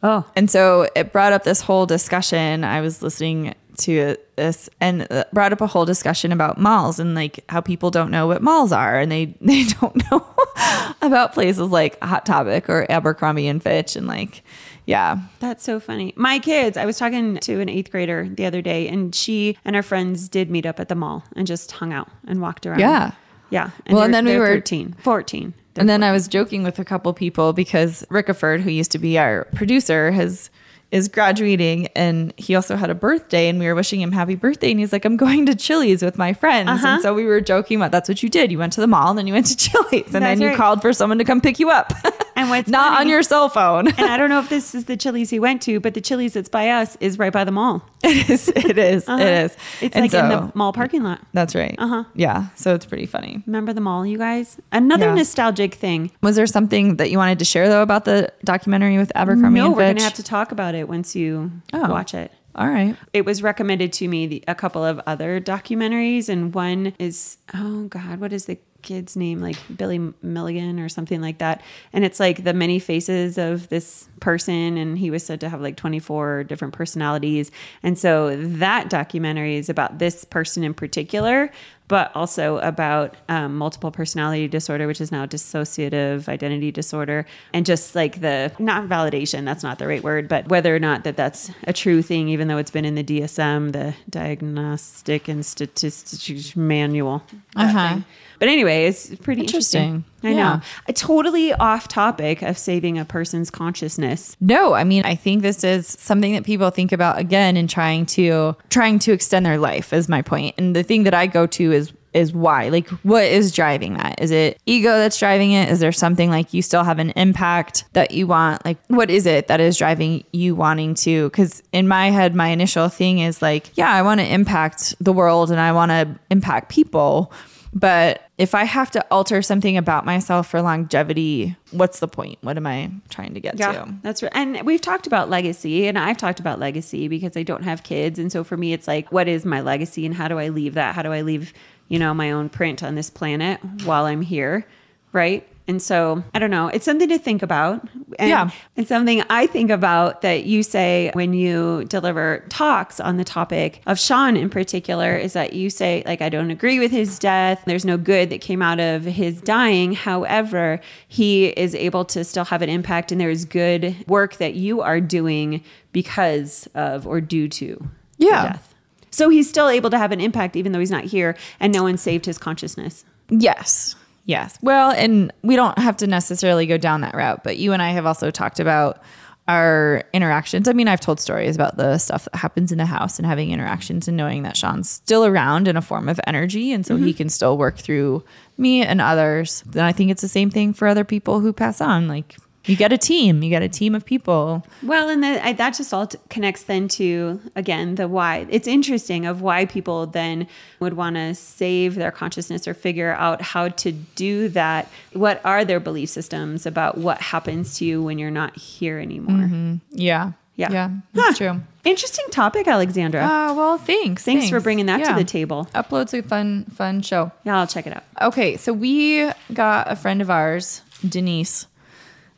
oh 0.02 0.26
And 0.36 0.50
so 0.50 0.90
it 0.96 1.14
brought 1.14 1.32
up 1.32 1.44
this 1.44 1.62
whole 1.62 1.86
discussion. 1.86 2.64
I 2.64 2.82
was 2.82 3.04
listening 3.04 3.54
to 3.76 4.18
this 4.36 4.70
and 4.82 5.08
uh, 5.12 5.24
brought 5.34 5.54
up 5.54 5.62
a 5.62 5.68
whole 5.68 5.86
discussion 5.86 6.32
about 6.32 6.60
malls 6.60 7.00
and 7.00 7.16
like 7.16 7.44
how 7.50 7.62
people 7.62 7.92
don't 7.92 8.12
know 8.12 8.28
what 8.28 8.42
malls 8.42 8.72
are 8.72 9.00
and 9.00 9.12
they 9.12 9.26
they 9.42 9.64
don't 9.64 9.96
know 10.12 10.26
about 11.02 11.34
places 11.34 11.70
like 11.70 12.02
Hot 12.04 12.26
Topic 12.26 12.70
or 12.70 12.90
Abercrombie 12.92 13.48
and 13.48 13.62
Fitch 13.62 13.96
and 13.96 14.08
like 14.08 14.44
yeah. 14.86 15.18
That's 15.40 15.64
so 15.64 15.80
funny. 15.80 16.14
My 16.16 16.38
kids, 16.40 16.78
I 16.78 16.86
was 16.86 17.00
talking 17.00 17.38
to 17.38 17.60
an 17.60 17.70
eighth 17.70 17.90
grader 17.90 18.30
the 18.30 18.46
other 18.46 18.62
day, 18.62 18.88
and 18.88 19.16
she 19.16 19.58
and 19.66 19.76
her 19.76 19.82
friends 19.82 20.30
did 20.30 20.52
meet 20.52 20.66
up 20.66 20.80
at 20.80 20.90
the 20.90 20.96
mall 20.96 21.24
and 21.36 21.48
just 21.48 21.72
hung 21.72 21.92
out 21.92 22.08
and 22.28 22.40
walked 22.40 22.68
around. 22.68 22.80
Yeah. 22.80 23.14
Yeah. 23.50 23.72
Well, 23.90 24.04
and 24.04 24.14
then 24.14 24.26
we 24.26 24.38
were- 24.38 24.46
13, 24.48 24.96
14. 25.00 25.54
And 25.78 25.90
then 25.90 26.04
I 26.04 26.12
was 26.14 26.28
joking 26.30 26.64
with 26.64 26.80
a 26.80 26.86
couple 26.86 27.14
people 27.14 27.52
because 27.52 28.06
Rickiford, 28.10 28.62
who 28.62 28.70
used 28.70 28.92
to 28.92 29.00
be 29.00 29.18
our 29.18 29.46
producer, 29.56 30.10
has 30.12 30.50
is 30.96 31.10
graduating 31.10 31.88
and 31.88 32.34
he 32.38 32.56
also 32.56 32.78
had 32.78 32.90
a 32.90 32.96
birthday 32.96 33.50
and 33.50 33.60
we 33.60 33.68
were 33.68 33.76
wishing 33.76 34.00
him 34.00 34.14
happy 34.14 34.36
birthday 34.36 34.72
and 34.72 34.80
he's 34.80 34.94
like, 34.94 35.04
I'm 35.04 35.18
going 35.18 35.46
to 35.46 35.54
Chili's 35.54 36.02
with 36.02 36.18
my 36.18 36.32
friends. 36.32 36.70
Uh-huh. 36.70 36.88
And 36.88 37.02
so 37.02 37.14
we 37.14 37.26
were 37.26 37.42
joking 37.42 37.76
about 37.76 37.92
that's 37.92 38.08
what 38.08 38.24
you 38.24 38.30
did. 38.30 38.50
You 38.50 38.60
went 38.60 38.72
to 38.74 38.82
the 38.82 38.88
mall 38.88 39.10
and 39.10 39.18
then 39.20 39.28
you 39.28 39.34
went 39.34 39.48
to 39.48 39.58
Chili's 39.70 40.06
and 40.06 40.14
then 40.14 40.22
That's 40.22 40.40
you 40.40 40.48
right. 40.48 40.58
called 40.58 40.82
for 40.82 40.94
someone 40.94 41.18
to 41.18 41.26
come 41.26 41.42
pick 41.42 41.60
you 41.60 41.70
up. 41.70 41.92
And 42.46 42.50
what's 42.52 42.70
not 42.70 43.00
on 43.00 43.10
your 43.10 43.24
cell 43.24 43.50
phone. 43.50 43.88
and 43.88 44.00
I 44.02 44.18
don't 44.18 44.30
know 44.30 44.40
if 44.40 44.50
this 44.50 44.76
is 44.76 44.86
the 44.86 44.96
Chili's 44.96 45.30
he 45.32 45.40
went 45.40 45.62
to, 45.64 45.80
but 45.80 45.94
the 45.96 46.02
Chili's 46.02 46.34
that's 46.34 46.50
by 46.50 46.70
us 46.70 46.96
is 47.00 47.18
right 47.18 47.34
by 47.34 47.44
the 47.44 47.52
mall. 47.52 47.84
it 48.04 48.30
is. 48.30 48.50
It 48.50 48.78
is. 48.78 49.08
Uh-huh. 49.10 49.22
It 49.22 49.28
is. 49.28 49.58
It's 49.82 49.96
And 49.96 50.04
like 50.04 50.14
in 50.14 50.30
the 50.30 50.52
mall 50.54 50.72
parking 50.74 51.02
lot. 51.04 51.22
That's 51.34 51.56
right. 51.56 51.76
Uh-huh. 51.78 52.04
Yeah. 52.14 52.48
So 52.56 52.76
it's 52.76 52.86
pretty 52.86 53.06
funny. 53.08 53.44
Remember 53.48 53.74
the 53.74 53.82
mall, 53.82 54.06
you 54.06 54.18
guys? 54.18 54.58
Another 54.72 55.08
Yeah. 55.08 55.16
nostalgic 55.16 55.74
thing. 55.74 56.12
Was 56.22 56.36
there 56.36 56.46
something 56.48 56.98
that 56.98 57.10
you 57.10 57.18
wanted 57.18 57.40
to 57.40 57.46
share 57.46 57.68
though 57.68 57.82
about 57.82 58.06
the 58.06 58.32
documentary 58.44 58.98
with 58.98 59.12
Abercrombie 59.16 59.60
no, 59.60 59.72
we're 59.72 59.78
going 59.78 59.98
to 59.98 60.04
have 60.04 60.14
to 60.14 60.24
talk 60.24 60.52
about 60.52 60.76
it 60.76 60.88
once 60.88 61.16
you 61.16 61.52
Oh. 61.74 61.90
watch 61.90 62.14
it. 62.14 62.32
All 62.56 62.68
right. 62.70 62.96
It 63.12 63.26
was 63.26 63.44
recommended 63.44 63.92
to 63.94 64.08
me 64.08 64.28
the, 64.28 64.44
a 64.48 64.56
couple 64.56 64.82
of 64.84 65.02
other 65.06 65.42
documentaries, 65.42 66.30
and 66.30 66.54
one 66.54 66.94
is 67.00 67.38
oh 67.54 67.84
god, 67.88 68.22
what 68.22 68.32
is 68.32 68.46
the 68.46 68.58
kid's 68.86 69.18
name? 69.18 69.42
Like 69.42 69.58
Billy 69.76 70.14
Milligan 70.22 70.80
or 70.80 70.88
something 70.88 71.20
like 71.20 71.40
that. 71.40 71.62
And 71.92 72.06
it's 72.06 72.20
like 72.20 72.46
the 72.46 72.54
many 72.54 72.80
faces 72.80 73.38
of 73.38 73.68
this 73.68 74.08
person, 74.22 74.78
and 74.78 74.98
he 74.98 75.12
was 75.12 75.26
said 75.26 75.42
to 75.42 75.50
have 75.50 75.60
like 75.60 75.76
twenty 75.76 76.00
four 76.00 76.46
different 76.46 76.74
personalities. 76.74 77.52
And 77.84 78.00
so 78.00 78.38
that 78.38 78.90
documentary 78.90 79.58
is 79.58 79.68
about 79.68 80.00
this 80.00 80.24
person 80.24 80.64
in 80.64 80.74
particular, 80.74 81.52
but 81.88 82.12
also 82.16 82.58
about 82.60 83.16
um, 83.30 83.56
multiple 83.58 83.92
personality 83.92 84.48
disorder, 84.48 84.88
which 84.88 85.00
is 85.00 85.12
now 85.12 85.26
dissociative 85.26 86.28
identity 86.28 86.72
disorder, 86.72 87.26
and 87.54 87.66
just 87.66 87.94
like 87.96 88.22
the 88.22 88.52
not 88.60 88.88
validation, 88.90 89.46
that's 89.46 89.64
not 89.64 89.78
the 89.80 89.88
right 89.88 90.04
word, 90.04 90.28
but 90.28 90.48
whether 90.48 90.76
or 90.76 90.80
not 90.80 91.04
that 91.04 91.16
that's 91.18 91.52
a 91.66 91.74
true 91.74 92.02
thing, 92.02 92.28
even 92.30 92.48
though 92.48 92.58
it's 92.58 92.72
been 92.72 92.86
in 92.86 92.96
the 92.96 93.04
DSM, 93.04 93.72
the 93.72 93.94
Diagnostic 94.10 95.28
and 95.28 95.46
Statistics 95.46 96.56
Manual. 96.56 97.24
Uh-huh. 97.56 98.00
But 98.40 98.50
anyway, 98.50 98.86
it's 98.86 99.16
pretty 99.16 99.42
interesting. 99.42 99.56
Interesting. 99.84 100.04
I 100.24 100.30
Yeah. 100.30 100.36
know. 100.56 100.62
A 100.88 100.94
totally 100.94 101.54
off 101.54 101.88
topic 101.88 102.42
of 102.42 102.58
saving 102.58 102.98
a 102.98 103.06
person's 103.06 103.50
consciousness. 103.50 104.36
No, 104.42 104.74
I 104.74 104.84
mean, 104.84 105.04
I 105.06 105.16
think 105.16 105.42
this 105.42 105.64
is 105.64 105.88
something 106.00 106.34
that 106.34 106.44
people 106.44 106.70
think 106.70 106.92
about 106.92 107.18
again 107.20 107.56
in 107.56 107.68
trying 107.68 108.06
to 108.08 108.56
trying 108.70 109.00
to 109.00 109.14
extend 109.14 109.46
their 109.46 109.58
life 109.58 109.94
is 109.94 110.10
my 110.10 110.22
point. 110.22 110.56
And 110.58 110.76
the 110.76 110.84
thing 110.84 111.04
that 111.04 111.14
I 111.14 111.28
go 111.28 111.46
to 111.48 111.72
is 111.72 111.85
is 112.16 112.34
why. 112.34 112.70
Like 112.70 112.90
what 113.04 113.26
is 113.26 113.52
driving 113.52 113.96
that? 113.96 114.22
Is 114.22 114.32
it 114.32 114.60
ego 114.66 114.98
that's 114.98 115.20
driving 115.20 115.52
it? 115.52 115.70
Is 115.70 115.80
there 115.80 115.92
something 115.92 116.30
like 116.30 116.54
you 116.54 116.62
still 116.62 116.84
have 116.84 116.98
an 116.98 117.12
impact 117.12 117.84
that 117.94 118.12
you 118.12 118.26
want? 118.26 118.64
Like 118.66 118.78
what 118.88 119.12
is 119.12 119.26
it 119.26 119.48
that 119.48 119.60
is 119.60 119.78
driving 119.78 120.24
you 120.32 120.56
wanting 120.56 120.96
to 120.96 121.30
cuz 121.32 121.62
in 121.72 121.88
my 121.88 122.10
head 122.10 122.34
my 122.34 122.48
initial 122.48 122.90
thing 122.90 123.20
is 123.20 123.42
like, 123.42 123.70
yeah, 123.76 123.92
I 123.92 124.02
want 124.02 124.22
to 124.22 124.34
impact 124.34 124.96
the 125.00 125.14
world 125.14 125.52
and 125.52 125.60
I 125.60 125.74
want 125.74 125.92
to 125.92 126.08
impact 126.32 126.70
people. 126.70 127.32
But 127.78 128.22
if 128.38 128.56
I 128.56 128.64
have 128.64 128.90
to 128.92 129.06
alter 129.12 129.42
something 129.42 129.76
about 129.76 130.06
myself 130.06 130.48
for 130.48 130.62
longevity, 130.62 131.58
what's 131.72 132.00
the 132.00 132.08
point? 132.08 132.38
What 132.40 132.56
am 132.56 132.66
I 132.66 132.90
trying 133.10 133.34
to 133.34 133.42
get 133.42 133.58
to? 133.58 133.94
That's 134.02 134.24
right. 134.24 134.32
And 134.34 134.62
we've 134.66 134.80
talked 134.80 135.08
about 135.08 135.30
legacy, 135.30 135.86
and 135.86 136.00
I've 136.00 136.16
talked 136.16 136.40
about 136.40 136.58
legacy 136.58 137.10
because 137.10 137.36
I 137.36 137.44
don't 137.44 137.64
have 137.64 137.84
kids. 137.84 138.18
And 138.18 138.32
so 138.32 138.46
for 138.46 138.56
me, 138.56 138.72
it's 138.72 138.88
like, 138.88 139.12
what 139.12 139.28
is 139.28 139.44
my 139.46 139.60
legacy 139.60 140.06
and 140.06 140.16
how 140.16 140.30
do 140.30 140.40
I 140.40 140.50
leave 140.50 140.76
that? 140.76 140.96
How 140.96 141.02
do 141.02 141.12
I 141.12 141.20
leave, 141.22 141.52
you 141.88 142.00
know, 142.00 142.14
my 142.14 142.32
own 142.32 142.50
print 142.50 142.84
on 142.84 142.96
this 142.96 143.10
planet 143.10 143.60
while 143.84 144.06
I'm 144.06 144.22
here? 144.22 144.66
Right. 145.12 145.48
And 145.68 145.82
so 145.82 146.24
I 146.36 146.38
don't 146.38 146.52
know. 146.52 146.68
It's 146.68 146.86
something 146.86 147.10
to 147.10 147.18
think 147.18 147.42
about. 147.42 147.88
And 148.20 148.30
Yeah. 148.30 148.52
It's 148.76 148.88
something 148.90 149.24
I 149.32 149.48
think 149.48 149.72
about 149.72 150.22
that 150.22 150.44
you 150.46 150.62
say 150.62 151.10
when 151.14 151.34
you 151.34 151.86
deliver 151.86 152.44
talks 152.50 153.00
on 153.00 153.18
the 153.18 153.24
topic 153.24 153.82
of 153.88 153.98
Sean 154.00 154.38
in 154.38 154.52
particular 154.52 155.16
is 155.16 155.34
that 155.34 155.54
you 155.54 155.72
say, 155.72 156.04
like, 156.06 156.22
I 156.22 156.30
don't 156.30 156.52
agree 156.52 156.78
with 156.78 156.92
his 156.92 157.18
death. 157.18 157.64
There's 157.66 157.84
no 157.84 157.98
good 157.98 158.30
that 158.30 158.42
came 158.42 158.62
out 158.62 158.80
of 158.80 159.06
his 159.06 159.42
dying. 159.42 159.94
However, 159.94 160.80
he 161.08 161.48
is 161.48 161.74
able 161.74 162.06
to 162.06 162.24
still 162.24 162.46
have 162.46 162.62
an 162.62 162.70
impact 162.70 163.12
and 163.12 163.20
there 163.20 163.32
is 163.32 163.44
good 163.44 163.96
work 164.08 164.36
that 164.38 164.54
you 164.54 164.82
are 164.82 165.02
doing 165.02 165.64
because 165.94 166.70
of 166.76 167.08
or 167.08 167.22
due 167.22 167.48
to 167.48 167.90
Yeah. 168.20 168.50
death. 168.50 168.75
So 169.16 169.30
he's 169.30 169.48
still 169.48 169.70
able 169.70 169.90
to 169.92 169.98
have 169.98 170.12
an 170.12 170.20
impact 170.20 170.58
even 170.58 170.74
though 170.74 170.80
he's 170.80 170.92
not 170.92 171.06
here 171.06 171.38
and 171.62 171.72
no 171.72 171.84
one 171.84 171.98
saved 171.98 172.26
his 172.26 172.38
consciousness. 172.38 173.06
Yes. 173.30 173.96
Yes. 174.26 174.58
Well, 174.62 174.92
and 174.92 175.32
we 175.42 175.56
don't 175.56 175.78
have 175.78 175.96
to 175.98 176.08
necessarily 176.08 176.66
go 176.66 176.78
down 176.78 177.00
that 177.02 177.16
route, 177.16 177.42
but 177.42 177.56
you 177.58 177.72
and 177.72 177.82
I 177.82 177.92
have 177.92 178.06
also 178.06 178.30
talked 178.30 178.60
about 178.60 179.02
our 179.48 180.04
interactions. 180.12 180.68
I 180.68 180.74
mean, 180.74 180.90
I've 180.90 181.00
told 181.00 181.22
stories 181.22 181.56
about 181.56 181.78
the 181.78 181.98
stuff 181.98 182.26
that 182.26 182.36
happens 182.36 182.74
in 182.74 182.78
the 182.78 182.86
house 182.86 183.18
and 183.18 183.26
having 183.26 183.52
interactions 183.52 184.10
and 184.10 184.18
knowing 184.18 184.44
that 184.44 184.58
Sean's 184.58 184.90
still 184.90 185.24
around 185.24 185.70
in 185.70 185.78
a 185.78 185.82
form 185.82 186.10
of 186.10 186.20
energy. 186.28 186.74
And 186.74 186.86
so 186.86 186.98
he 186.98 187.12
mm-hmm. 187.12 187.18
can 187.18 187.30
still 187.30 187.58
work 187.58 187.78
through 187.78 188.22
me 188.58 188.82
and 188.82 189.00
others. 189.00 189.64
Then 189.66 189.86
I 189.86 189.94
think 189.94 190.12
it's 190.12 190.24
the 190.24 190.28
same 190.28 190.50
thing 190.50 190.74
for 190.74 190.90
other 190.90 191.06
people 191.06 191.40
who 191.40 191.54
pass 191.54 191.80
on. 191.80 192.10
Like 192.10 192.36
you 192.66 192.76
get 192.76 192.92
a 192.92 192.98
team, 192.98 193.44
you 193.44 193.50
get 193.50 193.62
a 193.62 193.70
team 193.70 193.94
of 193.96 194.06
people. 194.06 194.66
Well, 194.84 195.10
and 195.10 195.24
the, 195.24 195.46
I, 195.46 195.54
that 195.54 195.76
just 195.76 195.94
all 195.94 196.08
t- 196.08 196.18
connects 196.30 196.64
then 196.64 196.88
to 196.90 197.40
again 197.56 197.96
the 197.96 198.08
why. 198.08 198.46
It's 198.50 198.68
interesting 198.68 199.26
of 199.26 199.42
why 199.42 199.66
people 199.66 200.06
then 200.08 200.48
would 200.80 200.94
want 200.94 201.16
to 201.16 201.36
save 201.36 201.96
their 201.96 202.12
consciousness 202.12 202.68
or 202.68 202.74
figure 202.74 203.14
out 203.14 203.42
how 203.42 203.70
to 203.70 203.92
do 203.92 204.50
that. 204.50 204.88
What 205.14 205.42
are 205.46 205.64
their 205.66 205.80
belief 205.80 206.10
systems 206.10 206.66
about 206.66 206.98
what 206.98 207.22
happens 207.22 207.78
to 207.78 207.86
you 207.86 208.02
when 208.04 208.18
you're 208.20 208.32
not 208.32 208.56
here 208.58 209.00
anymore? 209.00 209.80
Yeah. 209.92 210.32
Yeah. 210.58 210.72
Yeah. 210.72 210.90
That's 211.14 211.38
true. 211.38 211.60
Interesting 211.84 212.26
topic, 212.32 212.68
Alexandra. 212.68 213.22
Uh, 213.24 213.54
well, 213.54 213.78
thanks. 213.78 214.24
Thanks 214.24 214.50
for 214.50 214.60
bringing 214.60 214.86
that 214.88 215.06
to 215.06 215.14
the 215.14 215.24
table. 215.26 215.68
Upload's 215.76 216.14
a 216.14 216.22
fun, 216.24 216.64
fun 216.74 217.02
show. 217.02 217.32
yeah, 217.44 217.60
I'll 217.60 217.68
check 217.68 217.86
it 217.86 217.96
out. 217.96 218.04
Okay, 218.22 218.56
so 218.58 218.72
we 218.74 219.30
got 219.54 219.92
a 219.92 219.96
friend 219.96 220.22
of 220.22 220.30
ours, 220.32 220.82
Denise, 221.08 221.68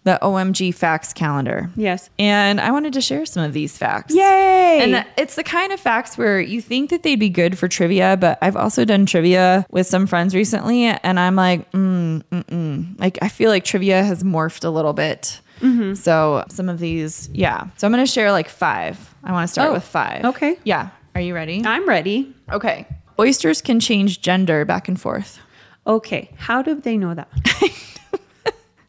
the 0.07 0.17
OMG 0.21 0.73
facts 0.73 1.11
calendar. 1.11 1.69
Yes. 1.75 2.09
And 2.17 2.61
I 2.61 2.71
wanted 2.71 2.93
to 2.93 3.01
share 3.01 3.25
some 3.25 3.43
of 3.43 3.51
these 3.51 3.77
facts. 3.77 4.15
Yay! 4.15 4.79
And 4.81 5.05
it's 5.17 5.35
the 5.35 5.43
kind 5.43 5.73
of 5.73 5.81
facts 5.81 6.17
where 6.17 6.39
you 6.39 6.61
think 6.61 6.91
that 6.91 7.03
they'd 7.03 7.19
be 7.19 7.29
good 7.29 7.59
for 7.59 7.67
trivia, 7.67 8.15
but 8.15 8.37
I've 8.41 8.55
also 8.55 8.85
done 8.85 9.05
trivia 9.05 9.65
with 9.69 9.85
some 9.85 10.07
friends 10.07 10.33
recently, 10.33 10.85
and 10.85 11.19
I'm 11.19 11.35
like, 11.35 11.69
mm, 11.73 12.23
mm, 12.23 12.43
mm. 12.45 12.99
like 12.99 13.17
I 13.21 13.27
feel 13.27 13.49
like 13.49 13.65
trivia 13.65 14.01
has 14.01 14.23
morphed 14.23 14.63
a 14.63 14.69
little 14.69 14.93
bit. 14.93 15.41
Mm-hmm. 15.59 15.95
So 15.95 16.45
some 16.47 16.69
of 16.69 16.79
these, 16.79 17.29
yeah. 17.33 17.67
So 17.75 17.85
I'm 17.85 17.91
gonna 17.91 18.07
share 18.07 18.31
like 18.31 18.47
five. 18.47 19.13
I 19.25 19.33
want 19.33 19.45
to 19.45 19.51
start 19.51 19.71
Oh, 19.71 19.73
with 19.73 19.83
five. 19.83 20.23
okay. 20.23 20.57
Yeah. 20.63 20.87
Are 21.15 21.21
you 21.21 21.35
ready? 21.35 21.65
I'm 21.65 21.85
ready. 21.85 22.33
Okay. 22.49 22.87
Oysters 23.19 23.61
can 23.61 23.81
change 23.81 24.21
gender 24.21 24.63
back 24.63 24.87
and 24.87 25.01
forth. 25.01 25.37
Okay, 25.85 26.31
how 26.37 26.61
do 26.61 26.75
they 26.75 26.95
know 26.95 27.13
that? 27.13 27.27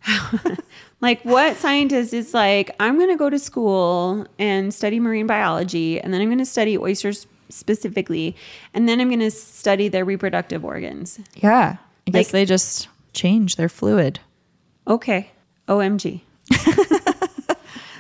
like, 1.01 1.23
what 1.25 1.57
scientist 1.57 2.13
is 2.13 2.35
like, 2.35 2.75
I'm 2.81 2.97
going 2.97 3.11
to 3.11 3.17
go 3.17 3.31
to 3.31 3.39
school 3.39 4.27
and 4.39 4.73
study 4.75 4.99
marine 5.01 5.27
biology, 5.27 6.01
and 6.01 6.13
then 6.13 6.21
I'm 6.21 6.29
going 6.29 6.39
to 6.39 6.45
study 6.47 6.77
oysters 6.79 7.27
specifically, 7.51 8.37
and 8.75 8.89
then 8.89 9.01
I'm 9.01 9.09
going 9.09 9.21
to 9.21 9.31
study 9.31 9.89
their 9.89 10.05
reproductive 10.05 10.65
organs. 10.65 11.19
Yeah. 11.37 11.77
I 12.07 12.11
guess 12.11 12.27
Like- 12.27 12.33
they 12.33 12.45
just 12.45 12.89
change. 13.13 13.57
They're 13.57 13.69
fluid. 13.69 14.21
Okay. 14.87 15.31
OMG. 15.69 16.23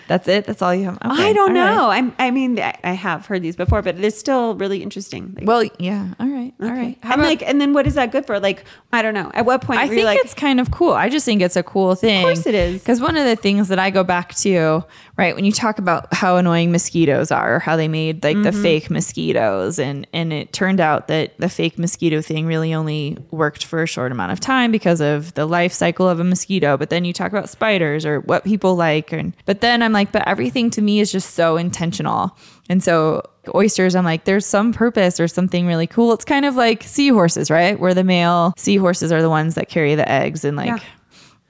That's 0.08 0.26
it. 0.26 0.46
That's 0.46 0.62
all 0.62 0.74
you 0.74 0.84
have. 0.86 0.96
Okay, 1.04 1.28
I 1.28 1.32
don't 1.34 1.54
all 1.54 1.62
right. 1.66 1.74
know. 1.74 1.90
I'm, 1.90 2.14
I 2.18 2.30
mean, 2.30 2.58
I 2.58 2.74
I 2.82 2.92
have 2.92 3.26
heard 3.26 3.42
these 3.42 3.56
before, 3.56 3.82
but 3.82 3.98
it's 4.02 4.18
still 4.18 4.54
really 4.54 4.82
interesting. 4.82 5.34
Like, 5.36 5.46
Well, 5.46 5.64
yeah. 5.78 6.14
All 6.18 6.26
right. 6.26 6.37
All 6.60 6.66
okay. 6.66 6.76
right. 6.76 6.98
How 7.02 7.12
and 7.12 7.20
about- 7.20 7.28
like, 7.28 7.42
and 7.48 7.60
then 7.60 7.72
what 7.72 7.86
is 7.86 7.94
that 7.94 8.10
good 8.10 8.26
for? 8.26 8.40
Like, 8.40 8.64
I 8.92 9.00
don't 9.02 9.14
know. 9.14 9.30
At 9.32 9.46
what 9.46 9.60
point 9.62 9.78
I 9.78 9.86
think 9.86 10.04
like, 10.04 10.18
it's 10.18 10.34
kind 10.34 10.58
of 10.58 10.72
cool. 10.72 10.92
I 10.92 11.08
just 11.08 11.24
think 11.24 11.40
it's 11.40 11.54
a 11.54 11.62
cool 11.62 11.94
thing. 11.94 12.24
Of 12.24 12.34
course 12.34 12.46
it 12.46 12.54
is. 12.54 12.80
Because 12.80 13.00
one 13.00 13.16
of 13.16 13.24
the 13.24 13.36
things 13.36 13.68
that 13.68 13.78
I 13.78 13.90
go 13.90 14.02
back 14.02 14.34
to, 14.36 14.82
right, 15.16 15.36
when 15.36 15.44
you 15.44 15.52
talk 15.52 15.78
about 15.78 16.12
how 16.12 16.36
annoying 16.36 16.72
mosquitoes 16.72 17.30
are, 17.30 17.56
or 17.56 17.58
how 17.60 17.76
they 17.76 17.86
made 17.86 18.24
like 18.24 18.34
Mm-hmm. 18.36 18.42
the 18.42 18.52
fake 18.52 18.90
mosquitoes, 18.90 19.78
and 19.78 20.06
and 20.12 20.32
it 20.32 20.52
turned 20.52 20.80
out 20.80 21.06
that 21.08 21.38
the 21.38 21.48
fake 21.48 21.78
mosquito 21.78 22.20
thing 22.22 22.46
really 22.46 22.74
only 22.74 23.16
worked 23.30 23.64
for 23.64 23.82
a 23.82 23.86
short 23.86 24.10
amount 24.10 24.32
of 24.32 24.40
time 24.40 24.72
because 24.72 25.00
of 25.00 25.34
the 25.34 25.46
life 25.46 25.72
cycle 25.72 26.08
of 26.08 26.18
a 26.18 26.24
mosquito. 26.24 26.76
But 26.76 26.90
then 26.90 27.04
you 27.04 27.12
talk 27.12 27.30
about 27.30 27.48
spiders 27.48 28.04
or 28.04 28.20
what 28.20 28.42
people 28.44 28.74
like, 28.74 29.12
and 29.12 29.32
but 29.46 29.60
then 29.60 29.82
I'm 29.82 29.92
like, 29.92 30.10
but 30.12 30.26
everything 30.26 30.70
to 30.70 30.82
me 30.82 30.98
is 31.00 31.12
just 31.12 31.34
so 31.34 31.56
intentional. 31.56 32.36
And 32.70 32.82
so 32.82 33.22
oysters, 33.54 33.94
I'm 33.94 34.04
like, 34.04 34.24
there's 34.24 34.46
some 34.46 34.72
purpose 34.72 35.18
or 35.20 35.28
something 35.28 35.66
really 35.66 35.86
cool. 35.86 36.12
It's 36.12 36.24
kind 36.24 36.44
of 36.44 36.56
like 36.56 36.82
seahorses, 36.82 37.50
right? 37.50 37.78
Where 37.78 37.94
the 37.94 38.04
male 38.04 38.52
seahorses 38.56 39.12
are 39.12 39.22
the 39.22 39.28
ones 39.30 39.54
that 39.56 39.68
carry 39.68 39.94
the 39.94 40.10
eggs 40.10 40.44
and 40.44 40.56
like, 40.56 40.66
Yeah. 40.68 40.78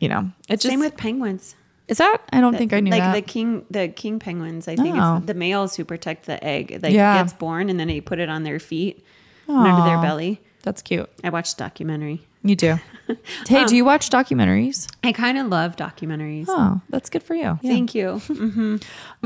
you 0.00 0.08
know, 0.08 0.30
it 0.48 0.56
just 0.60 0.66
same 0.68 0.80
with 0.80 0.96
penguins? 0.96 1.54
is 1.88 1.96
that? 1.98 2.18
I 2.32 2.40
don't 2.42 2.56
think 2.56 2.72
I 2.74 2.80
knew 2.80 2.90
like 2.90 3.00
that. 3.00 3.14
the 3.14 3.22
king, 3.22 3.64
the 3.70 3.88
king 3.88 4.18
penguins. 4.18 4.68
I 4.68 4.76
think 4.76 4.96
Oh. 4.98 5.16
it's 5.16 5.26
the 5.26 5.32
males 5.34 5.74
who 5.76 5.84
protect 5.86 6.26
the 6.26 6.42
egg. 6.44 6.80
Like 6.82 6.92
Yeah. 6.92 7.22
gets 7.22 7.32
born 7.32 7.70
and 7.70 7.80
then 7.80 7.88
they 7.88 8.00
put 8.02 8.18
it 8.18 8.28
on 8.28 8.42
their 8.42 8.58
feet 8.60 9.02
and 9.46 9.56
under 9.56 9.82
their 9.88 9.98
belly. 10.02 10.40
That's 10.62 10.82
cute. 10.82 11.08
I 11.24 11.30
watched 11.30 11.54
a 11.54 11.56
documentary. 11.56 12.26
You 12.42 12.56
do. 12.56 12.78
hey, 13.46 13.64
do 13.64 13.76
you 13.76 13.84
watch 13.84 14.10
documentaries? 14.10 14.88
I 15.02 15.12
kind 15.12 15.38
of 15.38 15.46
love 15.48 15.76
documentaries. 15.76 16.46
Oh, 16.48 16.80
that's 16.90 17.10
good 17.10 17.22
for 17.22 17.34
you. 17.34 17.42
Yeah. 17.42 17.56
Thank 17.62 17.94
you. 17.94 18.06
Mm-hmm. 18.28 18.76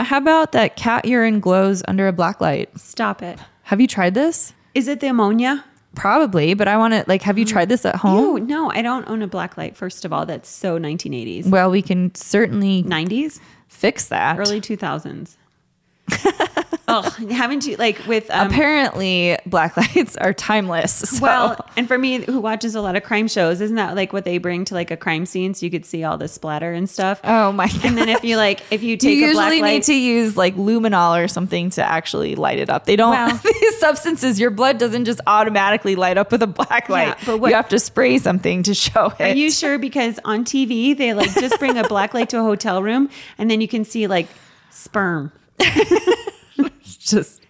How 0.02 0.18
about 0.18 0.52
that 0.52 0.76
cat 0.76 1.04
urine 1.04 1.40
glows 1.40 1.82
under 1.88 2.08
a 2.08 2.12
black 2.12 2.40
light? 2.40 2.76
Stop 2.78 3.22
it. 3.22 3.38
Have 3.64 3.80
you 3.80 3.86
tried 3.86 4.14
this? 4.14 4.52
Is 4.74 4.88
it 4.88 5.00
the 5.00 5.08
ammonia? 5.08 5.64
Probably, 5.94 6.54
but 6.54 6.68
I 6.68 6.78
want 6.78 6.94
to 6.94 7.04
like. 7.06 7.20
Have 7.22 7.38
you 7.38 7.44
tried 7.44 7.68
this 7.68 7.84
at 7.84 7.96
home? 7.96 8.46
no, 8.46 8.70
I 8.70 8.80
don't 8.80 9.06
own 9.08 9.20
a 9.20 9.26
black 9.26 9.58
light. 9.58 9.76
First 9.76 10.06
of 10.06 10.12
all, 10.12 10.24
that's 10.24 10.48
so 10.48 10.78
1980s, 10.78 11.50
Well, 11.50 11.70
we 11.70 11.82
can 11.82 12.14
certainly 12.14 12.82
90s, 12.82 13.40
fix 13.68 14.06
that. 14.08 14.38
early 14.38 14.60
2000s. 14.60 15.36
Oh, 16.92 17.02
haven't 17.30 17.66
you 17.66 17.76
like 17.76 18.06
with 18.06 18.30
um, 18.30 18.46
Apparently, 18.48 19.36
black 19.46 19.76
lights 19.96 20.16
are 20.16 20.32
timeless. 20.32 20.92
so- 20.92 21.22
well, 21.22 21.68
and 21.76 21.88
for 21.88 21.98
me 21.98 22.24
who 22.24 22.40
watches 22.40 22.74
a 22.74 22.80
lot 22.80 22.94
of 22.96 23.02
crime 23.02 23.26
shows, 23.28 23.60
isn't 23.60 23.76
that 23.76 23.96
like 23.96 24.12
what 24.12 24.24
they 24.24 24.38
bring 24.38 24.64
to 24.66 24.74
like 24.74 24.90
a 24.90 24.96
crime 24.96 25.26
scene 25.26 25.54
so 25.54 25.66
you 25.66 25.70
could 25.70 25.84
see 25.84 26.04
all 26.04 26.18
the 26.18 26.28
splatter 26.28 26.72
and 26.72 26.88
stuff? 26.88 27.20
oh 27.24 27.50
my 27.52 27.66
god. 27.66 27.84
And 27.84 27.98
then 27.98 28.08
if 28.08 28.22
you 28.22 28.36
like, 28.36 28.60
if 28.70 28.82
you 28.82 28.90
you 28.92 28.96
take 28.98 29.18
a 29.18 29.32
black 29.32 29.52
usually 29.52 29.62
light, 29.62 29.72
need 29.74 29.82
to 29.84 29.94
use 29.94 30.36
like 30.36 30.54
luminol 30.56 31.22
or 31.22 31.28
something 31.28 31.70
to 31.70 31.82
actually 31.82 32.34
light 32.34 32.58
it 32.58 32.68
up. 32.70 32.84
They 32.84 32.96
don't. 32.96 33.10
Well- 33.12 33.40
these 33.60 33.78
substances, 33.78 34.38
your 34.38 34.50
blood 34.50 34.78
doesn't 34.78 35.06
just 35.06 35.20
automatically 35.26 35.96
light 35.96 36.18
up 36.18 36.30
with 36.30 36.42
a 36.42 36.46
black 36.46 36.88
light. 36.90 37.08
Yeah, 37.08 37.18
but 37.24 37.38
what- 37.38 37.48
you 37.48 37.54
have 37.54 37.68
to 37.70 37.78
spray 37.78 38.18
something 38.18 38.62
to 38.64 38.74
show 38.74 39.12
it. 39.18 39.20
Are 39.20 39.34
you 39.34 39.50
sure? 39.50 39.78
Because 39.78 40.18
on 40.24 40.44
TV, 40.44 40.96
they 40.96 41.14
like 41.14 41.32
just 41.34 41.58
bring 41.58 41.78
a 41.78 41.88
black 41.88 42.12
light 42.12 42.28
to 42.30 42.38
a 42.38 42.42
hotel 42.42 42.82
room 42.82 43.08
and 43.38 43.50
then 43.50 43.60
you 43.60 43.68
can 43.68 43.84
see 43.84 44.06
like 44.06 44.28
sperm. 44.70 45.32
just 47.10 47.40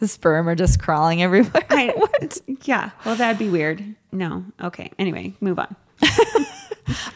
the 0.00 0.08
sperm 0.08 0.48
are 0.48 0.54
just 0.54 0.80
crawling 0.80 1.22
everywhere. 1.22 1.64
I, 1.70 1.94
Yeah. 2.64 2.90
Well, 3.04 3.16
that'd 3.16 3.38
be 3.38 3.48
weird. 3.48 3.82
No. 4.12 4.44
Okay. 4.62 4.90
Anyway, 4.98 5.34
move 5.40 5.58
on. 5.58 5.74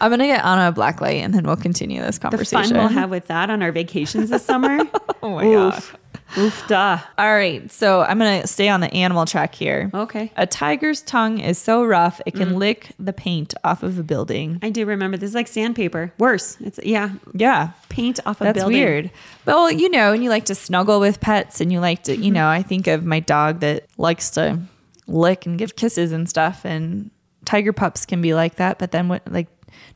I'm 0.00 0.10
gonna 0.10 0.26
get 0.26 0.44
Anna 0.44 0.68
a 0.68 0.72
black 0.72 1.00
light 1.00 1.22
and 1.22 1.34
then 1.34 1.44
we'll 1.44 1.56
continue 1.56 2.00
this 2.00 2.18
conversation. 2.18 2.74
The 2.74 2.74
fun 2.74 2.78
we'll 2.78 2.88
have 3.00 3.10
with 3.10 3.26
that 3.26 3.50
on 3.50 3.62
our 3.62 3.72
vacations 3.72 4.30
this 4.30 4.44
summer. 4.44 4.78
Oh 5.22 5.30
my 5.30 5.44
Oof. 5.44 5.96
Oof, 6.38 6.66
duh. 6.68 6.98
All 7.18 7.32
right, 7.34 7.70
so 7.70 8.02
I'm 8.02 8.18
gonna 8.18 8.46
stay 8.46 8.68
on 8.68 8.80
the 8.80 8.92
animal 8.92 9.24
track 9.26 9.54
here. 9.54 9.90
Okay. 9.94 10.32
A 10.36 10.46
tiger's 10.46 11.00
tongue 11.02 11.38
is 11.38 11.56
so 11.58 11.84
rough 11.84 12.20
it 12.26 12.34
Mm. 12.34 12.38
can 12.38 12.58
lick 12.58 12.90
the 12.98 13.12
paint 13.12 13.54
off 13.64 13.82
of 13.82 13.98
a 13.98 14.02
building. 14.02 14.58
I 14.62 14.70
do 14.70 14.84
remember 14.86 15.16
this 15.16 15.30
is 15.30 15.34
like 15.34 15.48
sandpaper. 15.48 16.12
Worse. 16.18 16.56
It's 16.60 16.80
yeah, 16.82 17.10
Yeah. 17.34 17.70
paint 17.88 18.18
off 18.26 18.40
a 18.40 18.44
That's 18.44 18.58
building. 18.58 18.76
That's 18.76 18.84
weird. 18.86 19.10
Well, 19.46 19.70
you 19.70 19.88
know, 19.88 20.12
and 20.12 20.22
you 20.24 20.30
like 20.30 20.46
to 20.46 20.54
snuggle 20.54 21.00
with 21.00 21.20
pets 21.20 21.60
and 21.60 21.72
you 21.72 21.80
like 21.80 22.02
to, 22.04 22.16
you 22.16 22.30
know, 22.30 22.48
I 22.48 22.62
think 22.62 22.86
of 22.86 23.04
my 23.04 23.20
dog 23.20 23.60
that 23.60 23.84
likes 23.96 24.30
to 24.30 24.58
lick 25.06 25.46
and 25.46 25.56
give 25.58 25.76
kisses 25.76 26.10
and 26.12 26.28
stuff 26.28 26.64
and 26.64 27.10
tiger 27.44 27.72
pups 27.72 28.04
can 28.04 28.20
be 28.20 28.34
like 28.34 28.56
that, 28.56 28.78
but 28.78 28.90
then 28.90 29.08
what 29.08 29.22
like 29.32 29.46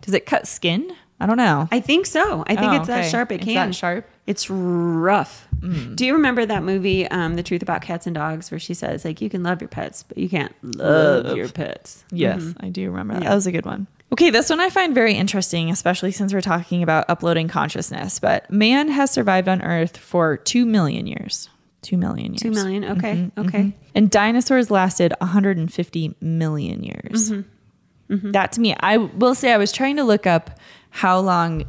does 0.02 0.14
it 0.14 0.26
cut 0.26 0.46
skin? 0.46 0.92
I 1.18 1.26
don't 1.26 1.36
know. 1.36 1.68
I 1.70 1.80
think 1.80 2.06
so. 2.06 2.44
I 2.46 2.54
think 2.56 2.72
Oh, 2.72 2.76
it's 2.76 2.86
that 2.86 3.10
sharp. 3.10 3.30
It 3.32 3.36
It's 3.36 3.44
can. 3.44 3.70
that 3.70 3.74
sharp? 3.74 4.06
Mm. 4.06 4.10
It's 4.28 4.48
rough. 4.48 5.48
Do 5.60 6.06
you 6.06 6.14
remember 6.14 6.46
that 6.46 6.62
movie, 6.62 7.06
um, 7.08 7.34
The 7.34 7.42
Truth 7.42 7.62
About 7.62 7.82
Cats 7.82 8.06
and 8.06 8.14
Dogs, 8.14 8.50
where 8.50 8.58
she 8.58 8.74
says 8.74 9.04
like 9.04 9.20
you 9.20 9.28
can 9.30 9.42
love 9.42 9.60
your 9.60 9.68
pets, 9.68 10.02
but 10.02 10.16
you 10.18 10.28
can't 10.28 10.54
love, 10.62 11.26
Love. 11.26 11.36
your 11.36 11.48
pets? 11.48 12.04
Yes, 12.10 12.54
I 12.60 12.68
do 12.68 12.90
remember 12.90 13.14
that. 13.14 13.22
Yeah. 13.22 13.28
That 13.30 13.34
was 13.34 13.46
a 13.46 13.52
good 13.52 13.66
one. 13.66 13.86
Okay, 14.12 14.30
this 14.30 14.50
one 14.50 14.58
I 14.58 14.70
find 14.70 14.94
very 14.94 15.14
interesting, 15.14 15.70
especially 15.70 16.10
since 16.10 16.32
we're 16.32 16.40
talking 16.40 16.82
about 16.82 17.08
uploading 17.08 17.46
consciousness. 17.46 18.18
But 18.18 18.50
man 18.50 18.88
has 18.88 19.10
survived 19.10 19.48
on 19.48 19.62
Earth 19.62 19.96
for 19.96 20.36
two 20.36 20.66
million 20.66 21.06
years. 21.06 21.48
Two 21.82 21.96
million 21.96 22.32
years. 22.32 22.42
Two 22.42 22.50
million. 22.50 22.84
Okay. 22.84 23.14
Mm-hmm, 23.14 23.40
okay. 23.40 23.72
And 23.94 24.10
dinosaurs 24.10 24.70
lasted 24.70 25.14
150 25.20 26.14
million 26.20 26.82
years. 26.82 27.30
Mm-hmm. 27.30 28.32
That 28.32 28.52
to 28.52 28.60
me, 28.60 28.74
I 28.80 28.96
will 28.96 29.34
say 29.36 29.52
I 29.52 29.56
was 29.56 29.70
trying 29.70 29.96
to 29.96 30.04
look 30.04 30.26
up 30.26 30.58
how 30.90 31.20
long 31.20 31.64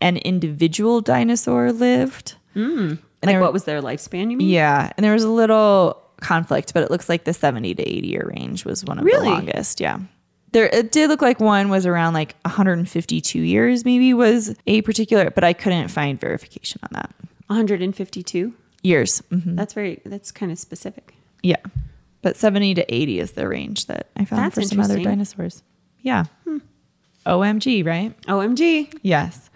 an 0.00 0.16
individual 0.16 1.00
dinosaur 1.02 1.72
lived. 1.72 2.36
And 3.22 3.28
Like 3.28 3.34
there- 3.34 3.40
what 3.40 3.52
was 3.52 3.64
their 3.64 3.80
lifespan? 3.82 4.30
You 4.30 4.36
mean? 4.36 4.48
yeah, 4.48 4.90
and 4.96 5.04
there 5.04 5.12
was 5.12 5.24
a 5.24 5.30
little 5.30 6.02
conflict, 6.20 6.72
but 6.74 6.82
it 6.82 6.90
looks 6.90 7.08
like 7.08 7.24
the 7.24 7.32
70 7.34 7.74
to 7.74 7.82
80 7.82 8.06
year 8.08 8.30
range 8.36 8.64
was 8.64 8.84
one 8.84 8.98
of 8.98 9.04
Really? 9.04 9.24
the 9.28 9.30
longest. 9.34 9.80
Yeah. 9.80 9.98
There 10.52 10.66
it 10.66 10.92
did 10.92 11.10
look 11.10 11.20
like 11.22 11.40
one 11.40 11.68
was 11.68 11.84
around 11.86 12.14
like 12.14 12.34
152 12.44 13.38
years 13.40 13.84
maybe 13.84 14.14
was 14.14 14.54
a 14.66 14.80
particular, 14.82 15.30
but 15.30 15.44
I 15.44 15.52
couldn't 15.52 15.88
find 15.88 16.18
verification 16.20 16.80
on 16.84 16.88
that. 16.92 17.14
152. 17.48 18.52
Years. 18.82 19.20
hmm 19.30 19.56
That's 19.56 19.74
very. 19.74 20.00
That's 20.06 20.30
kind 20.30 20.52
of 20.52 20.58
specific. 20.58 21.14
Yeah. 21.42 21.56
But 22.22 22.36
70 22.36 22.74
to 22.74 22.94
80 22.94 23.18
is 23.20 23.32
the 23.32 23.48
range 23.48 23.86
that 23.86 24.08
I 24.16 24.24
found 24.24 24.42
That's 24.42 24.54
for 24.54 24.62
some 24.62 24.80
other 24.80 24.98
dinosaurs. 25.02 25.62
Yeah. 26.02 26.24
OMG, 27.26 27.84
right? 27.84 28.14
Omg. 28.22 28.92
Yes. 29.02 29.50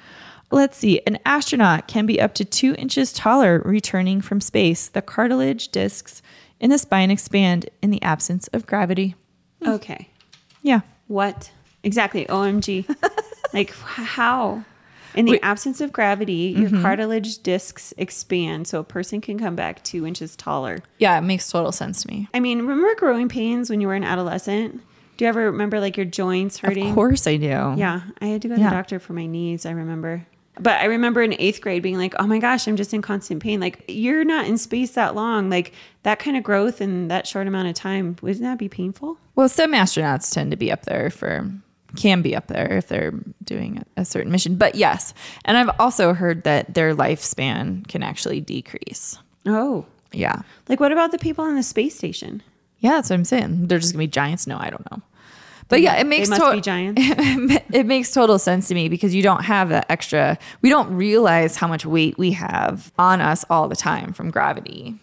Let's 0.52 0.76
see. 0.76 1.00
An 1.06 1.18
astronaut 1.24 1.86
can 1.86 2.06
be 2.06 2.20
up 2.20 2.34
to 2.34 2.44
two 2.44 2.74
inches 2.76 3.12
taller 3.12 3.60
returning 3.64 4.20
from 4.20 4.40
space. 4.40 4.88
The 4.88 5.02
cartilage 5.02 5.68
discs 5.68 6.22
in 6.58 6.70
the 6.70 6.78
spine 6.78 7.10
expand 7.10 7.68
in 7.82 7.90
the 7.90 8.02
absence 8.02 8.48
of 8.48 8.66
gravity. 8.66 9.14
Okay. 9.64 10.08
Yeah. 10.62 10.80
What 11.06 11.50
exactly? 11.82 12.24
Omg. 12.26 12.84
like 13.54 13.70
how? 13.74 14.64
In 15.14 15.24
the 15.24 15.42
absence 15.42 15.80
of 15.80 15.92
gravity, 15.92 16.54
your 16.56 16.68
Mm-hmm. 16.70 16.82
cartilage 16.82 17.38
discs 17.42 17.92
expand, 17.98 18.68
so 18.68 18.78
a 18.78 18.84
person 18.84 19.20
can 19.20 19.40
come 19.40 19.56
back 19.56 19.82
two 19.82 20.06
inches 20.06 20.36
taller. 20.36 20.78
Yeah, 20.98 21.18
it 21.18 21.22
makes 21.22 21.50
total 21.50 21.72
sense 21.72 22.02
to 22.02 22.08
me. 22.08 22.28
I 22.32 22.38
mean, 22.38 22.58
remember 22.60 22.94
growing 22.94 23.28
pains 23.28 23.68
when 23.70 23.80
you 23.80 23.88
were 23.88 23.94
an 23.94 24.04
adolescent? 24.04 24.80
Do 25.16 25.24
you 25.24 25.28
ever 25.28 25.46
remember 25.50 25.80
like 25.80 25.96
your 25.96 26.06
joints 26.06 26.58
hurting? 26.58 26.90
Of 26.90 26.94
course 26.94 27.26
I 27.26 27.38
do. 27.38 27.46
Yeah, 27.76 28.02
I 28.20 28.26
had 28.26 28.42
to 28.42 28.48
go 28.48 28.54
to 28.54 28.60
Yeah. 28.60 28.70
the 28.70 28.76
doctor 28.76 29.00
for 29.00 29.12
my 29.12 29.26
knees. 29.26 29.66
I 29.66 29.72
remember. 29.72 30.24
But 30.58 30.80
I 30.80 30.86
remember 30.86 31.22
in 31.22 31.34
eighth 31.38 31.60
grade 31.60 31.82
being 31.82 31.96
like, 31.96 32.14
oh 32.18 32.26
my 32.26 32.38
gosh, 32.38 32.66
I'm 32.66 32.76
just 32.76 32.92
in 32.92 33.00
constant 33.02 33.42
pain. 33.42 33.60
Like, 33.60 33.84
you're 33.88 34.24
not 34.24 34.46
in 34.46 34.58
space 34.58 34.90
that 34.92 35.14
long. 35.14 35.48
Like, 35.48 35.72
that 36.02 36.18
kind 36.18 36.36
of 36.36 36.42
growth 36.42 36.80
in 36.80 37.08
that 37.08 37.26
short 37.26 37.46
amount 37.46 37.68
of 37.68 37.74
time, 37.74 38.16
wouldn't 38.20 38.42
that 38.42 38.58
be 38.58 38.68
painful? 38.68 39.16
Well, 39.36 39.48
some 39.48 39.72
astronauts 39.72 40.32
tend 40.32 40.50
to 40.50 40.56
be 40.56 40.70
up 40.70 40.82
there 40.84 41.08
for 41.10 41.50
can 41.96 42.22
be 42.22 42.36
up 42.36 42.46
there 42.48 42.76
if 42.76 42.88
they're 42.88 43.12
doing 43.42 43.82
a, 43.96 44.04
certain 44.04 44.30
mission. 44.30 44.56
But 44.56 44.74
yes, 44.74 45.12
and 45.44 45.56
I've 45.56 45.70
also 45.80 46.14
heard 46.14 46.44
that 46.44 46.74
their 46.74 46.94
lifespan 46.94 47.86
can 47.88 48.02
actually 48.02 48.40
decrease. 48.40 49.18
Oh, 49.46 49.86
Yeah. 50.12 50.42
like 50.68 50.78
what 50.78 50.92
about 50.92 51.10
the 51.10 51.18
people 51.18 51.44
on 51.44 51.56
the 51.56 51.62
space 51.62 51.96
station? 51.96 52.42
Yeah, 52.78 52.90
that's 52.92 53.10
what 53.10 53.16
I'm 53.16 53.24
saying. 53.24 53.66
They're 53.66 53.78
just 53.78 53.92
gonna 53.92 54.04
be 54.04 54.08
giants. 54.08 54.46
No, 54.46 54.56
I 54.58 54.70
don't 54.70 54.88
know. 54.90 55.02
But 55.70 55.80
yeah, 55.80 55.96
it 55.96 56.06
makes 56.06 56.28
must 56.28 56.42
to- 56.42 56.60
giants. 56.60 57.00
it 57.72 57.86
makes 57.86 58.10
total 58.12 58.38
sense 58.38 58.68
to 58.68 58.74
me 58.74 58.88
because 58.88 59.14
you 59.14 59.22
don't 59.22 59.44
have 59.44 59.70
that 59.70 59.86
extra. 59.88 60.36
We 60.60 60.68
don't 60.68 60.94
realize 60.94 61.56
how 61.56 61.68
much 61.68 61.86
weight 61.86 62.18
we 62.18 62.32
have 62.32 62.92
on 62.98 63.20
us 63.20 63.44
all 63.48 63.68
the 63.68 63.76
time 63.76 64.12
from 64.12 64.30
gravity. 64.30 64.96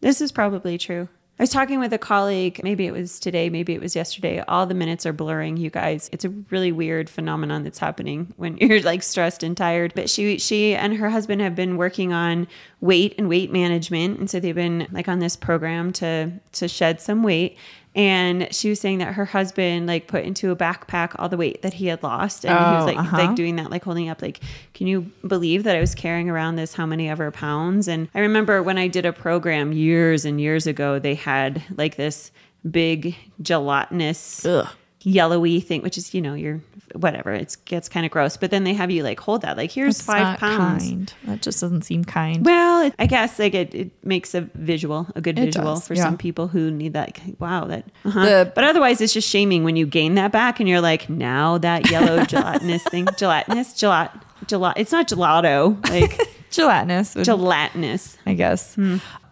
This 0.00 0.20
is 0.20 0.32
probably 0.32 0.76
true. 0.76 1.08
I 1.38 1.42
was 1.42 1.50
talking 1.50 1.80
with 1.80 1.92
a 1.92 1.98
colleague, 1.98 2.60
maybe 2.62 2.86
it 2.86 2.92
was 2.92 3.18
today, 3.18 3.50
maybe 3.50 3.74
it 3.74 3.80
was 3.80 3.96
yesterday. 3.96 4.40
All 4.46 4.66
the 4.66 4.74
minutes 4.74 5.04
are 5.04 5.12
blurring, 5.12 5.56
you 5.56 5.68
guys. 5.68 6.08
It's 6.12 6.24
a 6.24 6.28
really 6.28 6.70
weird 6.70 7.10
phenomenon 7.10 7.64
that's 7.64 7.80
happening 7.80 8.32
when 8.36 8.56
you're 8.60 8.80
like 8.82 9.02
stressed 9.02 9.42
and 9.42 9.56
tired. 9.56 9.94
But 9.96 10.08
she 10.08 10.38
she 10.38 10.76
and 10.76 10.96
her 10.96 11.10
husband 11.10 11.40
have 11.40 11.56
been 11.56 11.76
working 11.76 12.12
on 12.12 12.46
weight 12.80 13.16
and 13.18 13.28
weight 13.28 13.50
management. 13.50 14.20
And 14.20 14.30
so 14.30 14.38
they've 14.38 14.54
been 14.54 14.86
like 14.92 15.08
on 15.08 15.18
this 15.18 15.34
program 15.34 15.92
to 15.94 16.32
to 16.52 16.68
shed 16.68 17.00
some 17.00 17.24
weight. 17.24 17.56
And 17.94 18.52
she 18.52 18.68
was 18.68 18.80
saying 18.80 18.98
that 18.98 19.14
her 19.14 19.24
husband 19.24 19.86
like 19.86 20.08
put 20.08 20.24
into 20.24 20.50
a 20.50 20.56
backpack 20.56 21.12
all 21.18 21.28
the 21.28 21.36
weight 21.36 21.62
that 21.62 21.74
he 21.74 21.86
had 21.86 22.02
lost. 22.02 22.44
And 22.44 22.52
he 22.58 22.64
was 22.74 22.82
Oh, 22.82 22.86
like 22.86 22.98
uh-huh. 22.98 23.16
like 23.16 23.36
doing 23.36 23.56
that, 23.56 23.70
like 23.70 23.84
holding 23.84 24.08
up, 24.08 24.20
like, 24.20 24.40
can 24.72 24.86
you 24.86 25.02
believe 25.26 25.62
that 25.64 25.76
I 25.76 25.80
was 25.80 25.94
carrying 25.94 26.28
around 26.28 26.56
this 26.56 26.74
how 26.74 26.86
many 26.86 27.08
ever 27.08 27.30
pounds? 27.30 27.86
And 27.86 28.08
I 28.14 28.20
remember 28.20 28.62
when 28.62 28.78
I 28.78 28.88
did 28.88 29.06
a 29.06 29.12
program 29.12 29.72
years 29.72 30.24
and 30.24 30.40
years 30.40 30.66
ago, 30.66 30.98
they 30.98 31.14
had 31.14 31.62
like 31.76 31.96
this 31.96 32.32
big 32.68 33.14
gelatinous 33.42 34.44
Ugh. 34.44 34.66
Yellowy 35.04 35.60
thing, 35.60 35.82
which 35.82 35.96
is, 35.96 36.12
you 36.14 36.20
know, 36.20 36.34
you're 36.34 36.60
whatever. 36.94 37.32
It 37.32 37.56
gets 37.66 37.88
kind 37.88 38.04
of 38.06 38.12
gross. 38.12 38.36
But 38.36 38.50
then 38.50 38.64
they 38.64 38.74
have 38.74 38.90
you 38.90 39.02
like 39.02 39.20
hold 39.20 39.42
that, 39.42 39.56
like 39.56 39.70
here's 39.70 39.98
That's 39.98 40.06
five 40.06 40.22
not 40.22 40.38
pounds. 40.40 40.88
kind. 40.88 41.12
That 41.24 41.42
just 41.42 41.60
doesn't 41.60 41.82
seem 41.82 42.04
kind. 42.04 42.44
Well, 42.44 42.86
it, 42.86 42.94
I 42.98 43.06
guess 43.06 43.38
like 43.38 43.54
it, 43.54 43.74
it 43.74 43.90
makes 44.04 44.34
a 44.34 44.42
visual, 44.54 45.06
a 45.14 45.20
good 45.20 45.38
It 45.38 45.46
visual 45.46 45.74
does, 45.74 45.86
for 45.86 45.94
yeah. 45.94 46.02
some 46.04 46.16
people 46.18 46.48
who 46.48 46.70
need 46.70 46.94
that. 46.94 47.18
like, 47.24 47.40
Wow, 47.40 47.66
that. 47.66 47.84
uh-huh. 48.04 48.24
The- 48.24 48.52
but 48.54 48.64
otherwise, 48.64 49.00
it's 49.00 49.12
just 49.12 49.28
shaming 49.28 49.62
when 49.64 49.76
you 49.76 49.86
gain 49.86 50.14
that 50.16 50.32
back 50.32 50.58
and 50.60 50.68
you're 50.68 50.80
like, 50.80 51.08
now 51.10 51.58
that 51.58 51.90
yellow 51.90 52.24
gelatinous 52.24 52.82
thing, 52.84 53.06
gelatinous, 53.16 53.72
gelat, 53.74 54.10
gelat. 54.46 54.74
It's 54.76 54.92
not 54.92 55.06
gelato, 55.08 55.78
like 55.90 56.18
Gelatinous, 56.50 57.14
would- 57.16 57.24
gelatinous. 57.24 58.16
I 58.26 58.34
guess. 58.34 58.76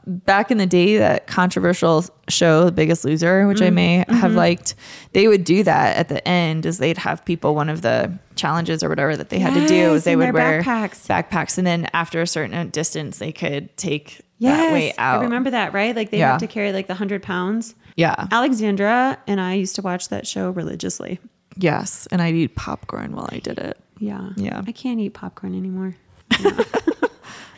Back 0.07 0.51
in 0.51 0.59
the 0.59 0.67
day, 0.67 0.97
that 0.99 1.27
controversial 1.29 2.05
show, 2.29 2.65
The 2.65 2.73
Biggest 2.73 3.05
Loser, 3.05 3.47
which 3.47 3.63
I 3.63 3.69
Mm, 3.71 3.75
may 3.75 3.99
mm-hmm. 4.01 4.15
have 4.15 4.33
liked, 4.35 4.75
they 5.13 5.29
would 5.29 5.45
do 5.45 5.63
that 5.63 5.97
at 5.97 6.09
the 6.09 6.27
end. 6.27 6.67
Is 6.67 6.79
they'd 6.79 6.99
have 6.99 7.25
people 7.25 7.55
one 7.55 7.69
of 7.69 7.83
the 7.83 8.13
challenges 8.35 8.83
or 8.83 8.89
whatever 8.89 9.17
that 9.17 9.29
they 9.31 9.39
had 9.39 9.55
to 9.55 9.67
do 9.69 9.95
is 9.95 10.05
they 10.05 10.17
would 10.17 10.33
wear 10.33 10.63
backpacks. 10.63 11.07
backpacks, 11.07 11.59
and 11.59 11.67
then 11.67 11.89
after 11.93 12.21
a 12.21 12.27
certain 12.27 12.69
distance, 12.71 13.19
they 13.19 13.31
could 13.33 13.77
take 13.77 14.21
Yes, 14.39 14.57
that 14.59 14.73
weight 14.73 14.95
out. 14.99 15.21
I 15.21 15.25
remember 15.25 15.51
that, 15.51 15.73
right? 15.73 15.95
Like 15.95 16.11
they 16.11 16.19
Yeah. 16.19 16.33
have 16.33 16.41
to 16.41 16.49
carry 16.49 16.73
like 16.73 16.89
the 16.89 16.95
hundred 16.95 17.23
pounds. 17.23 17.75
Yeah. 17.95 18.27
Alexandra 18.33 19.19
and 19.29 19.41
I 19.41 19.55
used 19.55 19.77
to 19.77 19.83
watch 19.83 20.09
that 20.09 20.27
show 20.27 20.51
religiously. 20.51 21.21
Yes, 21.57 22.09
and 22.11 22.21
I'd 22.21 22.35
eat 22.35 22.57
popcorn 22.57 23.15
while 23.15 23.29
I 23.31 23.39
did 23.39 23.59
it. 23.59 23.79
Yeah. 23.99 24.31
Yeah. 24.37 24.63
I 24.67 24.73
can't 24.73 24.99
eat 24.99 25.11
popcorn 25.15 25.55
anymore. 25.55 25.95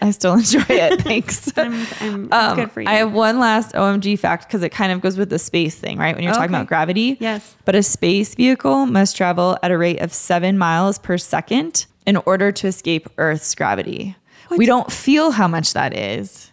I 0.05 0.11
still 0.11 0.34
enjoy 0.38 0.64
it. 0.68 1.00
Thanks. 1.02 1.50
I'm, 1.57 1.86
I'm, 2.00 2.32
Um, 2.32 2.57
good 2.57 2.70
for 2.70 2.82
you. 2.82 2.88
I 2.88 2.94
have 2.94 3.12
one 3.12 3.38
last 3.38 3.72
OMG 3.74 4.18
fact 4.18 4.46
because 4.46 4.62
it 4.62 4.68
kind 4.70 4.92
of 4.92 5.00
goes 5.00 5.16
with 5.16 5.30
the 5.30 5.38
space 5.38 5.74
thing, 5.76 5.98
right? 5.98 6.14
When 6.14 6.22
you're 6.22 6.34
talking 6.34 6.55
about 6.55 6.66
gravity. 6.66 7.16
Yes. 7.20 7.57
But 7.64 7.74
a 7.74 7.82
space 7.82 8.34
vehicle 8.34 8.86
must 8.86 9.16
travel 9.16 9.57
at 9.62 9.70
a 9.70 9.78
rate 9.78 10.00
of 10.00 10.12
seven 10.12 10.59
miles 10.59 10.98
per 10.98 11.16
second 11.16 11.86
in 12.07 12.16
order 12.18 12.52
to 12.52 12.66
escape 12.66 13.09
Earth's 13.16 13.55
gravity. 13.55 14.14
We 14.50 14.66
don't 14.66 14.92
feel 14.92 15.30
how 15.30 15.48
much 15.48 15.72
that 15.72 15.96
is, 15.96 16.52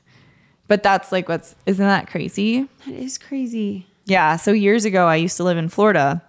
but 0.68 0.82
that's 0.82 1.12
like 1.12 1.28
what's, 1.28 1.54
isn't 1.66 1.86
that 1.86 2.08
crazy? 2.08 2.68
that 2.86 2.96
is 2.96 3.18
crazy. 3.18 3.86
Yeah. 4.06 4.38
So 4.38 4.52
years 4.54 4.86
ago, 4.86 5.08
I 5.08 5.18
used 5.18 5.38
to 5.38 5.44
live 5.44 5.58
in 5.58 5.68
Florida 5.70 6.24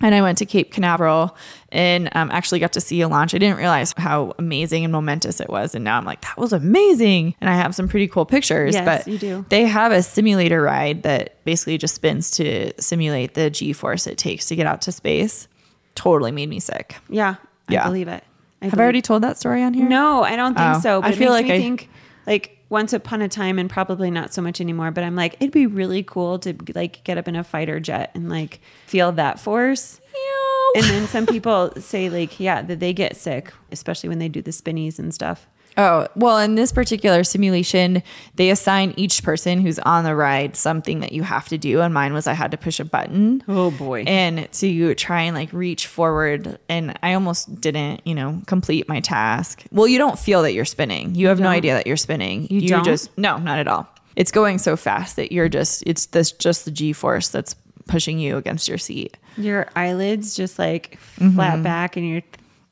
and 0.00 0.14
I 0.14 0.22
went 0.22 0.38
to 0.38 0.46
Cape 0.46 0.72
Canaveral 0.72 1.36
and 1.70 2.08
um, 2.16 2.30
actually 2.30 2.58
got 2.58 2.72
to 2.74 2.80
see 2.80 3.00
a 3.02 3.08
launch. 3.08 3.34
I 3.34 3.38
didn't 3.38 3.58
realize 3.58 3.92
how 3.96 4.34
amazing 4.38 4.84
and 4.84 4.92
momentous 4.92 5.40
it 5.40 5.48
was. 5.48 5.74
And 5.74 5.84
now 5.84 5.98
I'm 5.98 6.04
like, 6.04 6.22
that 6.22 6.38
was 6.38 6.52
amazing. 6.52 7.34
And 7.40 7.48
I 7.50 7.54
have 7.54 7.74
some 7.74 7.88
pretty 7.88 8.08
cool 8.08 8.24
pictures. 8.26 8.74
Yes, 8.74 8.84
but 8.84 9.06
you 9.10 9.18
do. 9.18 9.44
They 9.50 9.64
have 9.66 9.92
a 9.92 10.02
simulator 10.02 10.62
ride 10.62 11.02
that 11.04 11.42
basically 11.44 11.78
just 11.78 11.94
spins 11.94 12.30
to 12.32 12.72
simulate 12.80 13.34
the 13.34 13.50
G 13.50 13.72
force 13.72 14.06
it 14.06 14.18
takes 14.18 14.46
to 14.46 14.56
get 14.56 14.66
out 14.66 14.82
to 14.82 14.92
space. 14.92 15.48
Totally 15.94 16.32
made 16.32 16.48
me 16.48 16.60
sick. 16.60 16.96
Yeah. 17.08 17.34
I 17.68 17.72
Yeah. 17.72 17.84
believe 17.86 18.08
it. 18.08 18.24
I 18.62 18.66
Have 18.66 18.78
I 18.78 18.82
already 18.82 19.02
told 19.02 19.22
that 19.22 19.38
story 19.38 19.62
on 19.62 19.74
here? 19.74 19.88
No, 19.88 20.22
I 20.22 20.36
don't 20.36 20.54
think 20.54 20.76
Oh, 20.76 20.80
so. 20.80 21.00
But 21.02 21.08
I 21.10 21.12
feel 21.16 21.30
like 21.30 21.46
I- 21.46 21.58
think 21.58 21.88
like 22.26 22.58
once 22.70 22.92
upon 22.92 23.20
a 23.20 23.28
time 23.28 23.58
and 23.58 23.68
probably 23.68 24.10
not 24.10 24.32
so 24.32 24.40
much 24.40 24.60
anymore, 24.60 24.90
but 24.90 25.04
I'm 25.04 25.16
like, 25.16 25.34
it'd 25.34 25.50
be 25.50 25.66
really 25.66 26.02
cool 26.02 26.38
to 26.38 26.54
like 26.74 27.04
get 27.04 27.18
up 27.18 27.28
in 27.28 27.36
a 27.36 27.44
fighter 27.44 27.80
jet 27.80 28.12
and 28.14 28.30
like 28.30 28.60
feel 28.86 29.12
that 29.12 29.38
force. 29.38 30.00
And 30.76 30.84
then 30.84 31.06
some 31.08 31.26
people 31.26 31.72
say 31.80 32.08
like, 32.08 32.38
yeah, 32.40 32.62
that 32.62 32.78
they 32.80 32.92
get 32.92 33.16
sick, 33.16 33.52
especially 33.72 34.08
when 34.08 34.20
they 34.20 34.28
do 34.28 34.40
the 34.40 34.52
spinnies 34.52 34.98
and 34.98 35.12
stuff. 35.12 35.48
Oh, 35.80 36.06
well, 36.14 36.38
in 36.38 36.56
this 36.56 36.72
particular 36.72 37.24
simulation, 37.24 38.02
they 38.34 38.50
assign 38.50 38.92
each 38.96 39.22
person 39.22 39.60
who's 39.60 39.78
on 39.78 40.04
the 40.04 40.14
ride 40.14 40.56
something 40.56 41.00
that 41.00 41.12
you 41.12 41.22
have 41.22 41.48
to 41.48 41.56
do. 41.58 41.80
And 41.80 41.94
mine 41.94 42.12
was 42.12 42.26
I 42.26 42.34
had 42.34 42.50
to 42.50 42.56
push 42.56 42.80
a 42.80 42.84
button. 42.84 43.42
Oh 43.48 43.70
boy. 43.70 44.04
And 44.06 44.50
to 44.52 44.94
try 44.94 45.22
and 45.22 45.34
like 45.34 45.52
reach 45.52 45.86
forward. 45.86 46.58
And 46.68 46.98
I 47.02 47.14
almost 47.14 47.60
didn't, 47.60 48.02
you 48.04 48.14
know, 48.14 48.42
complete 48.46 48.88
my 48.88 49.00
task. 49.00 49.64
Well, 49.72 49.88
you 49.88 49.98
don't 49.98 50.18
feel 50.18 50.42
that 50.42 50.52
you're 50.52 50.64
spinning. 50.64 51.14
You 51.14 51.28
have 51.28 51.40
no 51.40 51.48
idea 51.48 51.74
that 51.74 51.86
you're 51.86 51.96
spinning. 51.96 52.46
You, 52.50 52.68
don't? 52.68 52.84
just, 52.84 53.16
no, 53.16 53.38
not 53.38 53.58
at 53.58 53.66
all. 53.68 53.88
It's 54.16 54.32
going 54.32 54.58
so 54.58 54.76
fast 54.76 55.16
that 55.16 55.32
you're 55.32 55.48
just, 55.48 55.82
it's 55.86 56.06
this 56.06 56.32
just 56.32 56.64
the 56.66 56.70
G 56.70 56.92
force 56.92 57.28
that's 57.28 57.54
pushing 57.86 58.18
you 58.18 58.36
against 58.36 58.68
your 58.68 58.78
seat. 58.78 59.16
your 59.36 59.68
eyelids 59.74 60.34
just 60.36 60.58
like 60.58 60.98
Mm-hmm. 61.18 61.34
flat 61.36 61.62
back 61.62 61.96
and 61.96 62.06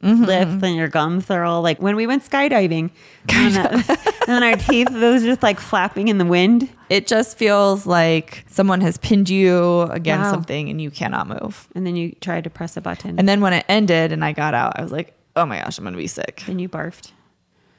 your 0.03 0.15
lips 0.15 0.63
and 0.63 0.77
your 0.77 0.89
gums 0.89 1.29
are 1.31 1.45
all 1.45 1.61
like 1.63 1.81
when 1.83 1.97
we 1.97 2.07
went 2.07 2.23
skydiving 2.29 2.91
and, 3.29 3.57
uh, 3.57 3.69
and 3.97 4.29
then 4.29 4.43
our 4.43 4.57
teeth 4.57 4.89
those 4.91 5.23
just 5.23 5.43
like 5.43 5.59
flapping 5.61 6.09
in 6.09 6.19
the 6.19 6.25
wind 6.25 6.69
It 6.89 7.07
just 7.07 7.37
feels 7.37 7.85
like 7.87 8.45
someone 8.49 8.81
has 8.81 8.97
pinned 8.99 9.29
you 9.29 9.83
against 9.91 10.27
Wow. 10.27 10.31
something 10.33 10.69
and 10.71 10.81
you 10.81 10.91
cannot 10.91 11.27
move. 11.29 11.67
and 11.75 11.85
then 11.87 11.97
you 11.97 12.13
tried 12.21 12.45
to 12.45 12.51
press 12.51 12.77
a 12.77 12.81
button 12.81 13.19
And 13.19 13.29
then 13.29 13.41
when 13.41 13.53
it 13.53 13.65
ended 13.69 14.13
and 14.13 14.25
I 14.25 14.33
got 14.33 14.55
out, 14.55 14.79
I 14.79 14.83
was 14.83 14.93
like, 14.93 15.15
oh 15.37 15.45
my 15.47 15.61
gosh, 15.61 15.79
I'm 15.79 15.85
going 15.85 15.95
to 15.95 15.99
be 15.99 16.07
sick. 16.07 16.45
and 16.47 16.61
you 16.61 16.69
barfed 16.69 17.13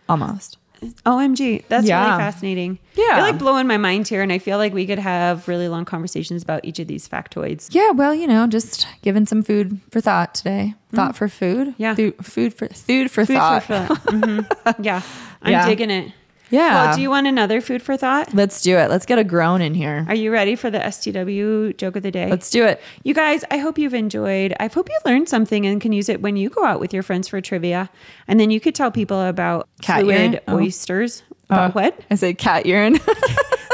Almost. 0.09 0.57
Omg 1.05 1.63
that's 1.67 1.86
Yeah. 1.88 2.05
really 2.05 2.17
fascinating 2.23 2.80
Yeah. 2.95 3.17
you're 3.17 3.21
like 3.27 3.38
blowing 3.38 3.67
my 3.67 3.77
mind 3.77 4.07
here 4.07 4.21
and 4.21 4.32
i 4.32 4.39
feel 4.39 4.57
like 4.57 4.73
we 4.73 4.86
could 4.88 4.99
have 4.99 5.47
really 5.47 5.67
long 5.67 5.86
conversations 5.86 6.43
about 6.43 6.63
each 6.65 6.80
of 6.80 6.88
these 6.88 7.07
factoids 7.07 7.73
Yeah, 7.73 7.91
well, 7.91 8.13
you 8.15 8.27
know, 8.27 8.47
just 8.47 8.88
giving 9.01 9.25
some 9.25 9.43
food 9.43 9.80
for 9.91 10.01
thought 10.01 10.34
today. 10.36 10.73
Thought 10.93 11.15
for 11.15 11.27
food. 11.30 11.67
Mm. 11.69 11.73
Yeah. 11.77 11.95
Food, 11.95 12.25
food 12.25 12.53
for 12.53 12.67
food 12.69 13.11
for 13.11 13.25
Food 13.25 13.36
thought. 13.38 13.63
for 13.63 13.73
thought. 13.88 14.03
Mhm. 14.07 14.84
yeah 14.84 15.01
i'm 15.41 15.51
Yeah. 15.51 15.65
digging 15.67 15.89
it 15.91 16.11
Yeah. 16.50 16.86
well 16.86 16.95
do 16.95 17.02
you 17.02 17.10
want 17.10 17.28
another 17.28 17.62
food 17.62 17.82
for 17.82 17.95
thought 17.97 18.34
Let's 18.34 18.62
do 18.62 18.78
it. 18.78 18.89
Let's 18.89 19.06
get 19.06 19.20
a 19.20 19.24
groan 19.24 19.62
in 19.62 19.74
here. 19.76 20.06
are 20.08 20.16
you 20.16 20.32
ready 20.32 20.56
for 20.56 20.70
the 20.72 20.80
stw 20.80 21.76
joke 21.78 21.95
of 21.95 22.04
the 22.04 22.12
day 22.12 22.30
Let's 22.30 22.50
do 22.50 22.66
it. 22.66 22.82
You 23.04 23.14
guys, 23.14 23.43
I 23.52 23.58
hope 23.58 23.78
you've 23.78 23.93
enjoyed. 23.93 24.54
I 24.60 24.68
hope 24.68 24.89
you 24.89 24.97
learned 25.06 25.30
something 25.30 25.66
and 25.66 25.80
can 25.82 25.91
use 25.93 26.10
it 26.10 26.22
when 26.22 26.36
you 26.38 26.50
go 26.50 26.66
out 26.66 26.80
with 26.80 26.93
your 26.93 27.04
friends 27.04 27.28
for 27.28 27.39
trivia. 27.41 27.89
And 28.28 28.39
then 28.39 28.50
you 28.52 28.60
could 28.60 28.76
tell 28.76 28.91
people 28.91 29.22
about 29.22 29.68
Cat 29.82 30.02
fluid 30.02 30.16
urine? 30.34 30.39
Oh. 30.47 30.58
oysters. 30.58 31.24
Oh. 31.50 31.56
About 31.56 31.76
what? 31.76 32.00
I 32.12 32.16
said 32.16 32.38
cat 32.38 32.66
urine. 32.66 33.00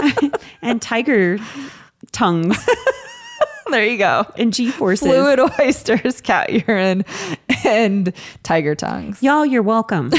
And 0.62 0.82
tiger 0.82 1.38
tongues 2.12 2.58
there 3.70 3.86
you 3.86 3.98
go. 3.98 4.26
and 4.38 4.54
G 4.54 4.70
forces. 4.72 5.08
Fluid 5.08 5.40
oysters, 5.60 6.22
cat 6.22 6.68
urine, 6.68 7.04
and 7.64 8.14
tiger 8.44 8.76
tongues. 8.76 9.22
Y'all, 9.24 9.46
you're 9.46 9.64
welcome. 9.64 10.12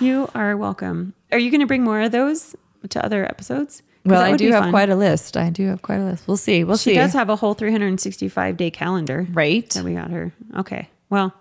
You 0.00 0.28
are 0.34 0.56
welcome. 0.56 1.14
Are 1.32 1.38
you 1.38 1.50
going 1.50 1.60
to 1.60 1.66
bring 1.66 1.82
more 1.84 2.00
of 2.00 2.12
those 2.12 2.54
to 2.88 3.04
other 3.04 3.24
episodes? 3.24 3.82
Well, 4.04 4.22
I 4.22 4.36
do 4.36 4.50
have 4.52 4.64
fun. 4.64 4.70
quite 4.72 4.88
a 4.88 4.96
list. 4.96 5.36
I 5.36 5.50
do 5.50 5.66
have 5.66 5.82
quite 5.82 6.00
a 6.00 6.04
list. 6.04 6.26
We'll 6.26 6.36
see. 6.38 6.64
We'll 6.64 6.76
She 6.78 6.90
see. 6.90 6.94
does 6.96 7.12
have 7.12 7.28
a 7.28 7.36
whole 7.36 7.54
365 7.54 8.56
day 8.56 8.70
calendar. 8.70 9.26
right. 9.32 9.68
that 9.70 9.84
we 9.84 9.94
got 9.94 10.10
her. 10.10 10.32
Okay. 10.56 10.88
Well, 11.10 11.34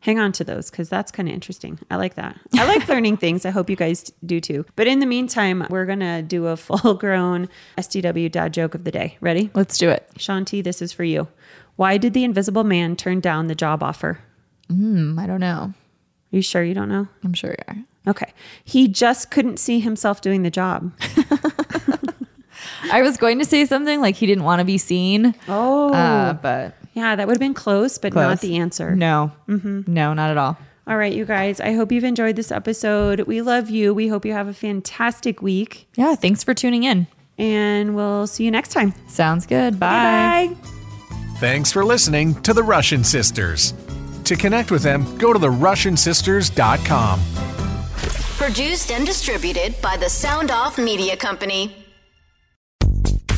hang 0.00 0.18
on 0.20 0.30
to 0.32 0.44
those 0.44 0.70
because 0.70 0.88
that's 0.88 1.10
kind 1.10 1.28
of 1.28 1.34
interesting. 1.34 1.78
I 1.90 1.96
like 1.96 2.14
that. 2.14 2.38
I 2.54 2.66
like 2.66 2.86
learning 2.88 3.16
things. 3.16 3.44
I 3.44 3.50
hope 3.50 3.68
you 3.68 3.74
guys 3.76 4.12
do 4.24 4.40
too. 4.40 4.64
But 4.76 4.86
in 4.86 5.00
the 5.00 5.06
meantime, 5.06 5.66
we're 5.70 5.86
going 5.86 6.00
to 6.00 6.22
do 6.22 6.46
a 6.46 6.56
full 6.56 6.94
grown 6.94 7.48
SDW 7.78 8.30
dad 8.30 8.52
joke 8.54 8.74
of 8.76 8.84
the 8.84 8.92
day. 8.92 9.16
Ready? 9.20 9.50
Let's 9.54 9.76
do 9.78 9.88
it. 9.90 10.08
Shanti, 10.16 10.62
this 10.62 10.80
is 10.82 10.92
for 10.92 11.04
you. 11.04 11.26
Why 11.76 11.96
did 11.96 12.12
the 12.12 12.22
invisible 12.22 12.62
man 12.64 12.94
turn 12.94 13.18
down 13.18 13.48
the 13.48 13.56
job 13.56 13.82
offer? 13.82 14.20
Hmm, 14.68 15.18
I 15.18 15.26
don't 15.26 15.40
know. 15.40 15.72
Are 16.32 16.36
you 16.36 16.42
sure 16.42 16.62
you 16.62 16.74
don't 16.74 16.88
know? 16.88 17.08
I'm 17.24 17.32
sure 17.34 17.50
you 17.50 17.64
are. 17.74 17.78
Okay. 18.06 18.32
He 18.64 18.88
just 18.88 19.30
couldn't 19.30 19.58
see 19.58 19.80
himself 19.80 20.20
doing 20.20 20.42
the 20.42 20.50
job. 20.50 20.92
I 22.92 23.02
was 23.02 23.16
going 23.16 23.38
to 23.38 23.44
say 23.44 23.64
something 23.64 24.00
like 24.00 24.14
he 24.16 24.26
didn't 24.26 24.44
want 24.44 24.60
to 24.60 24.64
be 24.64 24.78
seen. 24.78 25.34
Oh. 25.48 25.92
Uh, 25.92 26.34
but 26.34 26.74
yeah, 26.94 27.16
that 27.16 27.26
would 27.26 27.34
have 27.34 27.40
been 27.40 27.54
close, 27.54 27.98
but 27.98 28.14
not 28.14 28.40
the 28.40 28.56
answer. 28.56 28.94
No. 28.94 29.32
No, 29.48 30.14
not 30.14 30.30
at 30.30 30.36
all. 30.36 30.56
All 30.86 30.98
right, 30.98 31.12
you 31.14 31.24
guys. 31.24 31.60
I 31.60 31.72
hope 31.72 31.90
you've 31.92 32.04
enjoyed 32.04 32.36
this 32.36 32.52
episode. 32.52 33.20
We 33.22 33.40
love 33.40 33.70
you. 33.70 33.94
We 33.94 34.08
hope 34.08 34.26
you 34.26 34.32
have 34.34 34.48
a 34.48 34.52
fantastic 34.54 35.40
week. 35.40 35.88
Yeah. 35.96 36.14
Thanks 36.14 36.44
for 36.44 36.52
tuning 36.52 36.84
in. 36.84 37.06
and 37.38 37.96
we'll 37.96 38.26
see 38.26 38.44
you 38.44 38.50
next 38.50 38.72
time. 38.72 38.92
Sounds 39.08 39.46
good. 39.46 39.80
Bye. 39.80 40.50
Bye. 40.52 40.56
Thanks 41.38 41.72
for 41.72 41.84
listening 41.84 42.34
to 42.42 42.52
the 42.52 42.62
Russian 42.62 43.02
Sisters. 43.02 43.72
To 44.24 44.36
connect 44.36 44.70
with 44.70 44.82
them, 44.82 45.16
go 45.18 45.32
to 45.32 45.38
therussiansisters.com. 45.38 47.53
Produced 48.36 48.90
and 48.90 49.06
distributed 49.06 49.80
by 49.80 49.96
the 49.96 50.10
Sound 50.10 50.50
Off 50.50 50.76
Media 50.76 51.16
Company. 51.16 51.72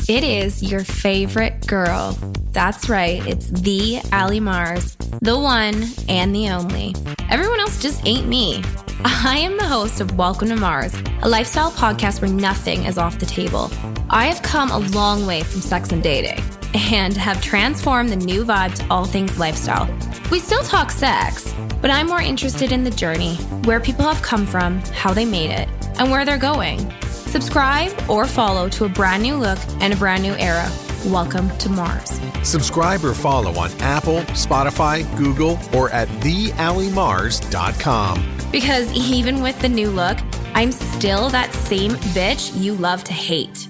It 0.09 0.23
is 0.23 0.63
your 0.63 0.83
favorite 0.83 1.67
girl. 1.67 2.17
That's 2.51 2.89
right, 2.89 3.25
it's 3.27 3.47
the 3.47 4.01
Ali 4.11 4.39
Mars, 4.39 4.97
the 5.21 5.37
one 5.37 5.85
and 6.09 6.35
the 6.35 6.49
only. 6.49 6.95
Everyone 7.29 7.59
else 7.59 7.79
just 7.79 8.05
ain't 8.07 8.27
me. 8.27 8.63
I 9.05 9.37
am 9.37 9.55
the 9.55 9.65
host 9.65 10.01
of 10.01 10.17
Welcome 10.17 10.49
to 10.49 10.55
Mars, 10.55 10.95
a 11.21 11.29
lifestyle 11.29 11.71
podcast 11.71 12.19
where 12.19 12.31
nothing 12.31 12.85
is 12.85 12.97
off 12.97 13.19
the 13.19 13.27
table. 13.27 13.69
I 14.09 14.25
have 14.25 14.41
come 14.41 14.71
a 14.71 14.79
long 14.79 15.27
way 15.27 15.43
from 15.43 15.61
sex 15.61 15.91
and 15.91 16.01
dating 16.01 16.43
and 16.73 17.15
have 17.15 17.39
transformed 17.41 18.09
the 18.09 18.15
new 18.15 18.43
vibe 18.43 18.73
to 18.75 18.85
all 18.89 19.05
things 19.05 19.37
lifestyle. 19.37 19.87
We 20.31 20.39
still 20.39 20.63
talk 20.63 20.89
sex, 20.91 21.53
but 21.81 21.91
I'm 21.91 22.07
more 22.07 22.21
interested 22.21 22.71
in 22.71 22.83
the 22.83 22.91
journey, 22.91 23.35
where 23.65 23.79
people 23.79 24.05
have 24.05 24.21
come 24.21 24.45
from, 24.45 24.79
how 24.93 25.13
they 25.13 25.25
made 25.25 25.51
it, 25.51 25.69
and 25.99 26.11
where 26.11 26.25
they're 26.25 26.37
going. 26.37 26.91
Subscribe 27.01 27.91
or 28.09 28.25
follow 28.25 28.69
to 28.69 28.85
a 28.85 28.89
brand 28.89 29.23
new 29.23 29.35
look 29.35 29.59
and 29.79 29.93
a 29.93 29.97
brand 29.97 30.23
new 30.23 30.33
era. 30.33 30.69
Welcome 31.05 31.55
to 31.57 31.69
Mars. 31.69 32.19
Subscribe 32.43 33.03
or 33.03 33.13
follow 33.13 33.57
on 33.59 33.71
Apple, 33.79 34.19
Spotify, 34.33 35.05
Google, 35.17 35.59
or 35.73 35.89
at 35.91 36.07
theallymars.com. 36.21 38.37
Because 38.51 38.91
even 38.93 39.41
with 39.41 39.59
the 39.59 39.69
new 39.69 39.89
look, 39.89 40.17
I'm 40.53 40.71
still 40.71 41.29
that 41.29 41.53
same 41.53 41.91
bitch 41.91 42.59
you 42.59 42.73
love 42.73 43.03
to 43.05 43.13
hate. 43.13 43.67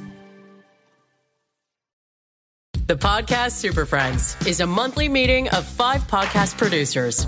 The 2.88 2.96
Podcast 2.96 3.52
Super 3.52 3.86
Friends 3.86 4.38
is 4.48 4.62
a 4.62 4.66
monthly 4.66 5.10
meeting 5.10 5.50
of 5.50 5.66
five 5.66 6.04
podcast 6.04 6.58
producers. 6.58 7.28